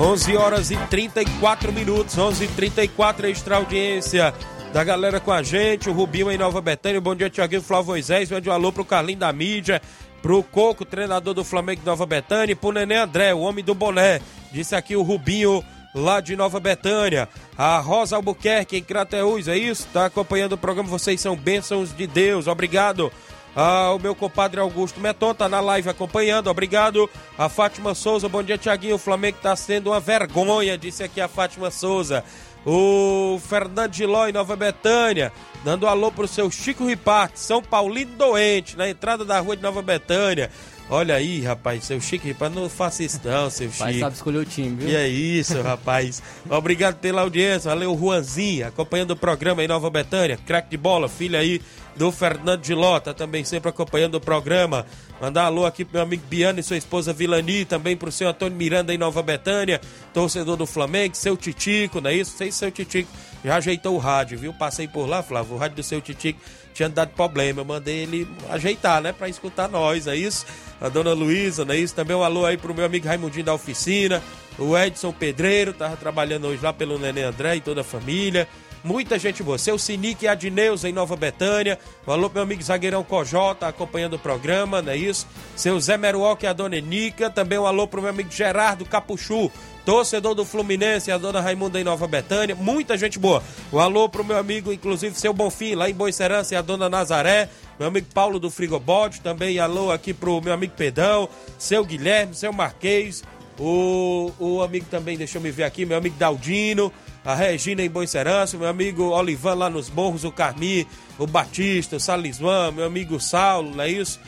11 0.00 0.36
horas 0.36 0.70
e 0.70 0.76
34 0.76 1.72
minutos, 1.72 2.16
11 2.16 2.44
h 2.44 2.54
34 2.56 3.26
extra 3.28 3.56
audiência 3.56 4.34
da 4.72 4.82
galera 4.82 5.20
com 5.20 5.30
a 5.30 5.42
gente, 5.42 5.90
o 5.90 5.92
Rubinho 5.92 6.30
em 6.30 6.38
Nova 6.38 6.60
Betânia, 6.62 7.00
bom 7.00 7.14
dia 7.14 7.28
Tiaguinho 7.28 7.60
Flávio 7.60 7.88
Moisés, 7.88 8.30
mande 8.30 8.48
um 8.48 8.52
alô 8.52 8.72
pro 8.72 8.86
Carlinho 8.86 9.18
da 9.18 9.30
mídia, 9.30 9.82
pro 10.22 10.42
Coco, 10.42 10.84
treinador 10.84 11.34
do 11.34 11.44
Flamengo 11.44 11.80
de 11.80 11.86
Nova 11.86 12.06
Betânia, 12.06 12.52
e 12.52 12.56
pro 12.56 12.70
Nenê 12.70 12.96
André, 12.96 13.34
o 13.34 13.40
homem 13.40 13.64
do 13.64 13.74
boné, 13.74 14.20
disse 14.52 14.74
aqui 14.74 14.94
o 14.94 15.02
Rubinho 15.02 15.62
lá 15.94 16.20
de 16.20 16.36
Nova 16.36 16.60
Betânia, 16.60 17.28
a 17.58 17.78
Rosa 17.80 18.16
Albuquerque 18.16 18.76
em 18.76 18.82
Crateús, 18.82 19.48
é 19.48 19.58
isso? 19.58 19.86
Tá 19.92 20.06
acompanhando 20.06 20.52
o 20.52 20.58
programa, 20.58 20.88
vocês 20.88 21.20
são 21.20 21.36
bênçãos 21.36 21.94
de 21.94 22.06
Deus, 22.06 22.46
obrigado. 22.46 23.12
Ah, 23.54 23.92
o 23.92 23.98
meu 23.98 24.14
compadre 24.14 24.58
Augusto 24.60 24.98
Meton 24.98 25.34
tá 25.34 25.46
na 25.46 25.60
live 25.60 25.88
acompanhando, 25.88 26.48
obrigado. 26.48 27.10
A 27.36 27.50
Fátima 27.50 27.94
Souza, 27.94 28.26
bom 28.26 28.42
dia, 28.42 28.56
Tiaguinho. 28.56 28.94
O 28.94 28.98
Flamengo 28.98 29.36
tá 29.42 29.54
sendo 29.54 29.90
uma 29.90 30.00
vergonha, 30.00 30.78
disse 30.78 31.02
aqui 31.02 31.20
a 31.20 31.28
Fátima 31.28 31.70
Souza. 31.70 32.24
O 32.64 33.40
Fernando 33.40 33.92
Giló 33.92 34.28
em 34.28 34.32
Nova 34.32 34.54
Betânia, 34.54 35.32
dando 35.64 35.86
alô 35.86 36.12
pro 36.12 36.28
seu 36.28 36.50
Chico 36.50 36.86
Riparte, 36.86 37.40
São 37.40 37.60
Paulino 37.60 38.12
doente, 38.16 38.76
na 38.76 38.88
entrada 38.88 39.24
da 39.24 39.40
rua 39.40 39.56
de 39.56 39.62
Nova 39.62 39.82
Betânia. 39.82 40.50
Olha 40.92 41.14
aí, 41.14 41.40
rapaz, 41.40 41.84
seu 41.84 41.98
Chico 42.02 42.26
Riparte, 42.26 42.54
não 42.54 42.68
faça 42.68 43.02
isso 43.02 43.18
não, 43.24 43.48
seu 43.48 43.70
Chico. 43.70 43.82
Pai 43.82 43.98
sabe 43.98 44.14
escolher 44.14 44.36
o 44.36 44.44
time, 44.44 44.76
viu? 44.76 44.90
E 44.90 44.94
é 44.94 45.08
isso, 45.08 45.58
rapaz. 45.62 46.22
Obrigado 46.50 46.96
pela 46.96 47.22
audiência. 47.22 47.70
Valeu, 47.70 47.96
Juanzinho, 47.98 48.66
acompanhando 48.66 49.12
o 49.12 49.16
programa 49.16 49.64
em 49.64 49.66
Nova 49.66 49.88
Betânia. 49.88 50.36
Crack 50.36 50.68
de 50.68 50.76
bola, 50.76 51.08
filho 51.08 51.38
aí 51.38 51.62
do 51.96 52.12
Fernando 52.12 52.60
de 52.60 52.74
Lota, 52.74 53.14
também 53.14 53.42
sempre 53.42 53.70
acompanhando 53.70 54.16
o 54.16 54.20
programa. 54.20 54.84
Mandar 55.18 55.44
alô 55.44 55.64
aqui 55.64 55.82
pro 55.82 55.94
meu 55.94 56.02
amigo 56.02 56.24
Biano 56.28 56.60
e 56.60 56.62
sua 56.62 56.76
esposa 56.76 57.10
Vilani, 57.10 57.64
também 57.64 57.96
pro 57.96 58.12
seu 58.12 58.28
Antônio 58.28 58.58
Miranda 58.58 58.92
em 58.92 58.98
Nova 58.98 59.22
Betânia, 59.22 59.80
torcedor 60.12 60.58
do 60.58 60.66
Flamengo, 60.66 61.16
seu 61.16 61.38
Titico, 61.38 62.02
não 62.02 62.10
é 62.10 62.16
isso? 62.16 62.36
Sei 62.36 62.52
se 62.52 62.58
seu 62.58 62.70
Titico 62.70 63.10
já 63.42 63.56
ajeitou 63.56 63.94
o 63.94 63.98
rádio, 63.98 64.38
viu? 64.38 64.52
Passei 64.52 64.86
por 64.86 65.06
lá, 65.06 65.22
Flávio, 65.22 65.54
o 65.54 65.58
rádio 65.58 65.76
do 65.76 65.82
seu 65.82 66.02
Titico 66.02 66.38
tinha 66.72 66.88
dado 66.88 67.10
problema. 67.10 67.60
Eu 67.60 67.64
mandei 67.64 67.98
ele 67.98 68.28
ajeitar, 68.50 69.00
né? 69.00 69.12
Pra 69.12 69.28
escutar 69.28 69.68
nós, 69.68 70.06
é 70.06 70.16
isso? 70.16 70.46
A 70.80 70.88
dona 70.88 71.12
Luísa, 71.12 71.64
não 71.64 71.74
é 71.74 71.78
isso? 71.78 71.94
Também 71.94 72.16
um 72.16 72.22
alô 72.22 72.44
aí 72.44 72.56
pro 72.56 72.74
meu 72.74 72.84
amigo 72.84 73.06
Raimundinho 73.06 73.44
da 73.44 73.54
oficina. 73.54 74.22
O 74.58 74.76
Edson 74.76 75.12
Pedreiro, 75.12 75.72
tava 75.72 75.96
trabalhando 75.96 76.46
hoje 76.46 76.62
lá 76.62 76.72
pelo 76.72 76.98
Nenê 76.98 77.22
André 77.22 77.56
e 77.56 77.60
toda 77.60 77.82
a 77.82 77.84
família. 77.84 78.48
Muita 78.84 79.16
gente 79.16 79.44
boa. 79.44 79.58
Seu 79.58 79.78
Sinique 79.78 80.24
e 80.24 80.28
Adneus 80.28 80.84
em 80.84 80.92
Nova 80.92 81.14
Betânia. 81.14 81.78
Pro 82.04 82.30
meu 82.30 82.42
amigo 82.42 82.62
Zagueirão 82.62 83.04
Cojó, 83.04 83.54
tá 83.54 83.68
acompanhando 83.68 84.14
o 84.14 84.18
programa, 84.18 84.82
não 84.82 84.92
é 84.92 84.96
isso? 84.96 85.26
Seu 85.54 85.78
Zé 85.78 85.96
Meruoca 85.96 86.44
e 86.44 86.48
a 86.48 86.52
dona 86.52 86.76
Enica. 86.76 87.30
Também 87.30 87.58
um 87.58 87.66
alô 87.66 87.86
pro 87.86 88.00
meu 88.00 88.10
amigo 88.10 88.30
Gerardo 88.32 88.84
Capuchu, 88.84 89.52
torcedor 89.84 90.34
do 90.34 90.44
Fluminense, 90.44 91.12
a 91.12 91.18
dona 91.18 91.40
Raimunda 91.40 91.80
em 91.80 91.84
Nova 91.84 92.08
Betânia. 92.08 92.56
Muita 92.56 92.98
gente 92.98 93.20
boa. 93.20 93.40
Um 93.72 93.78
alô 93.78 94.08
pro 94.08 94.24
meu 94.24 94.36
amigo, 94.36 94.72
inclusive, 94.72 95.14
seu 95.14 95.32
Bonfim, 95.32 95.76
lá 95.76 95.88
em 95.88 95.94
Boicerança, 95.94 96.54
e 96.54 96.56
a 96.56 96.62
dona 96.62 96.88
Nazaré. 96.88 97.48
Meu 97.78 97.86
amigo 97.86 98.08
Paulo 98.12 98.40
do 98.40 98.50
Frigobode. 98.50 99.20
Também 99.20 99.60
alô 99.60 99.92
aqui 99.92 100.12
pro 100.12 100.40
meu 100.40 100.52
amigo 100.52 100.74
Pedão, 100.76 101.28
seu 101.56 101.84
Guilherme, 101.84 102.34
seu 102.34 102.52
Marquês. 102.52 103.22
O, 103.60 104.32
o 104.40 104.60
amigo 104.60 104.86
também, 104.90 105.16
deixa 105.16 105.38
eu 105.38 105.42
me 105.42 105.52
ver 105.52 105.64
aqui, 105.64 105.84
meu 105.84 105.96
amigo 105.96 106.16
Daldino 106.18 106.92
a 107.24 107.34
Regina 107.34 107.82
em 107.82 107.90
Boicerança, 107.90 108.58
meu 108.58 108.68
amigo 108.68 109.10
Olivan 109.10 109.54
lá 109.54 109.70
nos 109.70 109.88
Morros, 109.88 110.24
o 110.24 110.32
Carmi, 110.32 110.86
o 111.18 111.26
Batista, 111.26 111.96
o 111.96 112.00
Salismã, 112.00 112.72
meu 112.72 112.84
amigo 112.84 113.20
Saulo, 113.20 113.74
não 113.76 113.84
é 113.84 113.88
isso? 113.88 114.18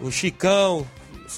O 0.00 0.10
Chicão, 0.10 0.86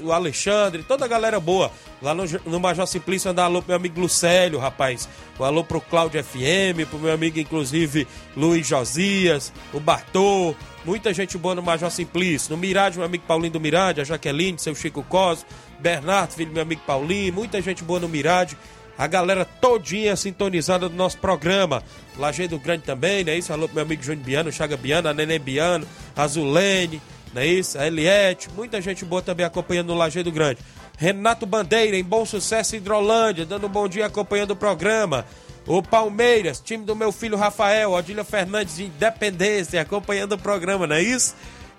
o 0.02 0.12
Alexandre, 0.12 0.82
toda 0.82 1.04
a 1.04 1.08
galera 1.08 1.40
boa. 1.40 1.70
Lá 2.02 2.14
no, 2.14 2.24
no 2.44 2.60
Major 2.60 2.86
Simplício, 2.86 3.30
andar 3.30 3.44
alô 3.44 3.62
pro 3.62 3.68
meu 3.68 3.76
amigo 3.76 4.00
Lucélio, 4.00 4.58
rapaz. 4.58 5.08
O 5.38 5.44
alô 5.44 5.64
pro 5.64 5.80
Cláudio 5.80 6.22
FM, 6.22 6.88
pro 6.88 6.98
meu 6.98 7.12
amigo, 7.12 7.38
inclusive, 7.38 8.06
Luiz 8.36 8.66
Josias, 8.66 9.52
o 9.72 9.80
Bartô. 9.80 10.54
Muita 10.84 11.12
gente 11.14 11.38
boa 11.38 11.54
no 11.54 11.62
Major 11.62 11.90
Simplício. 11.90 12.50
No 12.50 12.56
Mirade, 12.56 12.98
meu 12.98 13.06
amigo 13.06 13.24
Paulinho 13.26 13.52
do 13.52 13.60
Mirade, 13.60 14.00
a 14.00 14.04
Jaqueline, 14.04 14.58
seu 14.58 14.74
Chico 14.74 15.02
Cosmo, 15.02 15.48
Bernardo, 15.80 16.32
filho 16.32 16.50
do 16.50 16.54
meu 16.54 16.62
amigo 16.62 16.82
Paulinho. 16.86 17.32
Muita 17.32 17.60
gente 17.62 17.82
boa 17.82 17.98
no 17.98 18.08
Mirade 18.08 18.56
a 18.98 19.06
galera 19.06 19.44
todinha 19.44 20.16
sintonizada 20.16 20.88
do 20.88 20.94
nosso 20.94 21.18
programa. 21.18 21.82
Lajeado 22.16 22.58
Grande 22.58 22.84
também, 22.84 23.24
não 23.24 23.32
é 23.32 23.38
isso? 23.38 23.52
Alô 23.52 23.66
pro 23.66 23.76
meu 23.76 23.84
amigo 23.84 24.02
Júnior 24.02 24.24
Biano, 24.24 24.52
Chaga 24.52 24.76
Biano, 24.76 25.08
a 25.08 25.14
Neném 25.14 25.38
Biano, 25.38 25.86
a 26.16 26.26
Zulene, 26.26 27.00
não 27.34 27.42
é 27.42 27.46
isso? 27.46 27.78
A 27.78 27.86
Eliette, 27.86 28.48
muita 28.56 28.80
gente 28.80 29.04
boa 29.04 29.20
também 29.20 29.44
acompanhando 29.44 29.88
no 29.88 29.94
Lajeado 29.94 30.32
Grande. 30.32 30.60
Renato 30.96 31.44
Bandeira, 31.44 31.96
em 31.96 32.04
Bom 32.04 32.24
Sucesso 32.24 32.74
Hidrolândia, 32.74 33.44
dando 33.44 33.66
um 33.66 33.70
bom 33.70 33.86
dia 33.86 34.06
acompanhando 34.06 34.52
o 34.52 34.56
programa. 34.56 35.26
O 35.66 35.82
Palmeiras, 35.82 36.60
time 36.60 36.84
do 36.84 36.96
meu 36.96 37.12
filho 37.12 37.36
Rafael, 37.36 37.92
Odília 37.92 38.24
Fernandes 38.24 38.76
de 38.76 38.84
Independência, 38.84 39.80
acompanhando 39.80 40.32
o 40.32 40.38
programa, 40.38 40.86
não 40.86 40.96
é 40.96 41.02
isso? 41.02 41.34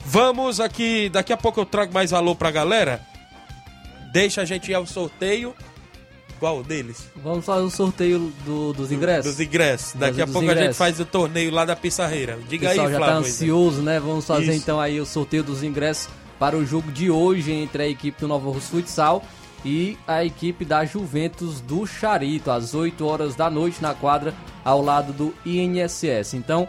Vamos 0.05 0.59
aqui, 0.59 1.09
daqui 1.09 1.34
a 1.34 1.38
pouco 1.38 1.59
eu 1.59 1.65
trago 1.65 1.93
mais 1.93 2.13
alô 2.13 2.36
pra 2.36 2.51
galera. 2.51 3.01
Deixa 4.11 4.41
a 4.41 4.45
gente 4.45 4.70
ir 4.70 4.74
ao 4.76 4.86
sorteio. 4.86 5.55
Qual 6.40 6.64
deles? 6.64 7.08
Vamos 7.16 7.46
fazer 7.46 7.64
o 7.64 7.70
sorteio 7.70 8.32
do- 8.46 8.74
dos 8.74 8.92
ingressos? 8.92 9.32
Dos 9.32 9.40
ingressos. 9.40 9.94
Daqui 9.96 10.22
a 10.22 10.26
pouco 10.26 10.40
a 10.40 10.44
gente 10.52 10.58
ingressos. 10.58 10.78
faz 10.78 11.00
o 11.00 11.06
torneio 11.06 11.52
lá 11.52 11.66
da 11.66 11.76
Pissarreira. 11.76 12.38
Diga 12.48 12.70
pessoal 12.70 12.88
aí, 12.88 12.94
já 12.94 13.00
tá 13.00 13.06
Flávio. 13.06 13.22
Moisés. 13.22 13.42
ansioso, 13.42 13.82
né? 13.82 14.00
Vamos 14.00 14.26
fazer 14.26 14.52
Isso. 14.54 14.62
então 14.64 14.80
aí 14.80 15.00
o 15.02 15.06
sorteio 15.06 15.44
dos 15.44 15.64
ingressos 15.64 16.08
para 16.40 16.56
o 16.56 16.66
jogo 16.66 16.92
de 16.92 17.10
hoje 17.10 17.52
entre 17.52 17.84
a 17.84 17.88
equipe 17.88 18.22
do 18.22 18.28
Novo 18.28 18.52
Russo 18.52 18.68
Futsal 18.70 19.24
e 19.66 19.98
a 20.08 20.24
equipe 20.24 20.64
da 20.64 20.86
Juventus 20.86 21.60
do 21.60 21.86
Charito, 21.88 22.52
às 22.52 22.76
8 22.76 23.04
horas 23.06 23.36
da 23.36 23.50
noite 23.50 23.82
na 23.82 23.94
quadra 23.96 24.34
ao 24.64 24.80
lado 24.82 25.12
do 25.12 25.34
INSS. 25.44 26.36
Então, 26.36 26.68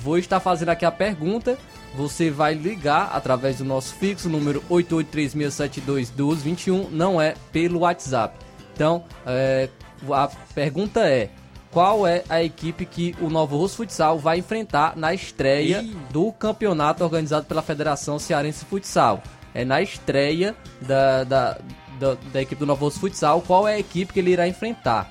vou 0.00 0.16
estar 0.16 0.38
fazendo 0.38 0.68
aqui 0.68 0.84
a 0.84 0.92
pergunta. 0.92 1.58
Você 1.96 2.30
vai 2.30 2.54
ligar 2.54 3.10
através 3.12 3.58
do 3.58 3.64
nosso 3.64 3.94
fixo, 3.96 4.28
número 4.28 4.62
8836721221, 4.70 6.88
não 6.90 7.20
é 7.20 7.34
pelo 7.52 7.80
WhatsApp. 7.80 8.38
Então, 8.80 9.04
é, 9.26 9.68
a 10.10 10.30
pergunta 10.54 11.06
é: 11.06 11.28
qual 11.70 12.06
é 12.06 12.24
a 12.30 12.42
equipe 12.42 12.86
que 12.86 13.14
o 13.20 13.28
Novo 13.28 13.58
Russo 13.58 13.76
Futsal 13.76 14.18
vai 14.18 14.38
enfrentar 14.38 14.96
na 14.96 15.12
estreia 15.12 15.82
Ih. 15.82 15.94
do 16.10 16.32
campeonato 16.32 17.04
organizado 17.04 17.44
pela 17.44 17.60
Federação 17.60 18.18
Cearense 18.18 18.64
Futsal? 18.64 19.22
É 19.52 19.66
na 19.66 19.82
estreia 19.82 20.56
da, 20.80 21.24
da, 21.24 21.58
da, 21.98 22.16
da 22.32 22.40
equipe 22.40 22.58
do 22.58 22.64
Novo 22.64 22.86
Russo 22.86 23.00
Futsal, 23.00 23.42
qual 23.42 23.68
é 23.68 23.74
a 23.74 23.78
equipe 23.78 24.14
que 24.14 24.18
ele 24.18 24.30
irá 24.30 24.48
enfrentar? 24.48 25.10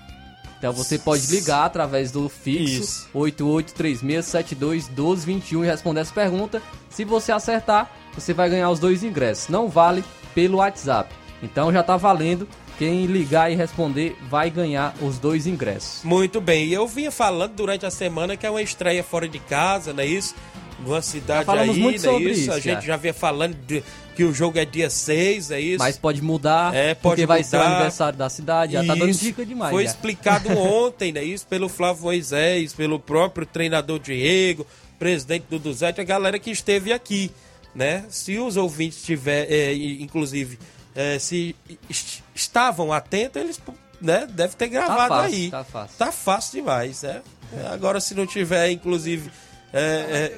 Então 0.57 0.73
você 0.73 0.97
pode 0.97 1.27
ligar 1.27 1.65
através 1.65 2.11
do 2.11 2.27
fixo 2.27 2.81
Isso. 2.81 3.07
8836721221 3.13 5.63
e 5.63 5.67
responder 5.67 5.99
essa 5.99 6.13
pergunta. 6.13 6.59
Se 6.89 7.05
você 7.05 7.31
acertar, 7.31 7.91
você 8.15 8.33
vai 8.33 8.49
ganhar 8.49 8.71
os 8.71 8.79
dois 8.79 9.03
ingressos. 9.03 9.47
Não 9.47 9.69
vale 9.69 10.03
pelo 10.33 10.57
WhatsApp. 10.57 11.13
Então 11.43 11.71
já 11.71 11.83
tá 11.83 11.97
valendo. 11.97 12.47
Quem 12.79 13.05
ligar 13.05 13.51
e 13.51 13.55
responder 13.55 14.17
vai 14.29 14.49
ganhar 14.49 14.95
os 15.01 15.19
dois 15.19 15.45
ingressos. 15.45 16.01
Muito 16.03 16.39
bem. 16.41 16.65
E 16.67 16.73
eu 16.73 16.87
vinha 16.87 17.11
falando 17.11 17.53
durante 17.53 17.85
a 17.85 17.91
semana 17.91 18.35
que 18.37 18.45
é 18.45 18.49
uma 18.49 18.61
estreia 18.61 19.03
fora 19.03 19.27
de 19.27 19.37
casa, 19.37 19.91
não 19.93 20.01
é 20.01 20.07
isso? 20.07 20.33
Numa 20.83 21.01
cidade 21.01 21.45
Já 21.45 21.53
aí, 21.59 21.67
muito 21.67 21.81
não 22.01 22.09
é 22.11 22.13
sobre 22.13 22.31
isso? 22.31 22.39
isso, 22.41 22.51
A 22.53 22.59
gente 22.61 22.85
já 22.85 22.95
vinha 22.95 23.13
falando 23.13 23.53
de- 23.67 23.83
que 24.15 24.23
o 24.23 24.33
jogo 24.33 24.57
é 24.57 24.63
dia 24.65 24.89
6, 24.89 25.51
é 25.51 25.59
isso? 25.59 25.79
Mas 25.79 25.97
pode 25.97 26.21
mudar, 26.21 26.73
É, 26.73 26.93
pode 26.95 27.01
porque 27.15 27.25
vai 27.25 27.43
ser 27.43 27.57
o 27.57 27.59
mudar. 27.59 27.71
aniversário 27.75 28.17
da 28.17 28.29
cidade. 28.29 28.73
Já 28.73 28.85
tá 28.85 28.95
dando 28.95 29.09
Isso. 29.09 29.23
dica 29.25 29.45
demais. 29.45 29.71
Foi 29.71 29.83
já. 29.83 29.89
explicado 29.91 30.47
ontem, 30.57 31.11
né? 31.11 31.21
Isso 31.21 31.45
pelo 31.47 31.67
Flávio 31.67 32.03
Moisés, 32.03 32.71
pelo 32.73 32.97
próprio 32.97 33.45
treinador 33.45 33.99
Diego, 33.99 34.65
presidente 34.97 35.45
do 35.49 35.59
Duzete, 35.59 35.99
a 35.99 36.03
galera 36.05 36.39
que 36.39 36.49
esteve 36.49 36.93
aqui, 36.93 37.29
né? 37.75 38.05
Se 38.09 38.37
os 38.37 38.55
ouvintes 38.55 39.01
tiver, 39.03 39.47
é, 39.51 39.73
inclusive, 39.73 40.57
é, 40.99 41.17
se 41.17 41.55
est- 41.89 42.21
estavam 42.35 42.91
atentos, 42.91 43.41
eles, 43.41 43.61
né? 44.01 44.27
Deve 44.29 44.55
ter 44.55 44.67
gravado 44.67 45.07
fácil, 45.07 45.35
aí. 45.35 45.49
tá 45.49 45.63
fácil. 45.63 45.97
Tá 45.97 46.11
fácil 46.11 46.59
demais, 46.59 47.01
né? 47.03 47.21
Agora, 47.71 47.99
se 48.01 48.13
não 48.13 48.27
tiver, 48.27 48.69
inclusive, 48.71 49.31
é, 49.73 49.79
é, 49.79 50.37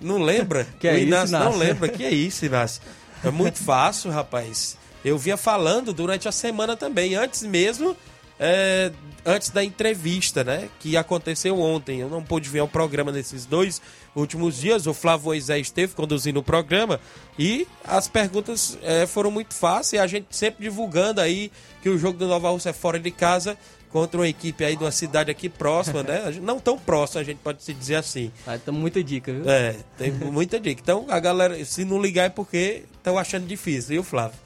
não 0.00 0.18
lembra? 0.22 0.66
Que 0.80 0.88
é 0.88 0.92
o 0.92 0.96
isso, 0.96 1.06
Inácio 1.06 1.32
não 1.32 1.40
Inácio? 1.42 1.58
lembra. 1.58 1.88
Que 1.88 2.04
é 2.04 2.10
isso, 2.10 2.46
Inácio? 2.46 2.80
É 3.22 3.30
muito 3.30 3.58
fácil, 3.62 4.10
rapaz. 4.10 4.76
Eu 5.04 5.18
vinha 5.18 5.36
falando 5.36 5.92
durante 5.92 6.26
a 6.26 6.32
semana 6.32 6.74
também, 6.76 7.14
antes 7.14 7.42
mesmo, 7.42 7.96
é, 8.40 8.90
antes 9.26 9.50
da 9.50 9.62
entrevista, 9.62 10.42
né? 10.42 10.68
Que 10.80 10.96
aconteceu 10.96 11.60
ontem. 11.60 12.00
Eu 12.00 12.08
não 12.08 12.22
pude 12.22 12.48
vir 12.48 12.60
ao 12.60 12.68
programa 12.68 13.12
nesses 13.12 13.44
dois 13.44 13.80
últimos 14.14 14.56
dias. 14.56 14.86
O 14.86 14.94
Flávio 14.94 15.26
Moisés 15.26 15.66
esteve 15.66 15.94
conduzindo 15.94 16.40
o 16.40 16.42
programa 16.42 17.00
e 17.38 17.66
as 17.84 18.08
perguntas 18.08 18.78
é, 18.82 19.06
foram 19.06 19.30
muito 19.30 19.54
fáceis. 19.54 20.02
A 20.02 20.06
gente 20.06 20.26
sempre 20.30 20.64
divulgando 20.64 21.20
aí 21.20 21.50
que 21.82 21.88
o 21.88 21.98
jogo 21.98 22.18
do 22.18 22.26
Nova 22.26 22.50
Rússia 22.50 22.70
é 22.70 22.72
fora 22.72 22.98
de 22.98 23.10
casa 23.10 23.56
contra 23.90 24.20
uma 24.20 24.28
equipe 24.28 24.64
aí 24.64 24.76
de 24.76 24.84
uma 24.84 24.90
cidade 24.90 25.30
aqui 25.30 25.48
próxima, 25.48 26.02
né? 26.02 26.34
Não 26.42 26.60
tão 26.60 26.78
próxima, 26.78 27.20
a 27.20 27.24
gente 27.24 27.38
pode 27.38 27.62
se 27.62 27.72
dizer 27.72 27.96
assim. 27.96 28.30
Aí 28.46 28.58
tem 28.58 28.74
muita 28.74 29.02
dica, 29.02 29.32
viu? 29.32 29.48
É, 29.48 29.76
tem 29.96 30.12
muita 30.12 30.60
dica. 30.60 30.80
Então, 30.80 31.06
a 31.08 31.18
galera, 31.18 31.64
se 31.64 31.84
não 31.84 32.00
ligar 32.00 32.24
é 32.24 32.28
porque 32.28 32.84
estão 32.96 33.18
achando 33.18 33.46
difícil, 33.46 33.90
viu, 33.90 34.02
Flávio? 34.02 34.38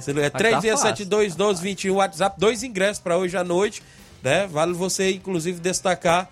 Se 0.00 0.12
não 0.12 0.20
é 0.20 0.24
Mas 0.24 0.32
tá 0.32 0.38
3672 0.38 1.36
1221 1.36 1.94
WhatsApp, 1.94 2.40
dois 2.40 2.62
ingressos 2.62 3.02
para 3.02 3.16
hoje 3.16 3.36
à 3.36 3.44
noite, 3.44 3.82
né? 4.22 4.46
Vale 4.46 4.72
você, 4.72 5.12
inclusive, 5.12 5.60
destacar 5.60 6.28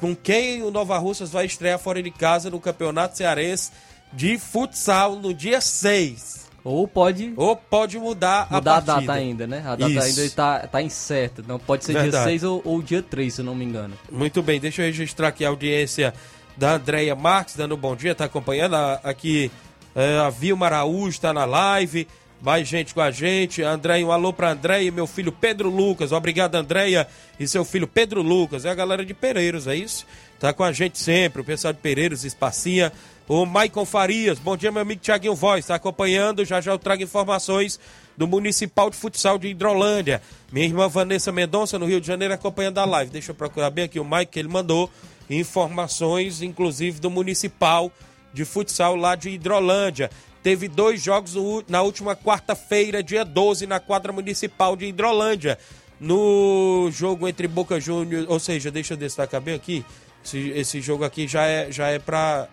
com 0.00 0.14
quem 0.16 0.62
o 0.62 0.70
Nova 0.70 0.96
Russas 0.98 1.30
vai 1.30 1.44
estrear 1.46 1.78
fora 1.78 2.02
de 2.02 2.10
casa 2.10 2.50
no 2.50 2.58
Campeonato 2.58 3.16
Cearense 3.16 3.70
de 4.12 4.38
futsal 4.38 5.16
no 5.16 5.32
dia 5.34 5.60
6. 5.60 6.48
Ou 6.62 6.86
pode 6.86 7.32
Ou 7.36 7.56
pode 7.56 7.98
mudar, 7.98 8.46
mudar 8.50 8.72
a, 8.74 8.76
a 8.76 8.80
data 8.80 9.12
ainda, 9.12 9.46
né? 9.46 9.62
A 9.64 9.76
data 9.76 9.90
Isso. 9.90 10.00
ainda 10.06 10.24
está 10.24 10.58
tá 10.66 10.82
incerta. 10.82 11.42
Não 11.46 11.58
pode 11.58 11.84
ser 11.84 11.92
dia 11.92 12.02
Verdade. 12.02 12.24
6 12.24 12.44
ou, 12.44 12.60
ou 12.64 12.82
dia 12.82 13.02
3, 13.02 13.32
se 13.34 13.40
eu 13.40 13.44
não 13.44 13.54
me 13.54 13.64
engano. 13.64 13.94
Muito 14.10 14.42
bem, 14.42 14.60
deixa 14.60 14.82
eu 14.82 14.86
registrar 14.86 15.28
aqui 15.28 15.44
a 15.44 15.48
audiência 15.48 16.12
da 16.56 16.72
Andréia 16.74 17.14
Marques, 17.14 17.56
dando 17.56 17.74
um 17.74 17.78
bom 17.78 17.96
dia, 17.96 18.14
tá 18.14 18.24
acompanhando 18.26 18.74
a- 18.76 19.00
aqui 19.04 19.50
é, 19.94 20.18
a 20.18 20.28
Vilma 20.28 20.66
Araújo, 20.66 21.08
está 21.08 21.32
na 21.32 21.44
live, 21.46 22.06
mais 22.40 22.66
gente 22.66 22.94
com 22.94 23.00
a 23.00 23.10
gente, 23.10 23.62
Andréia, 23.62 24.06
um 24.06 24.12
alô 24.12 24.32
pra 24.32 24.52
Andréia 24.52 24.88
e 24.88 24.90
meu 24.90 25.06
filho 25.06 25.30
Pedro 25.30 25.68
Lucas, 25.68 26.12
obrigado 26.12 26.54
Andréia 26.54 27.06
e 27.38 27.46
seu 27.46 27.64
filho 27.64 27.86
Pedro 27.86 28.22
Lucas, 28.22 28.64
é 28.64 28.70
a 28.70 28.74
galera 28.74 29.04
de 29.04 29.12
Pereiros, 29.12 29.66
é 29.66 29.76
isso? 29.76 30.06
Tá 30.38 30.52
com 30.52 30.64
a 30.64 30.72
gente 30.72 30.98
sempre, 30.98 31.42
o 31.42 31.44
pessoal 31.44 31.72
de 31.72 31.80
Pereiros, 31.80 32.24
Espacinha, 32.24 32.92
o 33.28 33.44
Maicon 33.44 33.84
Farias, 33.84 34.38
bom 34.38 34.56
dia 34.56 34.72
meu 34.72 34.82
amigo 34.82 35.00
Tiaguinho 35.00 35.34
Voz, 35.34 35.66
tá 35.66 35.74
acompanhando, 35.74 36.44
já 36.44 36.60
já 36.60 36.72
eu 36.72 36.78
trago 36.78 37.02
informações 37.02 37.78
do 38.20 38.26
Municipal 38.26 38.90
de 38.90 38.96
Futsal 38.98 39.38
de 39.38 39.48
Hidrolândia. 39.48 40.20
Minha 40.52 40.66
irmã 40.66 40.88
Vanessa 40.88 41.32
Mendonça, 41.32 41.78
no 41.78 41.86
Rio 41.86 42.02
de 42.02 42.06
Janeiro, 42.06 42.34
acompanhando 42.34 42.76
a 42.76 42.84
live. 42.84 43.10
Deixa 43.10 43.30
eu 43.30 43.34
procurar 43.34 43.70
bem 43.70 43.86
aqui 43.86 43.98
o 43.98 44.04
Mike, 44.04 44.32
que 44.32 44.38
ele 44.38 44.48
mandou 44.48 44.90
informações, 45.30 46.42
inclusive, 46.42 47.00
do 47.00 47.08
Municipal 47.08 47.90
de 48.34 48.44
Futsal 48.44 48.94
lá 48.94 49.14
de 49.14 49.30
Hidrolândia. 49.30 50.10
Teve 50.42 50.68
dois 50.68 51.02
jogos 51.02 51.34
na 51.68 51.82
última 51.82 52.16
quarta-feira, 52.16 53.02
dia 53.02 53.24
12, 53.24 53.66
na 53.66 53.78
quadra 53.78 54.12
municipal 54.12 54.74
de 54.74 54.86
Hidrolândia. 54.86 55.58
No 56.00 56.88
jogo 56.90 57.28
entre 57.28 57.46
Boca 57.46 57.78
Juniors, 57.78 58.26
ou 58.26 58.40
seja, 58.40 58.70
deixa 58.70 58.94
eu 58.94 58.96
destacar 58.96 59.40
bem 59.40 59.54
aqui, 59.54 59.84
esse, 60.24 60.48
esse 60.50 60.80
jogo 60.80 61.04
aqui 61.04 61.28
já 61.28 61.44
é, 61.44 61.70
já 61.70 61.88
é 61.88 61.98
pra. 61.98 62.48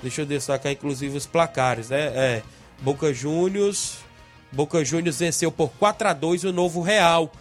Deixa 0.00 0.22
eu 0.22 0.26
destacar 0.26 0.70
inclusive 0.70 1.16
os 1.16 1.26
placares, 1.26 1.88
né? 1.90 2.12
É, 2.14 2.42
Boca 2.80 3.12
Juniors. 3.12 3.98
Boca 4.52 4.84
Juniors 4.84 5.18
venceu 5.18 5.50
por 5.50 5.70
4 5.70 6.08
a 6.08 6.12
2 6.12 6.44
o 6.44 6.52
Novo 6.52 6.80
Real. 6.82 7.32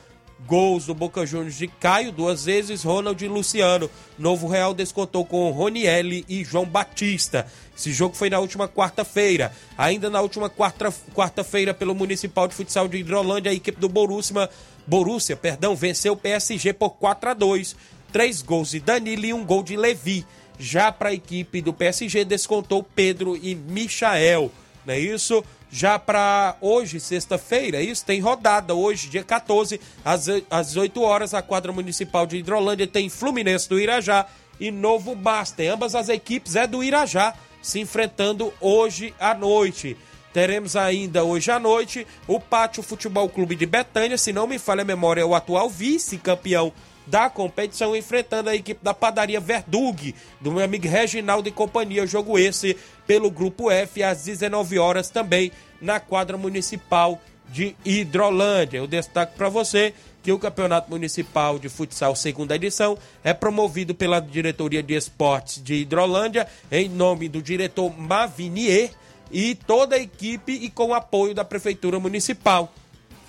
Gols 0.46 0.86
do 0.86 0.94
Boca 0.94 1.26
Juniors 1.26 1.56
de 1.58 1.68
Caio, 1.68 2.12
duas 2.12 2.46
vezes, 2.46 2.84
Ronald 2.84 3.24
e 3.24 3.28
Luciano. 3.28 3.90
Novo 4.20 4.48
Real 4.48 4.74
descontou 4.74 5.24
com 5.26 5.50
Ronielli 5.52 6.26
e 6.28 6.44
João 6.44 6.66
Batista. 6.66 7.48
Esse 7.76 7.94
jogo 7.94 8.16
foi 8.16 8.30
na 8.30 8.40
última 8.40 8.68
quarta-feira. 8.68 9.54
Ainda 9.78 10.10
na 10.10 10.22
última 10.22 10.50
quarta- 10.50 10.94
quarta-feira, 11.14 11.74
pelo 11.74 11.96
Municipal 11.96 12.48
de 12.48 12.56
Futsal 12.56 12.88
de 12.88 12.98
Hidrolândia, 12.98 13.52
a 13.52 13.56
equipe 13.56 13.80
do 13.80 13.88
Borussia, 13.88 14.50
Borussia 14.86 15.36
perdão, 15.38 15.76
venceu 15.76 16.14
o 16.14 16.18
PSG 16.18 16.74
por 16.74 16.92
4 16.92 17.30
a 17.30 17.34
2 17.34 17.76
Três 18.12 18.44
gols 18.44 18.70
de 18.72 18.80
Danilo 18.80 19.26
e 19.26 19.34
um 19.34 19.44
gol 19.44 19.64
de 19.64 19.76
Levi. 19.76 20.24
Já 20.60 20.92
para 20.92 21.10
a 21.10 21.14
equipe 21.14 21.62
do 21.62 21.74
PSG, 21.74 22.24
descontou 22.24 22.84
Pedro 22.84 23.36
e 23.36 23.56
Michael. 23.56 24.52
Não 24.86 24.94
é 24.94 25.00
isso? 25.00 25.44
Já 25.76 25.98
para 25.98 26.56
hoje, 26.62 27.00
sexta-feira, 27.00 27.78
é 27.78 27.82
isso 27.82 28.06
tem 28.06 28.22
rodada 28.22 28.76
hoje, 28.76 29.10
dia 29.10 29.24
14, 29.24 29.82
às, 30.06 30.28
às 30.48 30.76
8 30.76 31.02
horas, 31.02 31.34
a 31.34 31.42
quadra 31.42 31.72
municipal 31.72 32.28
de 32.28 32.38
Hidrolândia 32.38 32.86
tem 32.86 33.10
Fluminense 33.10 33.68
do 33.68 33.80
Irajá 33.80 34.28
e 34.60 34.70
Novo 34.70 35.16
Master. 35.16 35.74
Ambas 35.74 35.96
as 35.96 36.10
equipes 36.10 36.56
é 36.56 36.68
do 36.68 36.84
Irajá, 36.84 37.34
se 37.60 37.80
enfrentando 37.80 38.54
hoje 38.62 39.16
à 39.20 39.34
noite. 39.34 39.98
Teremos 40.32 40.76
ainda 40.76 41.24
hoje 41.24 41.50
à 41.50 41.58
noite 41.58 42.06
o 42.28 42.40
Pátio 42.40 42.84
Futebol 42.84 43.28
Clube 43.28 43.56
de 43.56 43.66
Betânia, 43.66 44.16
se 44.16 44.32
não 44.32 44.46
me 44.46 44.60
falha 44.60 44.84
a 44.84 44.86
memória, 44.86 45.22
é 45.22 45.26
o 45.26 45.34
atual 45.34 45.68
vice-campeão 45.72 46.72
da 47.06 47.30
competição, 47.30 47.96
enfrentando 47.96 48.50
a 48.50 48.56
equipe 48.56 48.84
da 48.84 48.94
padaria 48.94 49.40
Verdug, 49.40 50.16
do 50.40 50.52
meu 50.52 50.64
amigo 50.64 50.88
Reginaldo 50.88 51.50
e 51.50 51.52
companhia. 51.52 52.08
Jogo 52.08 52.38
esse 52.38 52.78
pelo 53.06 53.30
Grupo 53.30 53.70
F, 53.70 54.04
às 54.04 54.24
19 54.24 54.80
horas 54.80 55.10
também, 55.10 55.52
na 55.82 56.00
quadra 56.00 56.38
municipal 56.38 57.20
de 57.50 57.76
Hidrolândia. 57.86 58.78
Eu 58.78 58.88
destaco 58.88 59.36
para 59.36 59.50
você 59.50 59.94
que 60.24 60.32
o 60.32 60.40
Campeonato 60.40 60.90
Municipal 60.90 61.60
de 61.60 61.68
Futsal, 61.68 62.16
segunda 62.16 62.56
edição, 62.56 62.98
é 63.24 63.34
promovido 63.34 63.94
pela 63.94 64.22
Diretoria 64.22 64.82
de 64.82 64.94
Esportes 64.94 65.62
de 65.62 65.76
Hidrolândia, 65.76 66.48
em 66.72 66.88
nome 66.88 67.28
do 67.28 67.42
diretor 67.42 67.96
Mavinier 67.96 68.92
e 69.30 69.54
toda 69.54 69.98
a 69.98 70.00
equipe 70.00 70.54
e 70.54 70.70
com 70.70 70.94
apoio 70.94 71.36
da 71.36 71.44
Prefeitura 71.44 72.00
Municipal. 72.00 72.72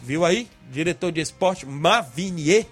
Viu 0.02 0.24
aí? 0.24 0.46
Diretor 0.70 1.10
de 1.10 1.20
esporte 1.20 1.66
Mavinier. 1.66 2.66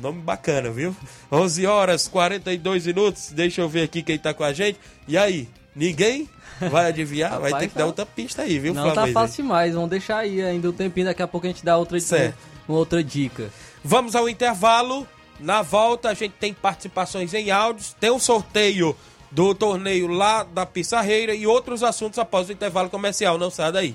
Nome 0.00 0.20
bacana, 0.22 0.70
viu? 0.70 0.94
11 1.30 1.66
horas 1.66 2.06
42 2.08 2.86
minutos. 2.86 3.30
Deixa 3.32 3.60
eu 3.60 3.68
ver 3.68 3.82
aqui 3.82 4.02
quem 4.02 4.18
tá 4.18 4.32
com 4.32 4.44
a 4.44 4.52
gente. 4.52 4.78
E 5.06 5.16
aí? 5.18 5.48
Ninguém 5.74 6.28
vai 6.70 6.86
adivinhar? 6.86 7.38
vai 7.40 7.52
ter 7.58 7.68
que 7.68 7.74
tá- 7.74 7.80
dar 7.80 7.86
outra 7.86 8.04
pista 8.06 8.42
aí, 8.42 8.58
viu, 8.58 8.74
Não 8.74 8.82
Flamengo? 8.82 9.06
tá 9.14 9.20
fácil 9.20 9.42
demais, 9.44 9.74
vamos 9.74 9.90
deixar 9.90 10.18
aí 10.18 10.42
ainda 10.42 10.68
um 10.70 10.72
tempinho, 10.72 11.06
daqui 11.06 11.22
a 11.22 11.28
pouco 11.28 11.46
a 11.46 11.50
gente 11.50 11.64
dá 11.64 11.76
outra, 11.76 12.00
Certo. 12.00 12.36
uma 12.68 12.78
outra 12.78 13.02
dica. 13.02 13.48
Vamos 13.84 14.16
ao 14.16 14.28
intervalo. 14.28 15.06
Na 15.38 15.62
volta 15.62 16.08
a 16.08 16.14
gente 16.14 16.32
tem 16.32 16.52
participações 16.52 17.32
em 17.32 17.52
áudios, 17.52 17.94
tem 18.00 18.10
um 18.10 18.18
sorteio 18.18 18.96
do 19.30 19.54
torneio 19.54 20.08
lá 20.08 20.42
da 20.42 20.66
Pissarreira 20.66 21.32
e 21.32 21.46
outros 21.46 21.84
assuntos 21.84 22.18
após 22.18 22.48
o 22.48 22.52
intervalo 22.52 22.90
comercial. 22.90 23.38
Não 23.38 23.50
sai 23.50 23.70
daí. 23.70 23.94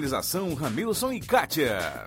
Ramilson 0.55 1.13
e 1.13 1.19
Kátia. 1.19 2.05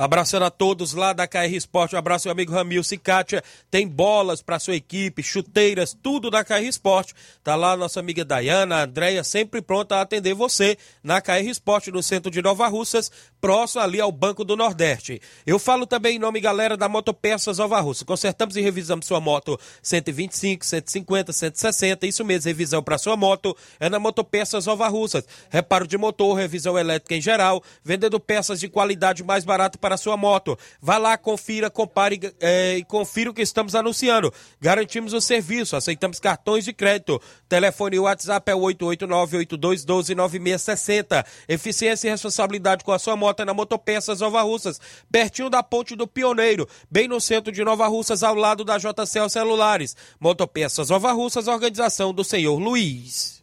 Abraçando 0.00 0.46
a 0.46 0.50
todos 0.50 0.94
lá 0.94 1.12
da 1.12 1.28
KR 1.28 1.52
Esporte, 1.52 1.94
um 1.94 1.98
abraço 1.98 2.26
meu 2.26 2.32
amigo 2.32 2.54
Ramil 2.54 2.82
Cicatia, 2.82 3.44
tem 3.70 3.86
bolas 3.86 4.40
para 4.40 4.58
sua 4.58 4.74
equipe, 4.74 5.22
chuteiras, 5.22 5.92
tudo 5.92 6.30
da 6.30 6.42
KR 6.42 6.62
Esporte. 6.62 7.14
Tá 7.44 7.54
lá 7.54 7.76
nossa 7.76 8.00
amiga 8.00 8.24
Dayana, 8.24 8.76
a 8.76 8.82
Andréia, 8.84 9.22
sempre 9.22 9.60
pronta 9.60 9.96
a 9.96 10.00
atender 10.00 10.32
você 10.32 10.78
na 11.02 11.20
KR 11.20 11.46
Esporte, 11.46 11.92
no 11.92 12.02
centro 12.02 12.30
de 12.30 12.40
Nova 12.40 12.66
Russas, 12.66 13.12
próximo 13.40 13.82
ali 13.82 14.00
ao 14.00 14.12
Banco 14.12 14.44
do 14.44 14.56
Nordeste. 14.56 15.20
Eu 15.46 15.58
falo 15.58 15.86
também 15.86 16.16
em 16.16 16.18
nome, 16.18 16.40
galera, 16.40 16.76
da 16.76 16.88
Motopeças 16.88 17.58
Nova 17.58 17.80
Russa. 17.80 18.04
Consertamos 18.04 18.56
e 18.56 18.60
revisamos 18.60 19.06
sua 19.06 19.20
moto 19.20 19.58
125, 19.82 20.64
150, 20.64 21.32
160, 21.32 22.06
isso 22.06 22.24
mesmo, 22.24 22.48
revisão 22.48 22.82
para 22.82 22.98
sua 22.98 23.16
moto 23.16 23.56
é 23.78 23.88
na 23.88 23.98
Motopeças 23.98 24.66
Nova 24.66 24.88
Russas. 24.88 25.24
Reparo 25.48 25.86
de 25.86 25.96
motor, 25.96 26.34
revisão 26.34 26.78
elétrica 26.78 27.14
em 27.14 27.20
geral, 27.20 27.62
vendendo 27.82 28.20
peças 28.20 28.60
de 28.60 28.68
qualidade 28.68 29.24
mais 29.24 29.44
barato 29.44 29.78
para 29.78 29.96
sua 29.96 30.16
moto. 30.16 30.58
Vá 30.80 30.98
lá, 30.98 31.16
confira, 31.16 31.70
compare 31.70 32.20
eh, 32.40 32.78
e 32.78 32.84
confira 32.84 33.30
o 33.30 33.34
que 33.34 33.42
estamos 33.42 33.74
anunciando. 33.74 34.32
Garantimos 34.60 35.14
o 35.14 35.20
serviço, 35.20 35.76
aceitamos 35.76 36.20
cartões 36.20 36.64
de 36.64 36.72
crédito. 36.72 37.20
Telefone 37.48 37.96
e 37.96 38.00
WhatsApp 38.00 38.50
é 38.50 38.54
o 38.54 38.60
889-8212-9660. 38.60 41.24
Eficiência 41.48 42.08
e 42.08 42.10
responsabilidade 42.10 42.84
com 42.84 42.92
a 42.92 42.98
sua 42.98 43.16
moto 43.16 43.29
é 43.38 43.44
na 43.44 43.54
Motopeças 43.54 44.20
Nova 44.20 44.42
Russas, 44.42 44.80
pertinho 45.10 45.48
da 45.48 45.62
Ponte 45.62 45.94
do 45.94 46.06
Pioneiro, 46.06 46.68
bem 46.90 47.06
no 47.06 47.20
centro 47.20 47.52
de 47.52 47.64
Nova 47.64 47.86
Russas, 47.86 48.22
ao 48.22 48.34
lado 48.34 48.64
da 48.64 48.78
JCL 48.78 49.28
Celulares. 49.28 49.96
Motopeças 50.18 50.90
Nova 50.90 51.12
Russas, 51.12 51.48
organização 51.48 52.12
do 52.12 52.24
senhor 52.24 52.58
Luiz. 52.58 53.40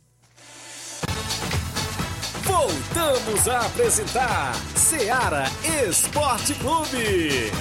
Voltamos 2.43 3.47
a 3.47 3.59
apresentar 3.59 4.53
Seara 4.75 5.45
Esporte 5.87 6.53
Clube. 6.55 7.51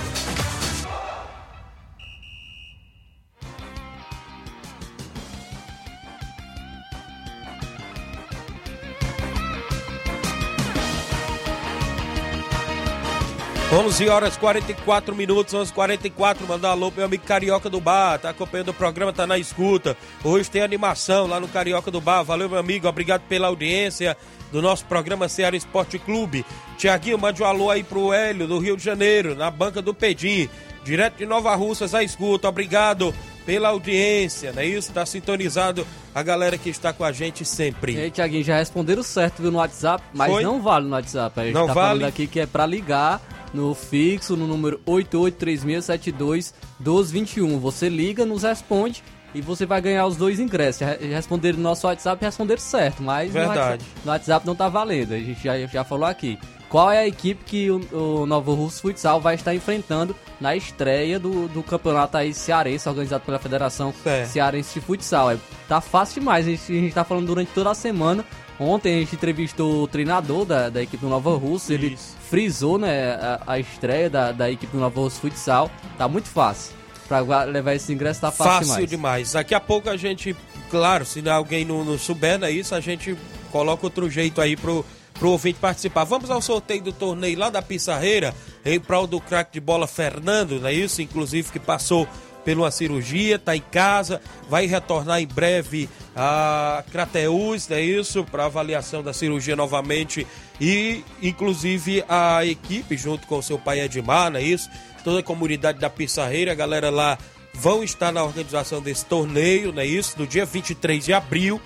Onze 13.72 14.08
horas 14.08 14.36
44 14.36 15.14
minutos, 15.14 15.52
11 15.52 15.72
44 15.72 16.46
Mandar 16.46 16.68
um 16.68 16.72
alô 16.72 16.86
pro 16.90 16.98
meu 16.98 17.06
amigo 17.06 17.24
Carioca 17.24 17.68
do 17.68 17.80
Bar. 17.80 18.18
Tá 18.20 18.30
acompanhando 18.30 18.68
o 18.68 18.74
programa, 18.74 19.12
tá 19.12 19.26
na 19.26 19.38
escuta. 19.38 19.96
Hoje 20.22 20.48
tem 20.48 20.62
animação 20.62 21.26
lá 21.26 21.40
no 21.40 21.48
Carioca 21.48 21.90
do 21.90 22.00
Bar. 22.00 22.22
Valeu, 22.22 22.48
meu 22.48 22.58
amigo. 22.58 22.86
Obrigado 22.86 23.22
pela 23.22 23.48
audiência 23.48 24.16
do 24.52 24.62
nosso 24.62 24.84
programa 24.84 25.28
Ceará 25.28 25.56
Esporte 25.56 25.98
Clube. 25.98 26.46
Tiaguinho, 26.78 27.18
mande 27.18 27.42
um 27.42 27.46
alô 27.46 27.68
aí 27.68 27.82
pro 27.82 28.12
Hélio, 28.12 28.46
do 28.46 28.58
Rio 28.60 28.76
de 28.76 28.84
Janeiro, 28.84 29.34
na 29.34 29.50
banca 29.50 29.82
do 29.82 29.92
Pedim. 29.92 30.48
Direto 30.84 31.16
de 31.16 31.26
Nova 31.26 31.52
Russas, 31.56 31.92
a 31.92 32.04
escuta. 32.04 32.48
Obrigado 32.48 33.12
pela 33.44 33.70
audiência, 33.70 34.52
não 34.52 34.62
é 34.62 34.66
isso? 34.66 34.92
Tá 34.92 35.04
sintonizado 35.04 35.84
a 36.14 36.22
galera 36.22 36.56
que 36.56 36.70
está 36.70 36.92
com 36.92 37.02
a 37.02 37.10
gente 37.10 37.44
sempre. 37.44 37.94
E 37.94 38.00
aí, 38.00 38.10
Tiaguinho, 38.12 38.44
já 38.44 38.56
responderam 38.58 39.02
certo 39.02 39.42
viu, 39.42 39.50
no 39.50 39.58
WhatsApp, 39.58 40.04
mas 40.14 40.30
Foi? 40.30 40.44
não 40.44 40.62
vale 40.62 40.86
no 40.86 40.92
WhatsApp. 40.92 41.40
A 41.40 41.44
gente 41.44 41.54
Não 41.54 41.66
tá 41.66 41.74
vale? 41.74 41.88
falando 41.88 42.04
aqui 42.08 42.28
que 42.28 42.38
é 42.38 42.46
pra 42.46 42.64
ligar 42.64 43.20
no 43.56 43.74
fixo, 43.74 44.36
no 44.36 44.46
número 44.46 44.78
8836721221. 44.86 47.58
Você 47.58 47.88
liga, 47.88 48.26
nos 48.26 48.42
responde 48.42 49.02
e 49.34 49.40
você 49.40 49.66
vai 49.66 49.80
ganhar 49.80 50.06
os 50.06 50.16
dois 50.16 50.38
ingressos. 50.38 50.86
Responderam 51.00 51.56
no 51.56 51.64
nosso 51.64 51.86
WhatsApp 51.86 52.22
responderam 52.24 52.60
certo, 52.60 53.02
mas 53.02 53.28
no 53.28 53.32
Verdade. 53.32 53.58
WhatsApp, 53.58 53.84
no 54.04 54.12
WhatsApp 54.12 54.46
não 54.46 54.54
tá 54.54 54.68
valendo. 54.68 55.14
A 55.14 55.18
gente 55.18 55.42
já, 55.42 55.58
já 55.66 55.82
falou 55.82 56.06
aqui. 56.06 56.38
Qual 56.68 56.90
é 56.90 56.98
a 56.98 57.06
equipe 57.06 57.44
que 57.44 57.70
o, 57.70 57.80
o 57.92 58.26
Novo 58.26 58.52
Russo 58.54 58.82
Futsal 58.82 59.20
vai 59.20 59.36
estar 59.36 59.54
enfrentando 59.54 60.16
na 60.40 60.56
estreia 60.56 61.18
do, 61.18 61.48
do 61.48 61.62
campeonato 61.62 62.16
aí 62.16 62.34
cearense, 62.34 62.88
organizado 62.88 63.24
pela 63.24 63.38
Federação 63.38 63.94
Certo. 64.02 64.30
Cearense 64.30 64.74
de 64.74 64.80
Futsal? 64.84 65.30
É, 65.30 65.38
tá 65.68 65.80
fácil 65.80 66.20
demais, 66.20 66.46
a 66.46 66.50
gente, 66.50 66.72
a 66.72 66.74
gente 66.74 66.94
tá 66.94 67.04
falando 67.04 67.26
durante 67.26 67.52
toda 67.52 67.70
a 67.70 67.74
semana. 67.74 68.24
Ontem 68.58 68.96
a 68.96 68.98
gente 69.00 69.14
entrevistou 69.14 69.82
o 69.82 69.88
treinador 69.88 70.44
da, 70.44 70.68
da 70.70 70.82
equipe 70.82 71.02
do 71.04 71.08
Nova 71.10 71.36
Russo, 71.36 71.72
ele 71.72 71.88
Isso. 71.88 72.16
frisou 72.28 72.78
né, 72.78 73.10
a, 73.12 73.42
a 73.46 73.58
estreia 73.58 74.08
da, 74.08 74.32
da 74.32 74.50
equipe 74.50 74.72
do 74.72 74.80
Nova 74.80 74.98
Russo 75.00 75.20
Futsal. 75.20 75.70
Tá 75.98 76.08
muito 76.08 76.28
fácil. 76.28 76.74
Pra 77.06 77.20
levar 77.44 77.74
esse 77.74 77.92
ingresso 77.92 78.20
tá 78.20 78.32
fácil, 78.32 78.52
Fácil 78.52 78.86
demais. 78.86 78.90
demais. 78.90 79.32
Daqui 79.32 79.54
a 79.54 79.60
pouco 79.60 79.88
a 79.88 79.96
gente, 79.96 80.34
claro, 80.70 81.04
se 81.04 81.26
alguém 81.28 81.64
não, 81.64 81.84
não 81.84 81.96
souber 81.98 82.38
não 82.38 82.48
é 82.48 82.50
isso, 82.50 82.74
a 82.74 82.80
gente 82.80 83.16
coloca 83.52 83.86
outro 83.86 84.10
jeito 84.10 84.40
aí 84.40 84.56
pro, 84.56 84.84
pro 85.14 85.30
ouvinte 85.30 85.58
participar. 85.60 86.02
Vamos 86.04 86.30
ao 86.30 86.40
sorteio 86.42 86.82
do 86.82 86.92
torneio 86.92 87.38
lá 87.38 87.48
da 87.48 87.62
Pissarreira, 87.62 88.34
em 88.64 88.80
prol 88.80 89.06
do 89.06 89.20
craque 89.20 89.52
de 89.52 89.60
bola 89.60 89.86
Fernando, 89.86 90.58
não 90.58 90.68
é 90.68 90.72
isso? 90.72 91.00
Inclusive 91.00 91.52
que 91.52 91.60
passou 91.60 92.08
uma 92.54 92.70
cirurgia, 92.70 93.38
tá 93.38 93.56
em 93.56 93.60
casa, 93.60 94.20
vai 94.48 94.66
retornar 94.66 95.20
em 95.20 95.26
breve 95.26 95.88
a 96.14 96.84
Crateus, 96.92 97.70
é 97.70 97.80
isso? 97.80 98.24
Para 98.24 98.46
avaliação 98.46 99.02
da 99.02 99.12
cirurgia 99.12 99.56
novamente 99.56 100.26
e 100.60 101.04
inclusive 101.22 102.04
a 102.08 102.44
equipe 102.44 102.96
junto 102.96 103.26
com 103.26 103.38
o 103.38 103.42
seu 103.42 103.58
pai 103.58 103.80
Edmar, 103.80 104.30
não 104.30 104.38
é 104.38 104.42
isso? 104.42 104.70
Toda 105.02 105.20
a 105.20 105.22
comunidade 105.22 105.78
da 105.78 105.90
Pissarreira, 105.90 106.52
a 106.52 106.54
galera 106.54 106.90
lá 106.90 107.18
vão 107.52 107.82
estar 107.82 108.12
na 108.12 108.22
organização 108.22 108.80
desse 108.80 109.04
torneio, 109.06 109.72
não 109.72 109.82
é 109.82 109.86
isso? 109.86 110.16
No 110.18 110.26
dia 110.26 110.44
23 110.44 111.04
de 111.04 111.12
abril. 111.12 111.60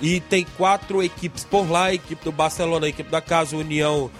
E 0.00 0.20
tem 0.20 0.44
quatro 0.56 1.02
equipes 1.02 1.44
por 1.44 1.70
lá: 1.70 1.86
a 1.86 1.94
equipe 1.94 2.24
do 2.24 2.32
Barcelona, 2.32 2.86
a 2.86 2.88
equipe 2.88 3.10
da 3.10 3.20
Casa 3.20 3.56
União, 3.56 4.10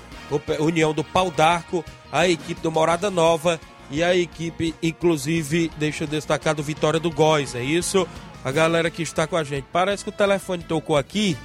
União 0.60 0.94
do 0.94 1.02
Pau 1.02 1.30
d'Arco, 1.30 1.84
a 2.12 2.28
equipe 2.28 2.60
do 2.60 2.70
Morada 2.70 3.10
Nova 3.10 3.60
e 3.90 4.02
a 4.02 4.14
equipe, 4.14 4.74
inclusive, 4.82 5.70
deixa 5.76 6.04
eu 6.04 6.08
destacar, 6.08 6.54
do 6.54 6.62
Vitória 6.62 6.98
do 6.98 7.10
Góis, 7.10 7.54
é 7.54 7.62
isso? 7.62 8.08
A 8.44 8.50
galera 8.50 8.90
que 8.90 9.02
está 9.02 9.26
com 9.26 9.36
a 9.36 9.44
gente. 9.44 9.66
Parece 9.72 10.04
que 10.04 10.10
o 10.10 10.12
telefone 10.12 10.62
tocou 10.62 10.96
aqui. 10.96 11.36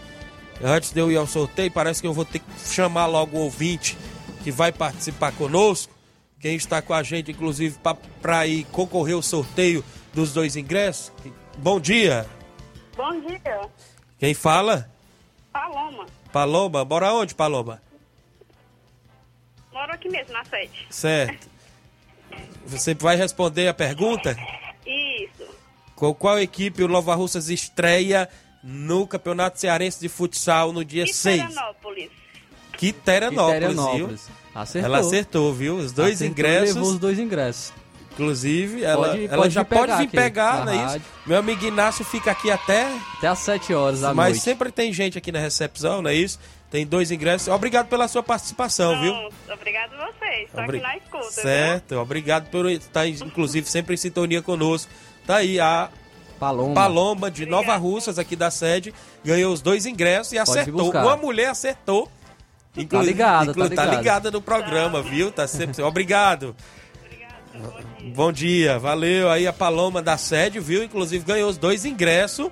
Antes 0.62 0.92
de 0.92 1.00
eu 1.00 1.12
ir 1.12 1.16
ao 1.16 1.28
sorteio, 1.28 1.72
parece 1.72 2.02
que 2.02 2.08
eu 2.08 2.14
vou 2.14 2.26
ter 2.26 2.40
que 2.40 2.46
chamar 2.70 3.06
logo 3.06 3.38
o 3.38 3.42
ouvinte 3.42 3.98
que 4.44 4.52
vai 4.52 4.72
participar 4.72 5.32
conosco. 5.32 5.94
Quem 6.40 6.56
está 6.56 6.82
com 6.82 6.94
a 6.94 7.04
gente, 7.04 7.32
inclusive, 7.32 7.78
para 8.22 8.48
ir 8.48 8.66
concorrer 8.66 9.16
ao 9.16 9.22
sorteio 9.22 9.84
dos 10.14 10.34
dois 10.34 10.56
ingressos. 10.56 11.12
Bom 11.58 11.80
dia. 11.80 12.26
Bom 12.96 13.20
dia, 13.22 13.70
Quem 14.18 14.34
fala? 14.34 14.90
Paloma. 15.52 16.06
Paloma. 16.32 16.86
Bora 16.86 17.14
onde, 17.14 17.34
Paloma? 17.36 17.82
Moro 19.72 19.94
aqui 19.94 20.10
mesmo, 20.10 20.34
na 20.34 20.44
sede. 20.46 20.88
Certo. 20.90 21.48
Você 22.66 22.94
vai 22.94 23.16
responder 23.16 23.68
a 23.68 23.74
pergunta? 23.74 24.36
Isso. 24.86 25.44
Com 25.96 26.14
qual 26.14 26.40
equipe 26.40 26.84
o 26.84 26.88
Nova 26.88 27.16
Russas 27.16 27.50
estreia 27.50 28.30
no 28.64 29.08
Campeonato 29.08 29.60
Cearense 29.60 30.00
de 30.00 30.08
Futsal 30.10 30.72
no 30.72 30.84
dia 30.86 31.06
6? 31.08 31.42
Quiterianópolis. 31.42 32.10
Quiterianópolis, 32.78 33.60
viu? 33.60 33.70
Quiterianópolis. 33.70 34.30
Acertou. 34.56 34.86
Ela 34.86 35.00
acertou, 35.00 35.54
viu? 35.54 35.76
Os 35.78 35.92
dois 35.92 36.16
Acertou 36.16 36.28
ingressos. 36.32 36.76
levou 36.76 36.92
os 36.92 37.00
dois 37.00 37.20
ingressos. 37.20 37.74
Inclusive, 38.12 38.84
ela, 38.84 39.10
Pode- 39.10 39.26
ela 39.28 39.38
pode 39.38 39.54
já 39.54 39.64
vir 39.64 39.70
pode 39.70 39.92
vir 39.96 40.04
aqui 40.04 40.08
pegar, 40.18 40.66
não 40.66 40.74
é 40.74 40.86
isso? 40.98 41.06
Meu 41.26 41.38
amigo 41.38 41.66
Inácio 41.66 42.04
fica 42.04 42.32
aqui 42.32 42.52
até. 42.52 42.86
Até 43.18 43.28
às 43.28 43.40
7 43.40 43.74
horas 43.74 44.02
da 44.02 44.14
Mas 44.14 44.30
noite. 44.32 44.44
sempre 44.44 44.72
tem 44.72 44.92
gente 44.92 45.18
aqui 45.18 45.32
na 45.32 45.40
recepção, 45.40 46.02
não 46.02 46.10
é 46.10 46.16
isso? 46.16 46.38
Tem 46.72 46.86
dois 46.86 47.10
ingressos. 47.10 47.48
Obrigado 47.48 47.88
pela 47.88 48.08
sua 48.08 48.22
participação, 48.22 49.00
viu? 49.02 49.14
Obrigado 49.52 49.94
a 49.96 50.06
vocês. 50.12 50.46
Estou 50.48 50.64
Obri- 50.64 50.78
aqui 50.78 50.88
na 50.88 50.98
escuta. 50.98 51.20
viu? 51.24 51.32
Certo, 51.44 51.96
obrigado 51.96 52.50
por 52.52 52.70
estar, 52.70 53.08
inclusive, 53.08 53.66
sempre 53.70 53.96
em 53.96 53.98
sintonia 53.98 54.42
conosco. 54.42 54.92
Tá 55.26 55.38
aí 55.38 55.60
a 55.60 55.90
Paloma. 56.40 56.74
Paloma 56.76 57.32
de 57.32 57.46
Nova 57.46 57.76
Russas, 57.76 58.20
aqui 58.20 58.36
da 58.36 58.52
sede, 58.52 58.94
ganhou 59.26 59.52
os 59.52 59.62
dois 59.62 59.86
ingressos 59.86 60.32
e 60.32 60.38
Pode 60.38 60.60
acertou. 60.60 60.92
Uma 60.92 61.18
mulher 61.18 61.50
acertou. 61.50 62.10
Inclu- 62.78 63.02
ligada, 63.02 63.46
tá 63.48 63.52
inclu- 63.52 63.64
ligada. 63.68 63.96
ligada 63.96 64.32
no 64.32 64.42
programa, 64.42 65.02
viu? 65.02 65.32
Tá 65.32 65.48
sempre. 65.48 65.82
Obrigado. 65.82 66.56
Bom 68.16 68.32
dia, 68.32 68.80
valeu. 68.80 69.30
Aí 69.30 69.46
a 69.48 69.52
Paloma 69.54 70.02
da 70.02 70.18
sede, 70.18 70.60
viu? 70.60 70.84
Inclusive 70.84 71.26
ganhou 71.26 71.50
os 71.50 71.58
dois 71.58 71.84
ingressos 71.84 72.50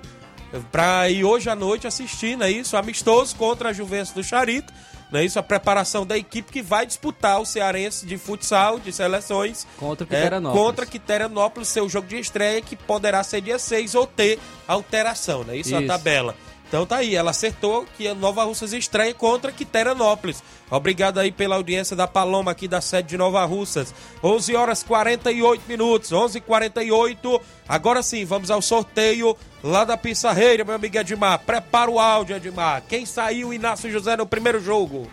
pra 0.72 1.08
ir 1.10 1.24
hoje 1.24 1.48
à 1.50 1.54
noite 1.54 1.86
assistir, 1.86 2.36
não 2.36 2.46
é 2.46 2.50
isso? 2.50 2.76
Amistoso 2.76 3.34
contra 3.36 3.70
a 3.70 3.72
Juventus 3.72 4.12
do 4.12 4.22
Charito. 4.22 4.72
Não 5.10 5.20
é 5.20 5.24
isso? 5.24 5.38
A 5.38 5.42
preparação 5.42 6.04
da 6.04 6.18
equipe 6.18 6.52
que 6.52 6.60
vai 6.60 6.84
disputar 6.84 7.40
o 7.40 7.46
Cearense 7.46 8.04
de 8.04 8.18
futsal, 8.18 8.78
de 8.78 8.92
seleções. 8.92 9.66
Contra 9.78 10.04
é, 10.04 10.06
Quiterianópolis. 10.06 10.66
contra 10.66 10.86
Quiterianópolis, 10.86 11.68
seu 11.68 11.88
jogo 11.88 12.06
de 12.08 12.18
estreia, 12.18 12.60
que 12.60 12.76
poderá 12.76 13.22
ser 13.24 13.40
dia 13.40 13.58
6 13.58 13.94
ou 13.94 14.06
ter 14.06 14.38
alteração, 14.66 15.44
né? 15.44 15.56
Isso, 15.56 15.72
é 15.74 15.78
a 15.78 15.80
Isso. 15.80 15.88
tabela. 15.88 16.34
Então 16.68 16.84
tá 16.84 16.96
aí, 16.96 17.16
ela 17.16 17.30
acertou 17.30 17.86
que 17.96 18.06
a 18.06 18.14
Nova 18.14 18.44
Russas 18.44 18.74
estreia 18.74 19.14
contra 19.14 19.50
Quiterianópolis. 19.50 20.42
Obrigado 20.70 21.18
aí 21.18 21.32
pela 21.32 21.56
audiência 21.56 21.96
da 21.96 22.06
Paloma 22.06 22.50
aqui 22.50 22.68
da 22.68 22.82
sede 22.82 23.08
de 23.08 23.16
Nova 23.16 23.42
Russas. 23.46 23.94
11 24.22 24.54
horas 24.54 24.82
48 24.82 25.62
minutos, 25.66 26.12
11 26.12 26.42
48 26.42 27.40
Agora 27.66 28.02
sim, 28.02 28.26
vamos 28.26 28.50
ao 28.50 28.60
sorteio 28.60 29.34
lá 29.64 29.84
da 29.84 29.96
Pissarreira, 29.96 30.62
meu 30.62 30.74
amigo 30.74 30.98
Edmar. 30.98 31.38
Prepara 31.38 31.90
o 31.90 31.98
áudio, 31.98 32.36
Edmar. 32.36 32.82
Quem 32.86 33.06
saiu, 33.06 33.52
Inácio 33.54 33.90
José, 33.90 34.14
no 34.14 34.26
primeiro 34.26 34.60
jogo? 34.60 35.10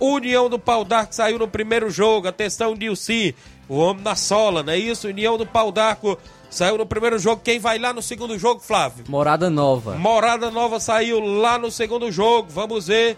União 0.00 0.48
do 0.48 0.58
Pau 0.58 0.84
d'Arco 0.84 1.14
saiu 1.14 1.38
no 1.38 1.46
primeiro 1.46 1.88
jogo. 1.88 2.26
Atenção, 2.26 2.74
Nilce, 2.74 3.36
o 3.68 3.76
homem 3.76 4.02
na 4.02 4.16
sola, 4.16 4.62
não 4.64 4.72
é 4.72 4.78
isso? 4.78 5.06
União 5.06 5.38
do 5.38 5.46
Pau 5.46 5.70
d'Arco 5.70 6.18
saiu 6.50 6.76
no 6.76 6.84
primeiro 6.84 7.18
jogo. 7.18 7.40
Quem 7.42 7.58
vai 7.58 7.78
lá 7.78 7.92
no 7.92 8.02
segundo 8.02 8.38
jogo, 8.38 8.60
Flávio? 8.60 9.04
Morada 9.08 9.48
Nova. 9.48 9.94
Morada 9.96 10.50
Nova 10.50 10.80
saiu 10.80 11.20
lá 11.20 11.56
no 11.56 11.70
segundo 11.70 12.10
jogo. 12.10 12.48
Vamos 12.50 12.88
ver 12.88 13.16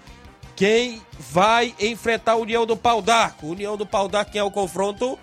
quem 0.55 1.01
vai 1.19 1.75
enfrentar 1.81 2.33
a 2.33 2.37
União 2.37 2.67
do 2.67 2.77
Pau 2.77 3.01
d'Arco. 3.01 3.47
União 3.49 3.77
do 3.77 3.87
Pau 3.87 4.07
d'Arco, 4.07 4.33
quem 4.33 4.41
é 4.41 4.45
o 4.45 4.51
confronto? 4.51 5.19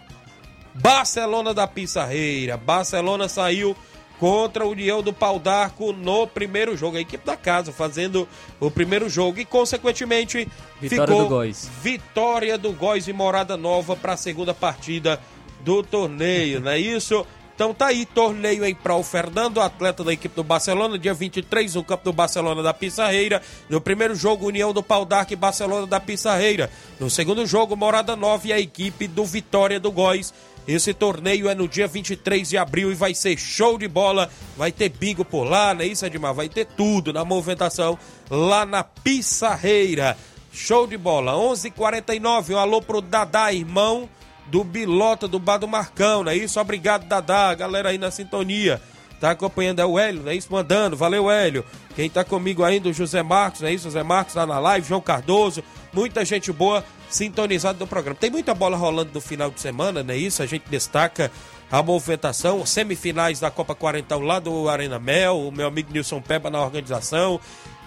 Barcelona 0.74 1.54
da 1.54 1.68
Pissarreira. 1.68 2.58
Barcelona 2.58 3.28
saiu 3.28 3.76
contra 4.20 4.64
a 4.64 4.68
União 4.68 5.02
do 5.02 5.14
Pau 5.14 5.40
d'Arco 5.40 5.94
no 5.94 6.28
primeiro 6.28 6.76
jogo. 6.76 6.98
A 6.98 7.02
equipe 7.02 7.26
da 7.26 7.38
casa 7.38 7.72
fazendo 7.72 8.28
o 8.60 8.70
primeiro 8.70 9.08
jogo. 9.10 9.40
E, 9.40 9.46
consequentemente, 9.46 10.48
Vitória 10.82 11.08
ficou 11.08 11.24
do 11.24 11.30
Góis. 11.30 11.70
vitória 11.82 12.58
do 12.58 12.72
Góis 12.74 13.08
e 13.08 13.14
Morada 13.14 13.56
Nova 13.56 13.96
para 13.96 14.14
a 14.14 14.18
segunda 14.18 14.54
partida 14.54 15.20
do 15.62 15.84
torneio, 15.84 16.62
não 16.62 16.72
é 16.72 16.80
isso? 16.80 17.26
Então 17.60 17.74
tá 17.74 17.88
aí, 17.88 18.06
torneio 18.06 18.64
em 18.64 18.74
prol 18.74 19.04
Fernando, 19.04 19.60
atleta 19.60 20.02
da 20.02 20.14
equipe 20.14 20.34
do 20.34 20.46
Barcelona, 20.46 20.98
dia 20.98 21.14
23, 21.14 21.76
no 21.76 21.84
campo 21.84 22.06
do 22.06 22.14
Barcelona 22.14 22.64
da 22.64 22.74
Pissarreira. 22.74 23.42
No 23.68 23.82
primeiro 23.82 24.16
jogo, 24.16 24.48
União 24.48 24.72
do 24.72 24.82
Pau 24.82 25.04
d'Arco 25.04 25.34
e 25.34 25.36
Barcelona 25.36 25.86
da 25.86 26.00
Pissarreira. 26.00 26.72
No 27.02 27.10
segundo 27.10 27.46
jogo, 27.46 27.76
Morada 27.76 28.16
Nova 28.16 28.48
e 28.48 28.54
a 28.54 28.60
equipe 28.62 29.10
do 29.10 29.26
Vitória 29.26 29.78
do 29.78 29.92
Góis. 29.92 30.34
Esse 30.66 30.94
torneio 30.94 31.50
é 31.50 31.54
no 31.54 31.68
dia 31.68 31.86
23 31.86 32.48
de 32.48 32.58
abril 32.58 32.94
e 32.94 32.96
vai 32.96 33.14
ser 33.14 33.38
show 33.38 33.78
de 33.78 33.90
bola. 33.90 34.30
Vai 34.56 34.72
ter 34.72 34.88
bingo 34.88 35.26
por 35.26 35.44
lá, 35.44 35.74
não 35.74 35.82
é 35.82 35.88
isso, 35.88 36.06
Edmar? 36.06 36.34
Vai 36.34 36.48
ter 36.48 36.66
tudo 36.66 37.12
na 37.12 37.26
movimentação 37.26 38.00
lá 38.30 38.66
na 38.66 38.86
Pissarreira. 38.86 40.16
Show 40.54 40.88
de 40.88 40.98
bola. 40.98 41.34
11:49 41.34 41.66
h 41.66 41.72
49 41.76 42.54
um 42.54 42.58
alô 42.58 42.82
pro 42.82 43.02
Dadá, 43.02 43.52
irmão 43.52 44.08
do 44.50 44.64
Bilota 44.64 45.28
do 45.28 45.40
Bar 45.40 45.58
do 45.58 45.68
Marcão, 45.68 46.24
não 46.24 46.32
é 46.32 46.36
isso? 46.36 46.60
Obrigado, 46.60 47.06
Dadá. 47.06 47.54
Galera 47.54 47.90
aí 47.90 47.98
na 47.98 48.12
sintonia. 48.12 48.82
Tá 49.20 49.32
acompanhando 49.32 49.82
é 49.82 49.86
o 49.86 50.00
Hélio, 50.00 50.24
não 50.24 50.32
é 50.32 50.36
isso? 50.36 50.52
Mandando. 50.52 50.96
Valeu, 50.96 51.30
Hélio. 51.30 51.66
Quem 51.96 52.10
tá 52.10 52.24
comigo 52.24 52.64
ainda, 52.64 52.88
o 52.88 52.94
José 52.94 53.22
Marcos, 53.22 53.62
não 53.62 53.68
é 53.68 53.74
isso? 53.74 53.84
José 53.84 54.02
Marcos 54.02 54.34
tá 54.34 54.46
na 54.46 54.60
live, 54.60 54.88
João 54.88 55.02
Cardoso. 55.02 55.62
Muita 55.92 56.24
gente 56.24 56.52
boa 56.54 56.84
sintonizada 57.10 57.78
no 57.78 57.88
programa. 57.88 58.18
Tem 58.18 58.30
muita 58.30 58.54
bola 58.54 58.78
rolando 58.78 59.12
no 59.14 59.20
final 59.20 59.50
de 59.52 59.60
semana, 59.60 60.04
não 60.04 60.14
é 60.14 60.18
isso? 60.18 60.42
A 60.42 60.46
gente 60.46 60.64
destaca 60.70 61.30
a 61.72 61.84
movimentação, 61.84 62.66
semifinais 62.66 63.40
da 63.40 63.52
Copa 63.52 63.76
Quarentão 63.76 64.22
lá 64.22 64.40
do 64.40 64.70
Arena 64.70 64.98
Mel, 64.98 65.40
o 65.40 65.52
meu 65.52 65.68
amigo 65.68 65.92
Nilson 65.92 66.22
Peba 66.22 66.50
na 66.50 66.62
organização. 66.62 67.40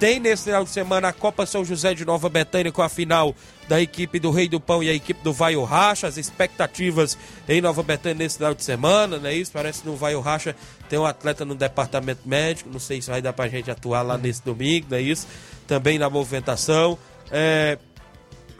Tem 0.02 0.18
nesse 0.18 0.46
final 0.46 0.64
de 0.64 0.70
semana 0.70 1.06
a 1.06 1.12
Copa 1.12 1.46
São 1.46 1.64
José 1.64 1.94
de 1.94 2.04
Nova 2.04 2.28
Betânia 2.28 2.72
com 2.72 2.82
a 2.82 2.88
final 2.88 3.32
da 3.68 3.80
equipe 3.80 4.18
do 4.18 4.32
Rei 4.32 4.48
do 4.48 4.58
Pão 4.58 4.82
e 4.82 4.90
a 4.90 4.92
equipe 4.92 5.22
do 5.22 5.32
Vai 5.32 5.54
o 5.54 5.62
Racha. 5.62 6.08
As 6.08 6.16
expectativas 6.16 7.16
em 7.48 7.60
Nova 7.60 7.84
Betânia 7.84 8.16
nesse 8.18 8.36
final 8.36 8.52
de 8.52 8.64
semana, 8.64 9.20
não 9.20 9.28
é 9.28 9.34
isso? 9.36 9.52
Parece 9.52 9.82
que 9.82 9.86
no 9.86 9.94
Vai 9.94 10.16
o 10.16 10.20
Racha 10.20 10.56
tem 10.88 10.98
um 10.98 11.06
atleta 11.06 11.44
no 11.44 11.54
departamento 11.54 12.22
médico. 12.28 12.68
Não 12.68 12.80
sei 12.80 13.00
se 13.00 13.08
vai 13.10 13.22
dar 13.22 13.32
pra 13.32 13.46
gente 13.46 13.70
atuar 13.70 14.02
lá 14.02 14.18
nesse 14.18 14.42
domingo, 14.42 14.88
não 14.90 14.98
é 14.98 15.02
isso? 15.02 15.28
Também 15.68 16.00
na 16.00 16.10
movimentação. 16.10 16.98
É, 17.30 17.78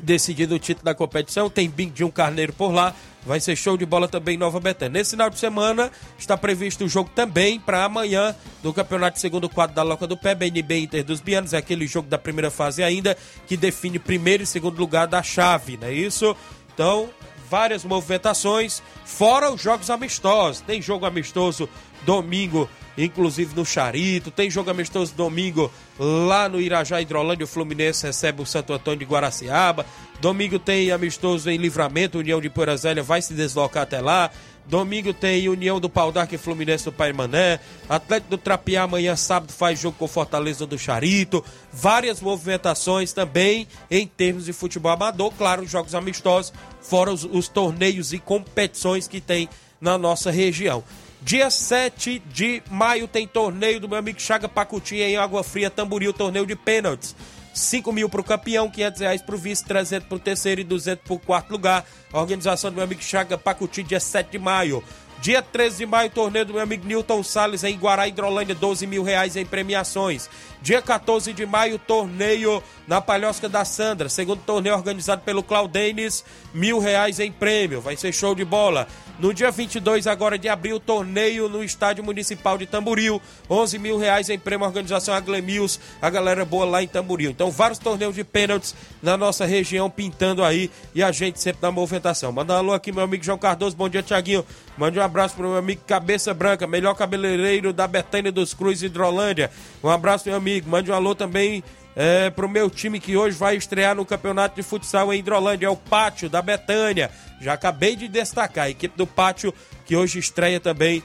decidido 0.00 0.54
o 0.54 0.60
título 0.60 0.84
da 0.84 0.94
competição. 0.94 1.50
Tem 1.50 1.68
bingo 1.68 1.92
de 1.92 2.04
um 2.04 2.10
carneiro 2.12 2.52
por 2.52 2.70
lá. 2.70 2.94
Vai 3.24 3.38
ser 3.38 3.54
show 3.54 3.76
de 3.76 3.86
bola 3.86 4.08
também 4.08 4.34
em 4.34 4.38
Nova 4.38 4.58
Betânia. 4.58 4.98
Nesse 4.98 5.12
final 5.12 5.30
de 5.30 5.38
semana 5.38 5.90
está 6.18 6.36
previsto 6.36 6.84
o 6.84 6.88
jogo 6.88 7.10
também 7.14 7.60
para 7.60 7.84
amanhã 7.84 8.34
do 8.62 8.72
Campeonato 8.72 9.20
Segundo 9.20 9.48
Quadro 9.48 9.76
da 9.76 9.82
Loca 9.82 10.06
do 10.06 10.16
Pé, 10.16 10.34
BNB 10.34 10.80
Inter 10.80 11.04
dos 11.04 11.20
Bianos. 11.20 11.52
É 11.52 11.58
aquele 11.58 11.86
jogo 11.86 12.08
da 12.08 12.18
primeira 12.18 12.50
fase 12.50 12.82
ainda 12.82 13.16
que 13.46 13.56
define 13.56 13.98
primeiro 13.98 14.42
e 14.42 14.46
segundo 14.46 14.78
lugar 14.78 15.06
da 15.06 15.22
chave, 15.22 15.76
não 15.76 15.86
é 15.86 15.92
isso? 15.92 16.36
Então, 16.74 17.10
várias 17.48 17.84
movimentações, 17.84 18.82
fora 19.04 19.52
os 19.52 19.60
jogos 19.60 19.88
amistosos. 19.88 20.62
Tem 20.62 20.82
jogo 20.82 21.06
amistoso 21.06 21.68
domingo, 22.04 22.68
inclusive 22.98 23.54
no 23.54 23.64
Charito. 23.64 24.30
Tem 24.30 24.50
jogo 24.50 24.70
amistoso 24.70 25.14
domingo 25.14 25.70
lá 25.98 26.48
no 26.48 26.60
Irajá 26.60 27.00
Hidrolândia. 27.00 27.44
O 27.44 27.48
Fluminense 27.48 28.06
recebe 28.06 28.42
o 28.42 28.46
Santo 28.46 28.72
Antônio 28.72 29.00
de 29.00 29.04
Guaraciaba. 29.04 29.86
Domingo 30.22 30.56
tem 30.56 30.92
amistoso 30.92 31.50
em 31.50 31.56
Livramento. 31.56 32.20
União 32.20 32.40
de 32.40 32.48
Porazélia 32.48 33.02
vai 33.02 33.20
se 33.20 33.34
deslocar 33.34 33.82
até 33.82 34.00
lá. 34.00 34.30
Domingo 34.64 35.12
tem 35.12 35.48
União 35.48 35.80
do 35.80 35.90
Pau 35.90 36.12
d'Arco 36.12 36.32
e 36.32 36.38
Fluminense 36.38 36.84
do 36.84 36.92
Pai 36.92 37.12
Mané. 37.12 37.58
Atlético 37.88 38.30
do 38.30 38.38
Trapiá 38.38 38.84
amanhã, 38.84 39.16
sábado, 39.16 39.52
faz 39.52 39.80
jogo 39.80 39.96
com 39.98 40.06
Fortaleza 40.06 40.64
do 40.64 40.78
Charito. 40.78 41.44
Várias 41.72 42.20
movimentações 42.20 43.12
também 43.12 43.66
em 43.90 44.06
termos 44.06 44.44
de 44.44 44.52
futebol 44.52 44.92
amador. 44.92 45.32
Claro, 45.36 45.66
jogos 45.66 45.92
amistosos, 45.92 46.52
fora 46.80 47.12
os, 47.12 47.24
os 47.24 47.48
torneios 47.48 48.12
e 48.12 48.20
competições 48.20 49.08
que 49.08 49.20
tem 49.20 49.48
na 49.80 49.98
nossa 49.98 50.30
região. 50.30 50.84
Dia 51.20 51.50
7 51.50 52.22
de 52.32 52.62
maio 52.70 53.08
tem 53.08 53.26
torneio 53.26 53.80
do 53.80 53.88
meu 53.88 53.98
amigo 53.98 54.20
Chaga 54.20 54.48
Pacutinha 54.48 55.08
em 55.08 55.16
Água 55.16 55.42
Fria, 55.42 55.68
Tamboril, 55.68 56.12
torneio 56.12 56.46
de 56.46 56.54
pênaltis. 56.54 57.12
5 57.54 57.92
mil 57.92 58.08
pro 58.08 58.24
campeão, 58.24 58.70
500 58.70 59.00
reais 59.00 59.22
pro 59.22 59.38
vice, 59.38 59.64
300 59.64 60.08
pro 60.08 60.18
terceiro 60.18 60.60
e 60.60 60.64
200 60.64 61.04
pro 61.04 61.18
quarto 61.18 61.50
lugar. 61.50 61.84
A 62.12 62.20
organização 62.20 62.70
do 62.70 62.74
meu 62.74 62.84
amigo 62.84 63.02
Chaga 63.02 63.36
Pacuti, 63.36 63.82
dia 63.82 64.00
7 64.00 64.30
de 64.30 64.38
maio. 64.38 64.82
Dia 65.22 65.40
13 65.40 65.78
de 65.78 65.86
maio, 65.86 66.10
torneio 66.10 66.44
do 66.44 66.54
meu 66.54 66.62
amigo 66.62 66.84
Newton 66.84 67.22
Salles 67.22 67.62
em 67.62 67.78
Guará, 67.78 68.08
Hidrolândia, 68.08 68.56
12 68.56 68.88
mil 68.88 69.04
reais 69.04 69.36
em 69.36 69.46
premiações. 69.46 70.28
Dia 70.60 70.82
14 70.82 71.32
de 71.32 71.46
maio, 71.46 71.78
torneio 71.78 72.60
na 72.86 73.00
Palhosca 73.00 73.48
da 73.48 73.64
Sandra. 73.64 74.08
Segundo 74.08 74.40
torneio 74.40 74.74
organizado 74.74 75.22
pelo 75.22 75.42
Claudenes, 75.42 76.24
mil 76.52 76.78
reais 76.78 77.20
em 77.20 77.30
prêmio. 77.30 77.80
Vai 77.80 77.96
ser 77.96 78.12
show 78.12 78.34
de 78.34 78.44
bola. 78.44 78.86
No 79.18 79.32
dia 79.32 79.50
22 79.50 80.06
agora 80.06 80.38
de 80.38 80.48
abril, 80.48 80.80
torneio 80.80 81.48
no 81.48 81.62
Estádio 81.62 82.02
Municipal 82.02 82.58
de 82.58 82.66
Tamboril. 82.66 83.20
11 83.48 83.78
mil 83.78 83.98
reais 83.98 84.28
em 84.30 84.38
prêmio, 84.38 84.66
organização 84.66 85.14
Aglemils, 85.14 85.78
a 86.00 86.10
galera 86.10 86.44
boa 86.44 86.64
lá 86.64 86.82
em 86.82 86.88
Tamboril. 86.88 87.30
Então, 87.30 87.50
vários 87.50 87.78
torneios 87.78 88.14
de 88.14 88.24
pênaltis 88.24 88.74
na 89.02 89.16
nossa 89.16 89.44
região 89.44 89.88
pintando 89.88 90.42
aí 90.42 90.70
e 90.94 91.02
a 91.02 91.12
gente 91.12 91.40
sempre 91.40 91.62
na 91.62 91.70
movimentação. 91.70 92.32
Manda 92.32 92.54
um 92.54 92.56
alô 92.56 92.72
aqui, 92.72 92.90
meu 92.90 93.04
amigo 93.04 93.22
João 93.22 93.38
Cardoso. 93.38 93.76
Bom 93.76 93.88
dia, 93.88 94.02
Tiaguinho. 94.02 94.44
Mande 94.76 94.98
um 94.98 95.02
abraço 95.02 95.34
pro 95.34 95.48
meu 95.48 95.58
amigo 95.58 95.82
Cabeça 95.86 96.32
Branca, 96.32 96.66
melhor 96.66 96.94
cabeleireiro 96.94 97.72
da 97.72 97.86
Betânia 97.86 98.32
dos 98.32 98.54
Cruz, 98.54 98.82
Hidrolândia. 98.82 99.50
Um 99.84 99.88
abraço, 99.88 100.26
meu 100.26 100.36
amigo. 100.36 100.68
Mande 100.68 100.90
um 100.90 100.94
alô 100.94 101.14
também 101.14 101.62
é, 101.94 102.30
pro 102.30 102.48
meu 102.48 102.70
time 102.70 102.98
que 102.98 103.16
hoje 103.16 103.36
vai 103.36 103.56
estrear 103.56 103.94
no 103.94 104.04
campeonato 104.04 104.56
de 104.56 104.62
futsal 104.62 105.12
em 105.12 105.18
Hidrolândia. 105.18 105.66
É 105.66 105.70
o 105.70 105.76
Pátio 105.76 106.28
da 106.28 106.40
Betânia. 106.40 107.10
Já 107.40 107.54
acabei 107.54 107.96
de 107.96 108.08
destacar 108.08 108.66
a 108.66 108.70
equipe 108.70 108.96
do 108.96 109.06
Pátio 109.06 109.52
que 109.84 109.96
hoje 109.96 110.18
estreia 110.18 110.60
também 110.60 111.02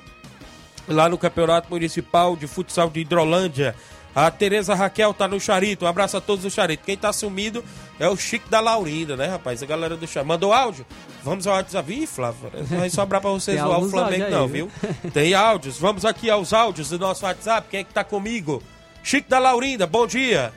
lá 0.88 1.10
no 1.10 1.18
Campeonato 1.18 1.70
Municipal 1.70 2.36
de 2.36 2.48
Futsal 2.48 2.90
de 2.90 3.02
Hidrolândia. 3.02 3.76
A 4.16 4.32
Tereza 4.32 4.74
Raquel 4.74 5.14
tá 5.14 5.28
no 5.28 5.40
Charito. 5.40 5.86
Um 5.86 5.88
abraço 5.88 6.18
a 6.18 6.22
todos 6.22 6.44
do 6.44 6.50
Charito. 6.50 6.84
Quem 6.84 6.98
tá 6.98 7.14
sumido 7.14 7.64
é 8.00 8.10
o 8.10 8.16
Chico 8.16 8.50
da 8.50 8.60
Laurinda, 8.60 9.16
né, 9.16 9.28
rapaz? 9.28 9.62
A 9.62 9.66
galera 9.66 9.96
do 9.96 10.08
Charito. 10.08 10.28
Mandou 10.28 10.54
áudio? 10.54 10.88
Vamos 11.24 11.46
ao 11.46 11.54
WhatsApp. 11.54 11.94
Ih, 11.94 12.08
Flávio, 12.08 12.50
não 12.72 12.80
vai 12.80 12.90
sobrar 12.90 13.22
pra 13.22 13.30
vocês 13.30 13.62
o 13.62 13.90
Flamengo, 13.90 14.24
aí, 14.24 14.32
não, 14.32 14.48
viu? 14.48 14.72
viu? 14.82 15.12
Tem 15.12 15.36
áudios. 15.36 15.78
Vamos 15.78 16.04
aqui 16.04 16.32
aos 16.32 16.52
áudios 16.52 16.90
do 16.90 16.98
nosso 16.98 17.26
WhatsApp. 17.26 17.68
Quem 17.70 17.82
é 17.82 17.84
que 17.84 17.94
tá 17.94 18.04
comigo? 18.04 18.64
Chico 19.04 19.30
da 19.30 19.38
Laurinda, 19.38 19.86
bom 19.86 20.08
dia. 20.08 20.52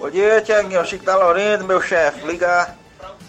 Bom 0.00 0.08
dia, 0.08 0.40
Tiaguinho. 0.40 0.82
Chico 0.86 1.04
da 1.04 1.14
Laurindo, 1.14 1.62
meu 1.62 1.78
chefe. 1.78 2.26
Liga, 2.26 2.74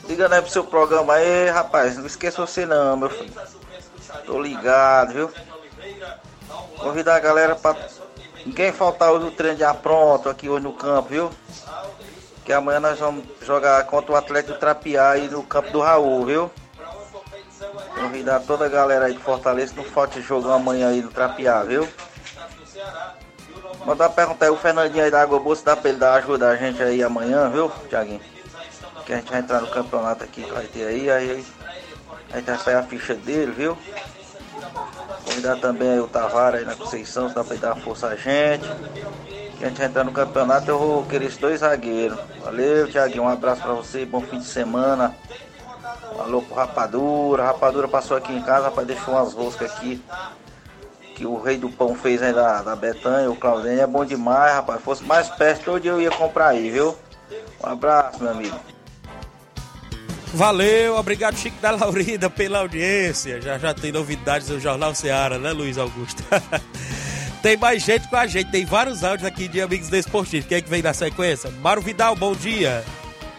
liga 0.07 0.29
né 0.29 0.39
pro 0.39 0.49
seu 0.49 0.63
programa 0.63 1.15
aí, 1.15 1.49
rapaz. 1.49 1.97
Não 1.97 2.05
esqueça 2.05 2.39
você 2.39 2.65
não, 2.65 2.95
meu 2.95 3.09
filho. 3.09 3.33
Tô 4.25 4.41
ligado, 4.41 5.11
viu? 5.11 5.31
Convidar 6.79 7.17
a 7.17 7.19
galera 7.19 7.57
pra 7.57 7.75
ninguém 8.45 8.71
faltar 8.71 9.11
hoje 9.11 9.25
no 9.25 9.31
treino 9.31 9.57
já 9.57 9.73
pronto 9.73 10.29
aqui 10.29 10.47
hoje 10.47 10.63
no 10.63 10.71
campo, 10.71 11.09
viu? 11.09 11.29
Que 12.45 12.53
amanhã 12.53 12.79
nós 12.79 12.97
vamos 12.97 13.25
jogar 13.41 13.83
contra 13.83 14.13
o 14.13 14.15
Atlético 14.15 14.57
Trapiá 14.57 15.09
aí 15.09 15.27
no 15.27 15.43
campo 15.43 15.71
do 15.71 15.81
Raul, 15.81 16.25
viu? 16.25 16.51
Convidar 17.95 18.39
toda 18.39 18.67
a 18.67 18.69
galera 18.69 19.07
aí 19.07 19.13
de 19.13 19.19
Fortaleza, 19.21 19.73
não 19.75 19.83
falte 19.83 20.21
jogo 20.21 20.49
amanhã 20.49 20.87
aí 20.87 21.01
no 21.01 21.11
Trapiá, 21.11 21.63
viu? 21.63 21.85
Mandar 23.91 24.07
perguntar 24.07 24.45
aí 24.45 24.51
o 24.51 24.55
Fernandinho 24.55 25.03
aí 25.03 25.11
da 25.11 25.27
Boa 25.27 25.53
se 25.53 25.65
dá 25.65 25.75
pra 25.75 25.89
ele 25.89 25.99
dar 25.99 26.13
ajuda 26.13 26.47
a 26.47 26.55
gente 26.55 26.81
aí 26.81 27.03
amanhã, 27.03 27.49
viu, 27.49 27.69
Tiaguinho? 27.89 28.21
Que 29.05 29.11
a 29.11 29.17
gente 29.17 29.29
vai 29.29 29.41
entrar 29.41 29.59
no 29.59 29.67
campeonato 29.67 30.23
aqui 30.23 30.43
que 30.43 30.49
vai 30.49 30.63
ter 30.63 30.87
aí, 30.87 31.11
aí 31.11 31.45
a 32.31 32.37
gente 32.37 32.45
vai 32.45 32.57
sair 32.57 32.75
a 32.75 32.83
ficha 32.83 33.13
dele, 33.15 33.51
viu? 33.51 33.77
Convidar 35.25 35.57
também 35.57 35.99
o 35.99 36.07
Tavares 36.07 36.61
aí 36.61 36.65
na 36.65 36.73
Conceição, 36.73 37.27
se 37.27 37.35
dá 37.35 37.43
pra 37.43 37.53
ele 37.53 37.61
dar 37.61 37.75
força 37.75 38.07
a 38.07 38.15
gente. 38.15 38.65
Que 39.57 39.65
a 39.65 39.67
gente 39.67 39.77
vai 39.77 39.87
entrar 39.87 40.05
no 40.05 40.13
campeonato, 40.13 40.71
eu 40.71 40.79
vou 40.79 41.03
querer 41.03 41.25
esses 41.25 41.37
dois 41.37 41.59
zagueiros. 41.59 42.17
Valeu, 42.45 42.89
Tiaguinho, 42.89 43.23
um 43.23 43.27
abraço 43.27 43.61
pra 43.61 43.73
você, 43.73 44.05
bom 44.05 44.21
fim 44.21 44.39
de 44.39 44.45
semana. 44.45 45.13
Falou 46.15 46.41
pro 46.41 46.55
Rapadura, 46.55 47.43
Rapadura 47.43 47.89
passou 47.89 48.15
aqui 48.15 48.31
em 48.31 48.41
casa, 48.41 48.67
rapaz, 48.67 48.87
deixou 48.87 49.13
umas 49.13 49.33
roscas 49.33 49.69
aqui 49.69 50.01
que 51.15 51.25
o 51.25 51.39
Rei 51.39 51.57
do 51.57 51.69
Pão 51.69 51.95
fez 51.95 52.21
aí 52.21 52.33
da, 52.33 52.61
da 52.61 52.75
Betanha, 52.75 53.29
o 53.29 53.35
Claudênio, 53.35 53.81
é 53.81 53.87
bom 53.87 54.05
demais, 54.05 54.53
rapaz. 54.53 54.79
Se 54.79 54.85
fosse 54.85 55.03
mais 55.03 55.29
perto, 55.29 55.65
todo 55.65 55.79
dia 55.79 55.91
eu 55.91 56.01
ia 56.01 56.11
comprar 56.11 56.49
aí, 56.49 56.69
viu? 56.69 56.95
Um 57.63 57.67
abraço, 57.67 58.21
meu 58.21 58.31
amigo. 58.31 58.57
Valeu, 60.33 60.95
obrigado 60.95 61.35
Chico 61.35 61.57
da 61.61 61.71
Laurinda 61.71 62.29
pela 62.29 62.59
audiência. 62.59 63.41
Já 63.41 63.57
já 63.57 63.73
tem 63.73 63.91
novidades 63.91 64.47
do 64.47 64.59
Jornal 64.59 64.95
Seara, 64.95 65.37
né, 65.37 65.51
Luiz 65.51 65.77
Augusto? 65.77 66.23
tem 67.43 67.57
mais 67.57 67.83
gente 67.83 68.07
com 68.07 68.15
a 68.15 68.25
gente, 68.25 68.49
tem 68.49 68.65
vários 68.65 69.03
áudios 69.03 69.27
aqui 69.27 69.49
de 69.49 69.61
amigos 69.61 69.89
do 69.89 69.97
esportivo. 69.97 70.47
Quem 70.47 70.57
é 70.57 70.61
que 70.61 70.69
vem 70.69 70.81
na 70.81 70.93
sequência? 70.93 71.51
Mário 71.61 71.81
Vidal, 71.81 72.15
bom 72.15 72.33
dia. 72.33 72.83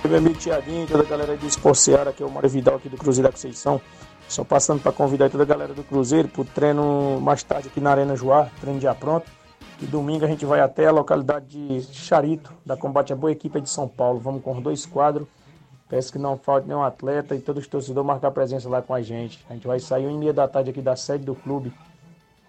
Meu 0.04 0.18
amigo 0.18 0.34
Tiaguinho, 0.34 0.86
toda 0.86 1.04
a 1.04 1.06
galera 1.06 1.36
do 1.36 1.46
Esporte 1.46 1.78
Seara, 1.78 2.10
aqui 2.10 2.22
é 2.22 2.26
o 2.26 2.30
Mário 2.30 2.48
Vidal 2.48 2.74
aqui 2.74 2.88
do 2.88 2.96
Cruzeiro 2.96 3.28
da 3.28 3.32
Conceição. 3.32 3.80
Só 4.32 4.42
passando 4.44 4.80
para 4.80 4.90
convidar 4.92 5.28
toda 5.28 5.42
a 5.42 5.46
galera 5.46 5.74
do 5.74 5.84
Cruzeiro 5.84 6.26
para 6.26 6.40
o 6.40 6.44
treino 6.46 7.20
mais 7.20 7.42
tarde 7.42 7.68
aqui 7.68 7.78
na 7.82 7.90
Arena 7.90 8.16
Joá, 8.16 8.48
treino 8.62 8.80
já 8.80 8.94
pronto. 8.94 9.30
E 9.78 9.84
domingo 9.84 10.24
a 10.24 10.28
gente 10.28 10.46
vai 10.46 10.60
até 10.60 10.86
a 10.86 10.90
localidade 10.90 11.48
de 11.48 11.82
Charito, 11.92 12.50
da 12.64 12.74
Combate 12.74 13.12
a 13.12 13.16
Boa 13.16 13.30
Equipe 13.30 13.60
de 13.60 13.68
São 13.68 13.86
Paulo. 13.86 14.18
Vamos 14.18 14.42
com 14.42 14.58
dois 14.58 14.86
quadros. 14.86 15.28
Peço 15.86 16.10
que 16.10 16.18
não 16.18 16.38
falte 16.38 16.66
nenhum 16.66 16.82
atleta 16.82 17.34
e 17.34 17.40
todos 17.42 17.62
os 17.62 17.68
torcedores 17.68 18.06
marcar 18.06 18.30
presença 18.30 18.70
lá 18.70 18.80
com 18.80 18.94
a 18.94 19.02
gente. 19.02 19.44
A 19.50 19.52
gente 19.52 19.66
vai 19.66 19.78
sair 19.78 20.06
uma 20.06 20.12
e 20.12 20.16
meia 20.16 20.32
da 20.32 20.48
tarde 20.48 20.70
aqui 20.70 20.80
da 20.80 20.96
sede 20.96 21.26
do 21.26 21.34
clube. 21.34 21.70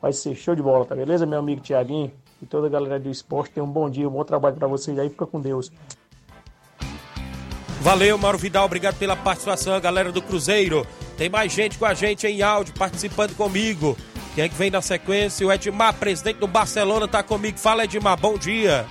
Vai 0.01 0.13
ser 0.13 0.35
show 0.35 0.55
de 0.55 0.61
bola, 0.61 0.85
tá 0.85 0.95
beleza, 0.95 1.25
meu 1.25 1.39
amigo 1.39 1.59
Tiaguinho? 1.59 2.13
E 2.41 2.45
toda 2.45 2.67
a 2.67 2.69
galera 2.69 2.97
do 2.97 3.09
esporte. 3.09 3.55
Tenha 3.55 3.63
um 3.65 3.69
bom 3.69 3.89
dia, 3.89 4.07
um 4.07 4.11
bom 4.11 4.23
trabalho 4.23 4.55
para 4.55 4.69
vocês 4.69 4.97
aí. 4.97 5.09
Fica 5.09 5.25
com 5.27 5.41
Deus. 5.41 5.69
Valeu, 7.81 8.17
Mauro 8.17 8.37
Vidal, 8.37 8.63
obrigado 8.63 8.97
pela 8.97 9.17
participação, 9.17 9.77
galera 9.81 10.09
do 10.09 10.21
Cruzeiro. 10.21 10.87
Tem 11.17 11.29
mais 11.29 11.51
gente 11.51 11.77
com 11.77 11.85
a 11.85 11.93
gente 11.93 12.25
em 12.25 12.41
áudio, 12.41 12.73
participando 12.73 13.35
comigo. 13.35 13.95
Quem 14.33 14.43
é 14.43 14.49
que 14.49 14.55
vem 14.55 14.71
na 14.71 14.81
sequência? 14.81 15.45
O 15.45 15.51
Edmar, 15.53 15.93
presidente 15.93 16.37
do 16.37 16.47
Barcelona, 16.47 17.07
tá 17.07 17.21
comigo. 17.21 17.59
Fala, 17.59 17.83
Edmar, 17.83 18.17
bom 18.19 18.37
dia. 18.37 18.85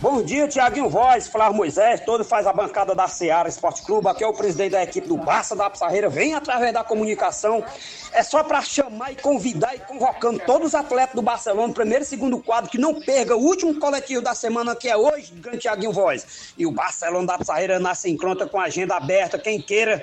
Bom 0.00 0.22
dia, 0.22 0.48
Tiaguinho 0.48 0.88
Voz, 0.88 1.28
Flávio 1.28 1.54
Moisés, 1.58 2.00
todo 2.06 2.24
faz 2.24 2.46
a 2.46 2.54
bancada 2.54 2.94
da 2.94 3.06
Seara 3.06 3.50
Esporte 3.50 3.82
Clube, 3.82 4.08
aqui 4.08 4.24
é 4.24 4.26
o 4.26 4.32
presidente 4.32 4.70
da 4.70 4.82
equipe 4.82 5.06
do 5.06 5.18
Barça 5.18 5.54
da 5.54 5.68
Pissarreira, 5.68 6.08
vem 6.08 6.32
através 6.32 6.72
da 6.72 6.82
comunicação, 6.82 7.62
é 8.10 8.22
só 8.22 8.42
para 8.42 8.62
chamar 8.62 9.12
e 9.12 9.16
convidar 9.16 9.76
e 9.76 9.78
convocando 9.78 10.40
todos 10.46 10.68
os 10.68 10.74
atletas 10.74 11.14
do 11.14 11.20
Barcelona, 11.20 11.74
primeiro 11.74 12.02
e 12.02 12.06
segundo 12.06 12.38
quadro, 12.38 12.70
que 12.70 12.78
não 12.78 12.98
perca 12.98 13.36
o 13.36 13.44
último 13.44 13.78
coletivo 13.78 14.22
da 14.22 14.34
semana, 14.34 14.74
que 14.74 14.88
é 14.88 14.96
hoje, 14.96 15.34
grande 15.34 15.58
Tiaguinho 15.58 15.92
Voz. 15.92 16.54
E 16.56 16.64
o 16.64 16.72
Barcelona 16.72 17.26
da 17.26 17.38
Pissarreira 17.38 17.78
nasce 17.78 18.08
em 18.08 18.16
conta 18.16 18.46
com 18.46 18.58
a 18.58 18.64
agenda 18.64 18.96
aberta, 18.96 19.38
quem 19.38 19.60
queira 19.60 20.02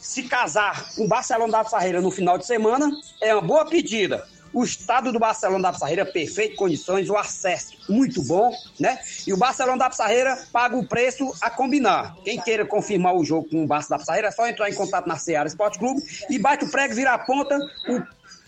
se 0.00 0.24
casar 0.24 0.94
com 0.94 1.04
o 1.04 1.08
Barcelona 1.08 1.52
da 1.52 1.64
Pissarreira 1.64 2.00
no 2.00 2.10
final 2.10 2.38
de 2.38 2.46
semana, 2.46 2.90
é 3.20 3.34
uma 3.34 3.42
boa 3.42 3.64
pedida. 3.64 4.26
O 4.52 4.64
estado 4.64 5.12
do 5.12 5.18
Barcelona 5.18 5.62
da 5.62 5.72
Pissarreira, 5.72 6.04
perfeito, 6.04 6.56
condições, 6.56 7.08
o 7.08 7.16
acesso 7.16 7.76
muito 7.88 8.20
bom, 8.24 8.52
né? 8.80 8.98
E 9.24 9.32
o 9.32 9.36
Barcelona 9.36 9.78
da 9.78 9.90
Pissarreira 9.90 10.36
paga 10.52 10.76
o 10.76 10.84
preço 10.84 11.32
a 11.40 11.48
combinar. 11.48 12.16
Quem 12.24 12.40
queira 12.40 12.66
confirmar 12.66 13.14
o 13.14 13.24
jogo 13.24 13.48
com 13.48 13.62
o 13.62 13.66
Barça 13.66 13.90
da 13.90 13.98
Pissarreira 13.98 14.28
é 14.28 14.32
só 14.32 14.48
entrar 14.48 14.68
em 14.68 14.74
contato 14.74 15.06
na 15.06 15.16
Seara 15.16 15.46
Esporte 15.46 15.78
Clube 15.78 16.02
e 16.28 16.38
bate 16.38 16.64
o 16.64 16.70
prego, 16.70 16.94
virar 16.94 17.14
a 17.14 17.18
ponta, 17.18 17.56
o 17.88 18.02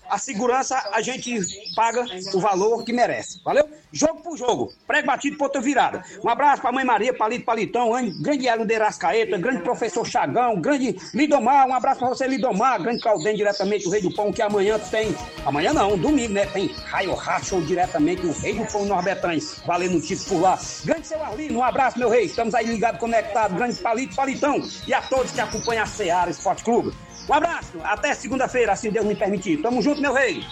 a 0.08 0.18
segurança 0.18 0.90
a 0.92 1.00
gente 1.00 1.40
paga 1.74 2.04
o 2.34 2.40
valor 2.40 2.84
que 2.84 2.92
merece. 2.92 3.40
Valeu? 3.44 3.68
Jogo 3.92 4.22
por 4.22 4.36
jogo. 4.36 4.72
Prego 4.86 5.06
batido, 5.06 5.36
ponta 5.36 5.60
virada. 5.60 6.02
Um 6.24 6.28
abraço 6.28 6.62
pra 6.62 6.72
Mãe 6.72 6.84
Maria, 6.84 7.12
Palito 7.14 7.44
Palitão, 7.44 7.90
grande 8.20 8.48
Hélio 8.48 8.64
de 8.64 8.76
Rascaeta, 8.78 9.36
grande 9.36 9.62
professor 9.62 10.06
Chagão, 10.06 10.60
grande 10.60 10.96
Lidomar. 11.14 11.66
Um 11.66 11.74
abraço 11.74 12.00
pra 12.00 12.08
você, 12.08 12.26
Lidomar. 12.26 12.82
Grande 12.82 13.02
Calden, 13.02 13.36
diretamente 13.36 13.86
o 13.86 13.90
Rei 13.90 14.02
do 14.02 14.14
Pão, 14.14 14.32
que 14.32 14.40
amanhã 14.42 14.78
tem. 14.78 15.14
Amanhã 15.44 15.72
não, 15.72 15.96
domingo, 15.98 16.32
né? 16.32 16.46
Tem 16.46 16.68
Raio 16.86 17.14
Racho 17.14 17.60
diretamente 17.62 18.26
o 18.26 18.32
Rei 18.32 18.54
do 18.54 18.64
Pão 18.70 18.84
Norbertães. 18.84 19.60
Valendo 19.66 19.98
o 19.98 20.00
título 20.00 20.28
por 20.28 20.40
lá. 20.40 20.58
Grande 20.84 21.06
seu 21.06 21.22
Arlino, 21.22 21.58
um 21.58 21.64
abraço, 21.64 21.98
meu 21.98 22.08
rei. 22.08 22.24
Estamos 22.24 22.54
aí 22.54 22.66
ligados, 22.66 23.00
conectados. 23.00 23.56
Grande 23.56 23.76
Palito 23.76 24.14
Palitão. 24.14 24.62
E 24.86 24.94
a 24.94 25.02
todos 25.02 25.32
que 25.32 25.40
acompanham 25.40 25.84
a 25.84 25.86
Seara 25.86 26.30
Esporte 26.30 26.64
Clube. 26.64 26.92
Um 27.28 27.34
abraço, 27.34 27.78
até 27.84 28.14
segunda-feira, 28.14 28.72
assim 28.72 28.90
Deus 28.90 29.06
me 29.06 29.14
permitir. 29.14 29.62
Tamo 29.62 29.80
junto, 29.80 30.00
meu 30.00 30.12
rei. 30.12 30.44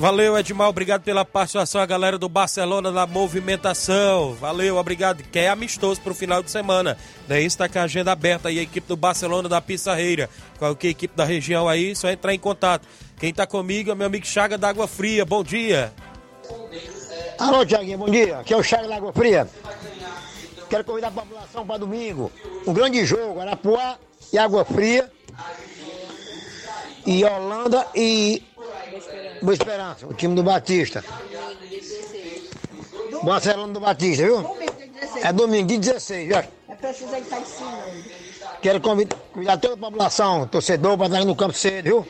Valeu, 0.00 0.38
Edmar, 0.38 0.68
obrigado 0.68 1.02
pela 1.02 1.26
participação, 1.26 1.78
a 1.78 1.84
galera 1.84 2.16
do 2.16 2.26
Barcelona 2.26 2.90
na 2.90 3.06
movimentação. 3.06 4.32
Valeu, 4.34 4.78
obrigado. 4.78 5.22
Que 5.22 5.40
é 5.40 5.48
amistoso 5.50 6.00
pro 6.00 6.14
final 6.14 6.42
de 6.42 6.50
semana. 6.50 6.96
Daí 7.28 7.44
está 7.44 7.68
com 7.68 7.78
a 7.78 7.82
agenda 7.82 8.10
aberta 8.10 8.48
aí, 8.48 8.58
a 8.58 8.62
equipe 8.62 8.88
do 8.88 8.96
Barcelona 8.96 9.46
da 9.46 9.60
Pissarreira. 9.60 10.30
Qualquer 10.58 10.88
equipe 10.88 11.14
da 11.14 11.24
região 11.24 11.68
aí, 11.68 11.94
só 11.94 12.10
entrar 12.10 12.32
em 12.32 12.38
contato. 12.38 12.88
Quem 13.18 13.32
tá 13.34 13.46
comigo 13.46 13.90
é 13.90 13.94
meu 13.94 14.06
amigo 14.06 14.24
Chaga 14.24 14.56
da 14.56 14.70
Água 14.70 14.88
Fria. 14.88 15.26
Bom 15.26 15.44
dia. 15.44 15.92
Alô, 17.38 17.64
Tiaguinho, 17.66 17.98
bom 17.98 18.08
dia. 18.08 18.38
Aqui 18.38 18.54
é 18.54 18.56
o 18.56 18.62
Chaga 18.62 18.88
da 18.88 18.96
Água 18.96 19.12
Fria. 19.12 19.46
Quero 20.70 20.82
convidar 20.82 21.08
a 21.08 21.10
população 21.10 21.66
para 21.66 21.76
domingo. 21.76 22.32
Um 22.66 22.72
grande 22.72 23.04
jogo, 23.04 23.38
Arapuá 23.38 23.98
e 24.32 24.38
Água 24.38 24.64
Fria 24.64 25.10
e 27.10 27.24
Holanda 27.24 27.88
e 27.92 28.40
Boa 29.42 29.52
Esperança, 29.52 30.06
o 30.06 30.14
time 30.14 30.36
do 30.36 30.44
Batista. 30.44 31.02
Barcelona 33.24 33.72
do 33.72 33.80
Batista, 33.80 34.22
viu? 34.22 34.56
É 35.20 35.32
domingo, 35.32 35.66
dia 35.66 35.78
16, 35.80 36.28
viu? 36.28 36.36
É 36.36 36.74
preciso 36.76 37.12
aí 37.12 37.22
estar 37.22 37.40
ensinando. 37.40 38.04
Quero 38.62 38.80
convidar 38.80 39.58
toda 39.60 39.74
a 39.74 39.76
população, 39.76 40.46
torcedor, 40.46 40.96
para 40.96 41.06
estar 41.06 41.24
no 41.24 41.34
campo 41.34 41.54
cedo, 41.54 41.84
viu? 41.84 42.06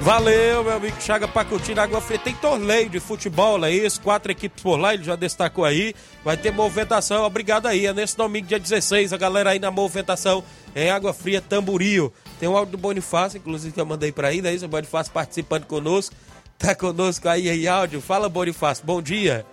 Valeu, 0.00 0.64
meu 0.64 0.72
amigo 0.72 0.98
Chaga 0.98 1.28
Pacuti 1.28 1.74
na 1.74 1.82
Água 1.82 2.00
Fria. 2.00 2.18
Tem 2.18 2.34
torneio 2.34 2.88
de 2.88 2.98
futebol, 2.98 3.62
é 3.62 3.70
isso? 3.70 4.00
Quatro 4.00 4.32
equipes 4.32 4.62
por 4.62 4.78
lá, 4.78 4.94
ele 4.94 5.04
já 5.04 5.14
destacou 5.14 5.62
aí. 5.62 5.94
Vai 6.24 6.38
ter 6.38 6.50
movimentação, 6.50 7.22
obrigado 7.22 7.66
aí. 7.66 7.84
É 7.84 7.92
nesse 7.92 8.16
domingo, 8.16 8.46
dia 8.46 8.58
16, 8.58 9.12
a 9.12 9.18
galera 9.18 9.50
aí 9.50 9.58
na 9.58 9.70
movimentação 9.70 10.42
em 10.74 10.90
Água 10.90 11.12
Fria, 11.12 11.42
Tamburio. 11.42 12.10
Tem 12.38 12.48
um 12.48 12.56
áudio 12.56 12.72
do 12.72 12.78
Bonifácio, 12.78 13.36
inclusive, 13.36 13.74
que 13.74 13.80
eu 13.80 13.84
mandei 13.84 14.10
pra 14.10 14.28
aí, 14.28 14.40
né? 14.40 14.54
Isso, 14.54 14.64
o 14.64 14.68
Bonifácio 14.68 15.12
participando 15.12 15.66
conosco. 15.66 16.16
Tá 16.58 16.74
conosco 16.74 17.28
aí 17.28 17.50
em 17.50 17.68
áudio. 17.68 18.00
Fala, 18.00 18.26
Bonifácio, 18.26 18.86
bom 18.86 19.02
dia. 19.02 19.44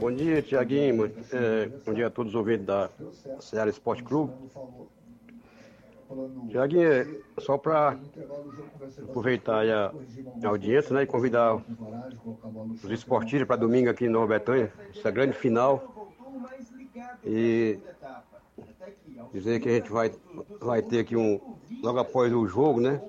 Bom 0.00 0.12
dia, 0.12 0.40
Tiaguinho. 0.42 1.12
É, 1.32 1.68
bom 1.84 1.92
dia 1.92 2.06
a 2.06 2.10
todos 2.10 2.32
os 2.32 2.38
ouvintes 2.38 2.66
da 2.66 2.88
Ceará 3.40 3.68
Esporte 3.68 4.04
Clube. 4.04 4.32
Tiaguinho, 6.48 6.92
é 6.92 7.06
só 7.38 7.58
para 7.58 7.98
aproveitar 9.02 9.66
a, 9.68 9.92
a, 10.42 10.48
audiência 10.48 10.94
né, 10.94 11.02
e 11.02 11.06
convidar 11.06 11.56
os 12.82 12.90
esportistas 12.90 13.46
para 13.46 13.56
domingo 13.56 13.90
aqui 13.90 14.06
em 14.06 14.08
Nova 14.08 14.26
Betânia, 14.26 14.72
essa 14.96 15.10
grande 15.10 15.34
final. 15.34 16.10
E 17.24 17.78
dizer 19.32 19.60
que 19.60 19.68
a 19.68 19.72
gente 19.72 19.90
vai, 19.90 20.10
vai 20.60 20.82
ter 20.82 21.00
aqui 21.00 21.14
um, 21.14 21.38
logo 21.82 21.98
após 21.98 22.32
o 22.32 22.46
jogo, 22.46 22.80
né? 22.80 23.00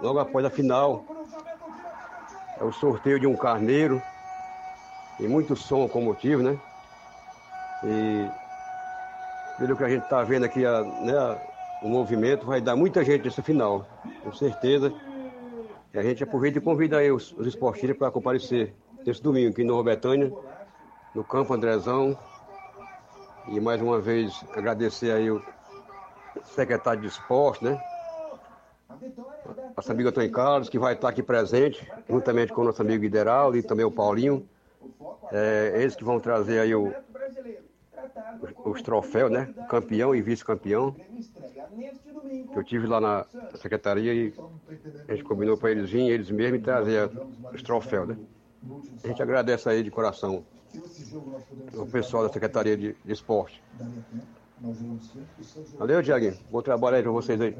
Logo 0.00 0.18
após 0.20 0.44
a 0.44 0.50
final. 0.50 1.04
É 2.58 2.64
o 2.64 2.72
sorteio 2.72 3.18
de 3.18 3.26
um 3.26 3.36
carneiro. 3.36 4.00
E 5.18 5.26
muito 5.26 5.56
som 5.56 5.82
automotivo, 5.82 6.42
né? 6.42 6.58
E 7.84 8.30
pelo 9.58 9.76
que 9.76 9.84
a 9.84 9.88
gente 9.88 10.04
está 10.04 10.22
vendo 10.22 10.44
aqui, 10.44 10.64
a, 10.64 10.82
né, 10.82 11.49
o 11.82 11.88
movimento 11.88 12.46
vai 12.46 12.60
dar 12.60 12.76
muita 12.76 13.04
gente 13.04 13.24
nesse 13.24 13.42
final, 13.42 13.86
com 14.22 14.32
certeza. 14.32 14.92
E 15.92 15.98
a 15.98 16.02
gente 16.02 16.22
aproveita 16.22 16.58
e 16.58 16.60
convida 16.60 16.98
aí 16.98 17.10
os, 17.10 17.32
os 17.32 17.46
esportistas 17.46 17.96
para 17.96 18.10
comparecer 18.10 18.74
nesse 19.04 19.22
domingo 19.22 19.50
aqui 19.50 19.64
no 19.64 19.72
Nova 19.72 19.84
Betânia, 19.84 20.32
no 21.14 21.24
Campo 21.24 21.52
Andrezão. 21.52 22.16
E 23.48 23.58
mais 23.58 23.80
uma 23.80 24.00
vez 24.00 24.44
agradecer 24.52 25.10
aí 25.10 25.30
o 25.30 25.42
secretário 26.44 27.00
de 27.00 27.08
esporte, 27.08 27.64
né? 27.64 27.80
Nosso 29.76 29.90
amigo 29.90 30.10
Antônio 30.10 30.30
Carlos, 30.30 30.68
que 30.68 30.78
vai 30.78 30.94
estar 30.94 31.08
aqui 31.08 31.22
presente, 31.22 31.90
juntamente 32.08 32.52
com 32.52 32.60
o 32.60 32.64
nosso 32.64 32.82
amigo 32.82 33.02
Ideraldo 33.04 33.56
e 33.56 33.62
também 33.62 33.84
o 33.84 33.90
Paulinho. 33.90 34.46
É, 35.32 35.72
eles 35.76 35.96
que 35.96 36.04
vão 36.04 36.20
trazer 36.20 36.60
aí 36.60 36.74
o, 36.74 36.92
os 38.64 38.82
troféus, 38.82 39.30
né? 39.30 39.52
Campeão 39.68 40.14
e 40.14 40.22
vice-campeão. 40.22 40.94
Eu 42.54 42.64
tive 42.64 42.86
lá 42.86 43.00
na 43.00 43.26
secretaria 43.56 44.12
e 44.12 44.34
a 45.08 45.12
gente 45.12 45.24
combinou 45.24 45.56
para 45.56 45.70
eles 45.70 45.90
virem, 45.90 46.10
eles 46.10 46.30
mesmos, 46.30 46.60
e 46.60 46.62
trazer 46.62 47.10
os 47.52 47.62
troféus, 47.62 48.08
né? 48.08 48.16
A 49.02 49.08
gente 49.08 49.22
agradece 49.22 49.68
aí 49.68 49.82
de 49.82 49.90
coração 49.90 50.44
o 51.74 51.86
pessoal 51.86 52.24
da 52.24 52.32
Secretaria 52.32 52.76
de, 52.76 52.94
Esporte. 53.06 53.62
Valeu, 55.78 56.02
Tiaguinho. 56.02 56.36
Bom 56.50 56.62
trabalho 56.62 56.96
aí 56.96 57.02
para 57.02 57.10
vocês 57.10 57.40
aí. 57.40 57.56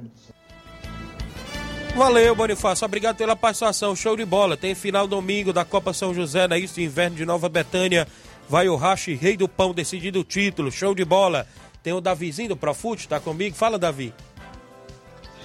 Valeu, 1.97 2.35
Bonifácio. 2.37 2.85
Obrigado 2.85 3.17
pela 3.17 3.35
participação. 3.35 3.97
Show 3.97 4.17
de 4.17 4.25
bola. 4.25 4.57
Tem 4.57 4.75
final 4.75 5.07
domingo 5.07 5.53
da 5.53 5.65
Copa 5.65 5.93
São 5.93 6.15
José, 6.15 6.47
na 6.47 6.57
Isso 6.57 6.81
Inverno 6.81 7.17
de 7.17 7.25
Nova 7.25 7.49
Betânia. 7.49 8.07
Vai 8.51 8.69
o 8.69 8.75
Rache, 8.75 9.15
rei 9.15 9.37
do 9.37 9.49
pão, 9.49 9.73
decidindo 9.73 10.19
o 10.19 10.25
título. 10.25 10.73
Show 10.73 10.93
de 10.93 11.05
bola. 11.05 11.47
Tem 11.85 11.93
o 11.93 12.01
Davizinho 12.01 12.49
do 12.49 12.57
Profute, 12.57 13.07
tá 13.07 13.21
comigo? 13.21 13.55
Fala, 13.55 13.79
Davi. 13.79 14.13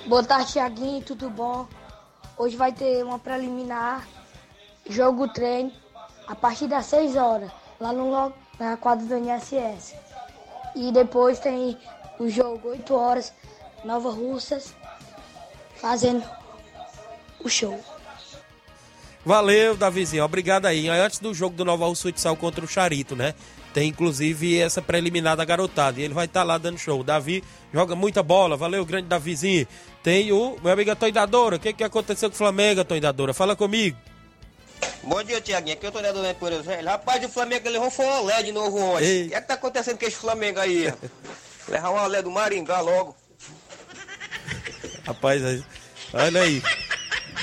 Boa 0.08 0.24
tarde, 0.24 0.54
Thiaguinho, 0.54 1.04
tudo 1.04 1.30
bom? 1.30 1.68
Hoje 2.36 2.58
vai 2.58 2.74
ter 2.74 3.06
uma 3.06 3.20
preliminar, 3.20 4.08
jogo 4.90 5.28
treino, 5.28 5.72
a 6.26 6.34
partir 6.34 6.66
das 6.66 6.88
6 6.88 7.16
horas, 7.16 7.52
lá 7.80 7.94
no, 7.94 8.34
na 8.58 8.76
quadra 8.76 9.06
do 9.06 9.16
NSS. 9.24 9.96
E 10.76 10.92
depois 10.92 11.38
tem 11.38 11.78
o 12.20 12.28
jogo 12.28 12.70
8 12.70 12.92
horas, 12.96 13.32
Nova 13.84 14.10
Russas, 14.10 14.74
fazendo 15.76 16.28
o 17.40 17.48
show. 17.48 17.80
Valeu, 19.26 19.76
Davizinho. 19.76 20.24
Obrigado 20.24 20.68
aí. 20.68 20.88
Antes 20.88 21.18
do 21.18 21.34
jogo 21.34 21.56
do 21.56 21.66
Nova 21.66 21.88
Russa 21.88 22.04
Futsal 22.04 22.36
contra 22.36 22.64
o 22.64 22.68
Charito, 22.68 23.16
né? 23.16 23.34
Tem 23.74 23.90
inclusive 23.90 24.60
essa 24.60 24.84
preliminar 24.84 25.36
da 25.36 25.44
garotada. 25.44 26.00
E 26.00 26.04
ele 26.04 26.14
vai 26.14 26.26
estar 26.26 26.42
tá 26.42 26.46
lá 26.46 26.60
dando 26.60 26.78
show. 26.78 27.00
O 27.00 27.04
Davi 27.04 27.44
joga 27.74 27.96
muita 27.96 28.22
bola. 28.22 28.56
Valeu, 28.56 28.86
grande 28.86 29.08
Davizinho. 29.08 29.68
Tem 30.04 30.32
o 30.32 30.58
meu 30.64 30.72
amigo 30.72 30.92
Antônio 30.92 31.14
Dadora. 31.14 31.56
O 31.56 31.60
que, 31.60 31.74
que 31.74 31.84
aconteceu 31.84 32.30
com 32.30 32.36
o 32.36 32.38
Flamengo, 32.38 32.82
Antônio 32.82 33.02
Dadora? 33.02 33.34
Fala 33.34 33.56
comigo. 33.56 33.98
Bom 35.02 35.24
dia, 35.24 35.42
Tiaguinho. 35.42 35.76
Aqui 35.76 35.88
é 35.88 35.90
o 35.90 35.90
Antônio 35.90 36.14
Dadora, 36.14 36.34
por 36.36 36.54
exemplo. 36.54 36.86
Rapaz, 36.86 37.26
o 37.26 37.30
Flamengo 37.30 37.68
levou 37.68 37.90
foi 37.90 38.06
um 38.06 38.22
olé 38.22 38.44
de 38.44 38.52
novo 38.52 38.78
hoje. 38.78 39.24
O 39.24 39.30
que 39.30 39.36
é 39.36 39.42
que 39.42 39.48
tá 39.48 39.56
acontecendo 39.56 39.98
com 39.98 40.06
esse 40.06 40.18
Flamengo 40.18 40.60
aí? 40.60 40.94
Levar 41.68 41.90
um 41.90 42.04
olé 42.04 42.22
do 42.22 42.30
Maringá 42.30 42.80
logo. 42.80 43.16
Rapaz, 45.04 45.42
olha 46.14 46.42
aí. 46.42 46.62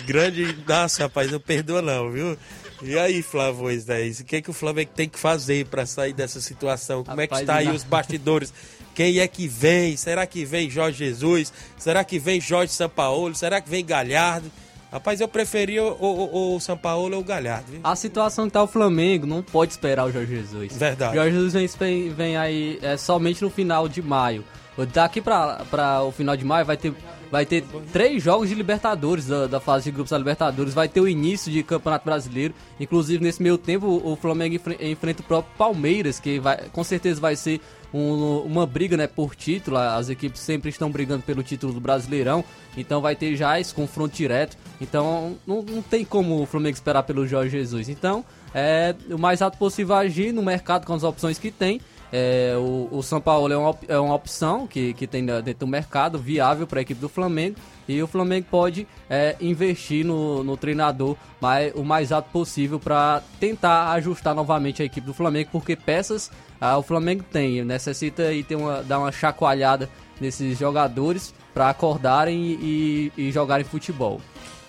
Grande. 0.06 0.56
Nossa, 0.66 1.04
rapaz, 1.04 1.30
não 1.30 1.40
perdoa 1.40 1.82
não, 1.82 2.10
viu? 2.10 2.36
E 2.82 2.98
aí, 2.98 3.22
Flávio 3.22 3.62
Moisés, 3.62 4.20
o 4.20 4.24
que, 4.24 4.36
é 4.36 4.42
que 4.42 4.50
o 4.50 4.52
Flamengo 4.52 4.90
tem 4.94 5.08
que 5.08 5.18
fazer 5.18 5.66
para 5.66 5.86
sair 5.86 6.12
dessa 6.12 6.40
situação? 6.40 7.04
Como 7.04 7.10
rapaz, 7.10 7.24
é 7.24 7.26
que 7.28 7.40
está 7.42 7.56
aí 7.56 7.66
não... 7.66 7.74
os 7.74 7.84
bastidores? 7.84 8.52
Quem 8.94 9.20
é 9.20 9.28
que 9.28 9.46
vem? 9.46 9.96
Será 9.96 10.26
que 10.26 10.44
vem 10.44 10.68
Jorge 10.68 10.98
Jesus? 10.98 11.52
Será 11.78 12.04
que 12.04 12.18
vem 12.18 12.40
Jorge 12.40 12.72
Sampaoli? 12.72 13.34
Será 13.34 13.60
que 13.60 13.70
vem 13.70 13.84
Galhardo? 13.84 14.50
Rapaz, 14.92 15.20
eu 15.22 15.28
preferia 15.28 15.82
o, 15.82 15.94
o, 15.94 16.56
o 16.56 16.60
São 16.60 16.76
Paulo 16.76 17.14
ou 17.14 17.22
o 17.22 17.24
Galhardo. 17.24 17.72
Viu? 17.72 17.80
A 17.82 17.96
situação 17.96 18.46
que 18.46 18.52
tá 18.52 18.62
o 18.62 18.66
Flamengo 18.66 19.26
não 19.26 19.42
pode 19.42 19.72
esperar 19.72 20.04
o 20.04 20.12
Jorge 20.12 20.36
Jesus. 20.36 20.76
Verdade. 20.76 21.14
Jorge 21.14 21.34
Jesus 21.34 21.74
vem, 21.76 22.10
vem 22.10 22.36
aí 22.36 22.78
é, 22.82 22.98
somente 22.98 23.40
no 23.40 23.48
final 23.48 23.88
de 23.88 24.02
maio. 24.02 24.44
Daqui 24.92 25.20
para 25.20 26.02
o 26.02 26.12
final 26.12 26.36
de 26.36 26.44
maio 26.44 26.64
vai 26.64 26.76
ter 26.76 26.94
vai 27.32 27.46
ter 27.46 27.64
três 27.90 28.22
jogos 28.22 28.50
de 28.50 28.54
Libertadores, 28.54 29.26
da, 29.26 29.46
da, 29.46 29.58
fase 29.58 29.84
de 29.84 29.90
grupos 29.90 30.10
da 30.10 30.18
Libertadores, 30.18 30.74
vai 30.74 30.86
ter 30.86 31.00
o 31.00 31.08
início 31.08 31.50
de 31.50 31.62
Campeonato 31.62 32.04
Brasileiro. 32.04 32.52
Inclusive, 32.78 33.24
nesse 33.24 33.42
meio 33.42 33.56
tempo, 33.56 33.86
o 34.04 34.14
Flamengo 34.16 34.60
enfrenta 34.78 35.22
o 35.22 35.24
próprio 35.24 35.50
Palmeiras, 35.56 36.20
que 36.20 36.38
vai, 36.38 36.68
com 36.68 36.84
certeza 36.84 37.18
vai 37.18 37.34
ser 37.34 37.58
um, 37.92 38.40
uma 38.40 38.66
briga 38.66 38.98
né, 38.98 39.06
por 39.06 39.34
título. 39.34 39.78
As 39.78 40.10
equipes 40.10 40.42
sempre 40.42 40.68
estão 40.68 40.90
brigando 40.90 41.22
pelo 41.22 41.42
título 41.42 41.72
do 41.72 41.80
Brasileirão, 41.80 42.44
então 42.76 43.00
vai 43.00 43.16
ter 43.16 43.34
já 43.34 43.58
esse 43.58 43.72
confronto 43.72 44.14
direto. 44.14 44.58
Então, 44.78 45.38
não, 45.46 45.62
não 45.62 45.80
tem 45.80 46.04
como 46.04 46.42
o 46.42 46.44
Flamengo 46.44 46.74
esperar 46.74 47.02
pelo 47.04 47.26
Jorge 47.26 47.48
Jesus. 47.48 47.88
Então, 47.88 48.22
é 48.54 48.94
o 49.10 49.18
mais 49.18 49.40
rápido 49.40 49.58
possível 49.58 49.94
agir 49.94 50.32
no 50.32 50.42
mercado 50.42 50.86
com 50.86 50.92
as 50.92 51.02
opções 51.02 51.38
que 51.38 51.50
tem 51.50 51.80
é, 52.12 52.54
o, 52.58 52.88
o, 52.92 53.02
São 53.02 53.22
Paulo 53.22 53.50
é 53.50 53.56
uma, 53.56 53.74
é 53.88 53.98
uma 53.98 54.14
opção 54.14 54.66
que, 54.66 54.92
que 54.92 55.06
tem 55.06 55.24
dentro 55.24 55.60
do 55.60 55.66
mercado, 55.66 56.18
viável 56.18 56.66
para 56.66 56.80
a 56.80 56.82
equipe 56.82 57.00
do 57.00 57.08
Flamengo. 57.08 57.56
E 57.88 58.00
o 58.02 58.06
Flamengo 58.06 58.46
pode 58.50 58.86
é, 59.08 59.34
investir 59.40 60.04
no, 60.04 60.44
no 60.44 60.56
treinador 60.56 61.16
mais, 61.40 61.74
o 61.74 61.82
mais 61.82 62.10
rápido 62.10 62.32
possível 62.32 62.78
para 62.78 63.22
tentar 63.40 63.92
ajustar 63.92 64.34
novamente 64.34 64.82
a 64.82 64.84
equipe 64.84 65.06
do 65.06 65.14
Flamengo, 65.14 65.48
porque 65.50 65.74
peças 65.74 66.30
ah, 66.60 66.76
o 66.76 66.82
Flamengo 66.82 67.24
tem. 67.24 67.64
Necessita 67.64 68.24
aí 68.24 68.44
ter 68.44 68.56
uma, 68.56 68.82
dar 68.82 68.98
uma 68.98 69.10
chacoalhada 69.10 69.88
nesses 70.20 70.58
jogadores 70.58 71.34
para 71.54 71.70
acordarem 71.70 72.38
e, 72.38 73.12
e, 73.16 73.28
e 73.28 73.32
jogarem 73.32 73.64
futebol. 73.64 74.20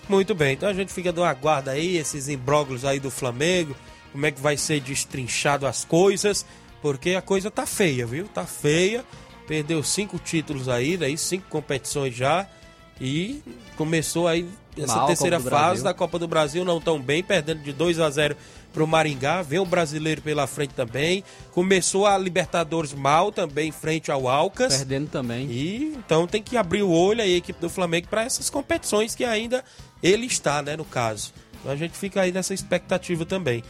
Muito 0.08 0.34
bem, 0.34 0.54
então 0.54 0.68
a 0.68 0.74
gente 0.74 0.92
fica 0.92 1.12
do 1.12 1.22
aguardo 1.22 1.70
aí, 1.70 1.96
esses 1.96 2.28
imbróglios 2.28 2.84
aí 2.84 3.00
do 3.00 3.10
Flamengo, 3.10 3.74
como 4.12 4.26
é 4.26 4.30
que 4.30 4.40
vai 4.40 4.56
ser 4.56 4.80
destrinchado 4.80 5.66
as 5.66 5.84
coisas 5.84 6.44
porque 6.84 7.14
a 7.14 7.22
coisa 7.22 7.50
tá 7.50 7.64
feia, 7.64 8.04
viu? 8.04 8.28
Tá 8.28 8.44
feia. 8.44 9.02
Perdeu 9.46 9.82
cinco 9.82 10.18
títulos 10.18 10.68
aí, 10.68 10.98
daí 10.98 11.16
cinco 11.16 11.46
competições 11.48 12.14
já. 12.14 12.46
E 13.00 13.42
começou 13.74 14.28
aí 14.28 14.46
essa 14.76 14.96
Mal, 14.96 15.06
terceira 15.06 15.40
fase 15.40 15.82
da 15.82 15.94
Copa 15.94 16.18
do 16.18 16.28
Brasil 16.28 16.62
não 16.62 16.82
tão 16.82 17.00
bem, 17.00 17.22
perdendo 17.22 17.62
de 17.62 17.72
2 17.72 18.00
a 18.00 18.10
0 18.10 18.36
pro 18.70 18.86
Maringá. 18.86 19.40
Vem 19.40 19.60
o 19.60 19.64
brasileiro 19.64 20.20
pela 20.20 20.46
frente 20.46 20.74
também. 20.74 21.24
Começou 21.52 22.06
a 22.06 22.18
Libertadores 22.18 22.92
mal 22.92 23.32
também, 23.32 23.72
frente 23.72 24.10
ao 24.12 24.28
Alcas. 24.28 24.76
Perdendo 24.76 25.08
também. 25.08 25.50
E 25.50 25.94
então 25.96 26.26
tem 26.26 26.42
que 26.42 26.54
abrir 26.54 26.82
o 26.82 26.90
olho 26.90 27.22
aí, 27.22 27.32
a 27.32 27.38
equipe 27.38 27.58
do 27.62 27.70
Flamengo, 27.70 28.08
para 28.08 28.24
essas 28.24 28.50
competições 28.50 29.14
que 29.14 29.24
ainda 29.24 29.64
ele 30.02 30.26
está, 30.26 30.60
né, 30.60 30.76
no 30.76 30.84
caso. 30.84 31.32
Então 31.60 31.72
a 31.72 31.76
gente 31.76 31.96
fica 31.96 32.20
aí 32.20 32.30
nessa 32.30 32.52
expectativa 32.52 33.24
também. 33.24 33.64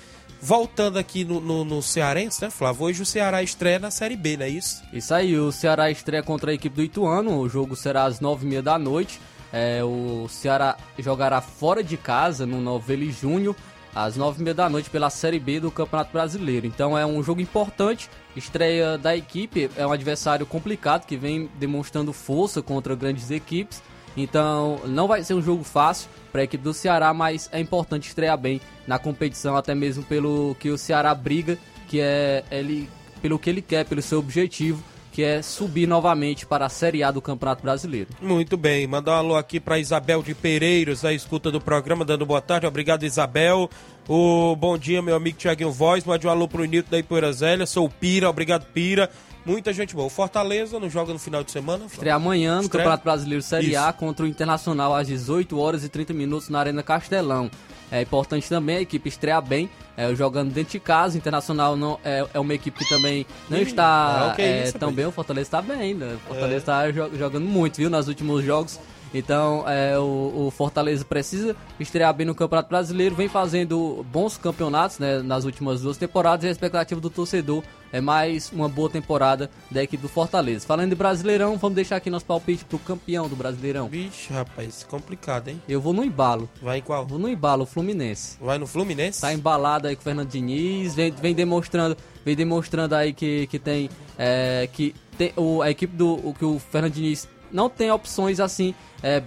Voltando 0.47 0.99
aqui 0.99 1.25
no, 1.25 1.41
no, 1.41 1.65
no 1.65 1.81
Cearense, 1.81 2.43
né, 2.43 2.51
Flávio? 2.51 2.85
Hoje 2.85 3.01
o 3.01 3.07
Ceará 3.07 3.43
estreia 3.43 3.79
na 3.79 3.91
Série 3.91 4.15
B, 4.15 4.37
não 4.37 4.45
é 4.45 4.51
isso? 4.51 4.83
Isso 4.93 5.15
aí, 5.15 5.39
o 5.39 5.51
Ceará 5.51 5.91
estreia 5.91 6.23
contra 6.23 6.51
a 6.51 6.55
equipe 6.55 6.77
do 6.77 6.83
Ituano. 6.83 7.39
O 7.39 7.49
jogo 7.49 7.75
será 7.75 8.05
às 8.05 8.21
nove 8.21 8.45
e 8.45 8.49
meia 8.51 8.61
da 8.61 8.79
noite. 8.79 9.19
É, 9.51 9.83
o 9.83 10.29
Ceará 10.29 10.77
jogará 10.99 11.41
fora 11.41 11.83
de 11.83 11.97
casa 11.97 12.45
no 12.45 12.61
Novelli 12.61 13.11
Júnior 13.11 13.57
às 13.95 14.17
nove 14.17 14.43
e 14.43 14.45
meia 14.45 14.53
da 14.53 14.69
noite 14.69 14.91
pela 14.91 15.09
Série 15.09 15.41
B 15.41 15.61
do 15.61 15.71
Campeonato 15.71 16.13
Brasileiro. 16.13 16.67
Então 16.67 16.99
é 16.99 17.07
um 17.07 17.23
jogo 17.23 17.41
importante, 17.41 18.11
estreia 18.37 18.99
da 18.99 19.17
equipe, 19.17 19.71
é 19.79 19.87
um 19.87 19.93
adversário 19.93 20.45
complicado 20.45 21.07
que 21.07 21.17
vem 21.17 21.49
demonstrando 21.59 22.13
força 22.13 22.61
contra 22.61 22.95
grandes 22.95 23.31
equipes. 23.31 23.83
Então 24.17 24.81
não 24.87 25.09
vai 25.09 25.23
ser 25.25 25.35
um 25.35 25.43
jogo 25.43 25.65
fácil, 25.65 26.09
para 26.35 26.41
a 26.41 26.45
equipe 26.45 26.65
do 26.65 26.75
Ceará, 26.75 27.15
mas 27.15 27.49
é 27.53 27.61
importante 27.61 28.09
estrear 28.09 28.37
bem 28.37 28.61
na 28.89 28.99
competição, 28.99 29.57
até 29.57 29.73
mesmo 29.73 30.03
pelo 30.03 30.57
que 30.59 30.69
o 30.69 30.77
Ceará 30.77 31.15
briga, 31.15 31.57
que 31.87 32.01
é 32.01 32.43
ele, 32.51 32.89
pelo 33.23 33.39
que 33.39 33.49
ele 33.49 33.63
quer, 33.63 33.85
pelo 33.85 34.03
seu 34.03 34.19
objetivo, 34.19 34.83
que 35.13 35.23
é 35.23 35.41
subir 35.43 35.87
novamente 35.87 36.45
para 36.45 36.67
a 36.67 36.69
Série 36.69 37.05
A 37.05 37.13
do 37.13 37.23
Campeonato 37.23 37.63
Brasileiro. 37.63 38.09
Muito 38.21 38.57
bem, 38.57 38.85
mandar 38.85 39.13
um 39.13 39.19
alô 39.19 39.37
aqui 39.37 39.61
para 39.61 39.79
Isabel 39.79 40.25
de 40.25 40.35
Pereiros, 40.35 41.05
a 41.05 41.13
escuta 41.13 41.53
do 41.53 41.61
programa, 41.61 42.05
dando 42.05 42.27
boa 42.27 42.41
tarde, 42.41 42.67
obrigado 42.67 43.05
Isabel. 43.05 43.71
O 44.09 44.57
bom 44.57 44.77
dia, 44.77 45.01
meu 45.01 45.15
amigo 45.15 45.39
Tiaguinho 45.39 45.71
Voz, 45.71 46.05
mande 46.05 46.27
um 46.27 46.31
alô 46.31 46.49
pro 46.49 46.65
Nito 46.65 46.91
da 46.91 46.99
Ipoeira 46.99 47.33
Zélia, 47.33 47.65
sou 47.65 47.87
o 47.87 47.89
Pira, 47.91 48.29
obrigado 48.29 48.67
Pira. 48.73 49.09
Muita 49.45 49.73
gente 49.73 49.95
boa. 49.95 50.07
O 50.07 50.11
Fortaleza 50.11 50.81
não 50.81 50.89
joga 50.89 51.13
no 51.13 51.19
final 51.19 51.45
de 51.45 51.51
semana. 51.51 51.85
Estreia 51.85 52.15
amanhã 52.15 52.57
no 52.57 52.63
Estreia. 52.63 52.85
Campeonato 52.85 53.05
Brasileiro 53.05 53.43
Série 53.43 53.71
Isso. 53.71 53.79
A 53.79 53.93
contra 53.93 54.25
o 54.25 54.29
Internacional 54.29 54.95
às 54.95 55.07
18 55.07 55.59
horas 55.59 55.85
e 55.85 55.89
30 55.89 56.15
minutos 56.15 56.49
na 56.49 56.61
Arena 56.61 56.83
Castelão. 56.83 57.51
É 57.91 58.01
importante 58.03 58.49
também 58.49 58.79
a 58.79 58.81
equipe 58.81 59.09
estrear 59.09 59.43
bem, 59.43 59.69
é, 59.97 60.13
jogando 60.15 60.53
dentro 60.53 60.73
de 60.73 60.81
casa. 60.81 61.17
Internacional 61.19 61.77
não, 61.77 62.01
é, 62.03 62.27
é 62.33 62.41
uma 62.41 62.55
equipe 62.55 62.79
que 62.79 62.89
também 62.89 63.27
não 63.49 63.59
está 63.59 64.35
é, 64.39 64.69
é, 64.69 64.73
tão 64.73 64.93
bem. 64.93 65.07
O 65.07 65.13
Fortaleza 65.13 65.47
está 65.47 65.61
bem, 65.63 65.95
né? 65.95 66.17
O 66.25 66.29
Fortaleza 66.29 66.57
está 66.57 66.89
é. 66.89 66.93
jogando 66.93 67.45
muito, 67.45 67.77
viu? 67.77 67.91
Nos 67.91 68.09
últimos 68.09 68.43
jogos 68.43 68.81
Então, 69.15 69.65
é, 69.69 69.97
o, 69.97 70.47
o 70.47 70.51
Fortaleza 70.51 71.05
precisa 71.05 71.55
estrear 71.79 72.13
bem 72.13 72.27
no 72.27 72.35
Campeonato 72.35 72.69
Brasileiro, 72.69 73.15
vem 73.15 73.29
fazendo 73.29 74.05
bons 74.11 74.37
campeonatos 74.37 74.99
né, 74.99 75.23
nas 75.23 75.45
últimas 75.45 75.83
duas 75.83 75.97
temporadas 75.97 76.45
e 76.45 76.49
a 76.49 76.51
expectativa 76.51 77.01
do 77.01 77.09
torcedor 77.09 77.63
é 77.93 78.01
mais 78.01 78.51
uma 78.51 78.69
boa 78.69 78.91
temporada 78.91 79.49
da 79.71 79.81
equipe 79.81 80.03
do 80.03 80.09
Fortaleza. 80.09 80.67
Falando 80.67 80.89
de 80.91 80.97
Brasileirão, 80.97 81.57
vamos 81.57 81.77
deixar 81.77 81.95
aqui 81.95 82.11
nosso 82.11 82.27
palpite 82.27 82.65
pro 82.65 82.77
campeão 82.77 83.29
do 83.29 83.37
Brasileirão. 83.37 83.89
Vixe, 83.89 84.33
rapaz, 84.33 84.83
complicado, 84.83 85.47
hein? 85.47 85.63
Eu 85.69 85.81
vou 85.81 85.93
no 85.93 86.03
embalo. 86.03 86.51
Vai 86.61 86.79
em 86.79 86.83
qual? 86.83 87.07
Vou 87.07 87.21
no 87.21 87.29
embalo, 87.29 87.63
o 87.63 87.67
Fluminense. 87.67 88.37
Vai 88.41 88.59
no 88.59 88.67
Fluminense? 88.67 89.21
Tá 89.21 89.33
embalado 89.33 89.87
aí 89.87 89.95
com 89.95 90.01
o 90.01 90.05
Fernando 90.05 90.29
Diniz, 90.29 90.97
vem, 90.97 91.13
vem 91.13 91.35
demonstrando, 91.37 91.97
vem 92.25 92.35
demonstrando 92.35 92.97
aí 92.97 93.13
que, 93.13 93.47
que 93.47 93.61
tem, 93.61 93.89
é, 94.19 94.69
que 94.73 94.93
tem 95.17 95.33
o, 95.37 95.63
a 95.63 95.71
equipe 95.71 95.95
do 95.97 96.15
o, 96.15 96.35
que 96.37 96.45
o 96.45 96.59
Fernando 96.59 96.95
Diniz 96.95 97.29
não 97.55 97.71
tem 97.71 97.91
opções 97.91 98.41
assim 98.41 98.75
é, 99.01 99.23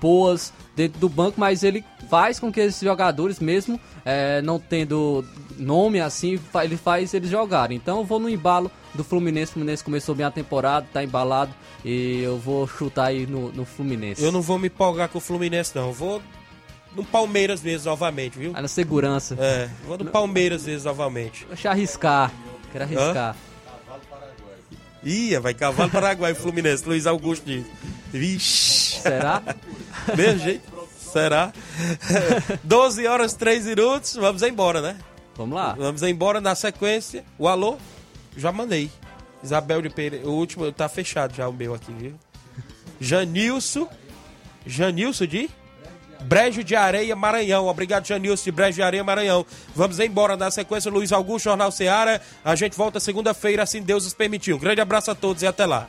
boas 0.00 0.52
dentro 0.74 0.98
do 0.98 1.08
banco, 1.08 1.38
mas 1.38 1.62
ele 1.62 1.84
faz 2.08 2.40
com 2.40 2.50
que 2.50 2.58
esses 2.58 2.80
jogadores, 2.80 3.38
mesmo 3.38 3.78
é, 4.04 4.40
não 4.40 4.58
tendo 4.58 5.22
nome 5.58 6.00
assim, 6.00 6.40
ele 6.62 6.76
faz 6.76 7.12
eles 7.12 7.28
jogarem. 7.28 7.76
Então 7.76 7.98
eu 7.98 8.04
vou 8.04 8.18
no 8.18 8.30
embalo 8.30 8.70
do 8.94 9.04
Fluminense. 9.04 9.50
O 9.50 9.54
Fluminense 9.54 9.84
começou 9.84 10.14
bem 10.14 10.24
a 10.24 10.30
temporada, 10.30 10.86
tá 10.90 11.04
embalado 11.04 11.52
e 11.84 12.22
eu 12.22 12.38
vou 12.38 12.66
chutar 12.66 13.06
aí 13.06 13.26
no, 13.26 13.52
no 13.52 13.66
Fluminense. 13.66 14.22
Eu 14.22 14.32
não 14.32 14.40
vou 14.40 14.58
me 14.58 14.68
empolgar 14.68 15.10
com 15.10 15.18
o 15.18 15.20
Fluminense, 15.20 15.72
não. 15.74 15.88
Eu 15.88 15.92
vou 15.92 16.22
no 16.94 17.04
Palmeiras 17.04 17.60
mesmo, 17.60 17.90
novamente, 17.90 18.38
viu? 18.38 18.52
Vai 18.52 18.62
na 18.62 18.68
segurança. 18.68 19.36
É, 19.38 19.68
vou 19.86 19.98
no 19.98 20.06
Palmeiras 20.06 20.64
mesmo, 20.64 20.88
novamente. 20.88 21.46
Deixa 21.46 21.68
eu 21.68 21.72
arriscar. 21.72 22.32
Quero 22.72 22.84
arriscar. 22.84 23.36
Ia, 25.02 25.40
vai 25.40 25.54
cavalo 25.54 25.90
Paraguai, 25.90 26.34
Fluminense, 26.34 26.86
Luiz 26.86 27.06
Augusto 27.06 27.44
diz. 27.44 27.64
Vixe. 28.12 29.00
Será? 29.00 29.42
Mesmo 30.16 30.40
jeito? 30.40 30.76
Será? 30.98 31.52
12 32.64 33.06
horas 33.06 33.34
3 33.34 33.66
minutos, 33.66 34.14
vamos 34.14 34.42
embora, 34.42 34.80
né? 34.80 34.98
Vamos 35.36 35.56
lá. 35.56 35.74
Vamos 35.74 36.02
embora 36.02 36.40
na 36.40 36.54
sequência. 36.54 37.24
O 37.38 37.46
alô? 37.46 37.76
Já 38.36 38.50
mandei. 38.52 38.90
Isabel 39.42 39.82
de 39.82 39.90
Pereira, 39.90 40.26
o 40.26 40.32
último 40.32 40.70
tá 40.72 40.88
fechado 40.88 41.34
já 41.34 41.48
o 41.48 41.52
meu 41.52 41.74
aqui, 41.74 41.92
viu? 41.92 42.14
Janilson. 43.00 43.88
Janilson 44.66 45.26
de 45.26 45.48
Brejo 46.22 46.62
de 46.64 46.74
Areia, 46.74 47.14
Maranhão. 47.14 47.66
Obrigado, 47.66 48.06
Janilson 48.06 48.44
de 48.44 48.52
Brejo 48.52 48.76
de 48.76 48.82
Areia, 48.82 49.04
Maranhão. 49.04 49.44
Vamos 49.74 49.98
embora 50.00 50.36
na 50.36 50.50
sequência, 50.50 50.90
Luiz 50.90 51.12
Augusto, 51.12 51.44
Jornal 51.44 51.70
Seara. 51.70 52.20
A 52.44 52.54
gente 52.54 52.76
volta 52.76 53.00
segunda-feira, 53.00 53.62
assim 53.62 53.82
Deus 53.82 54.04
nos 54.04 54.14
permitiu. 54.14 54.56
Um 54.56 54.60
grande 54.60 54.80
abraço 54.80 55.10
a 55.10 55.14
todos 55.14 55.42
e 55.42 55.46
até 55.46 55.66
lá. 55.66 55.88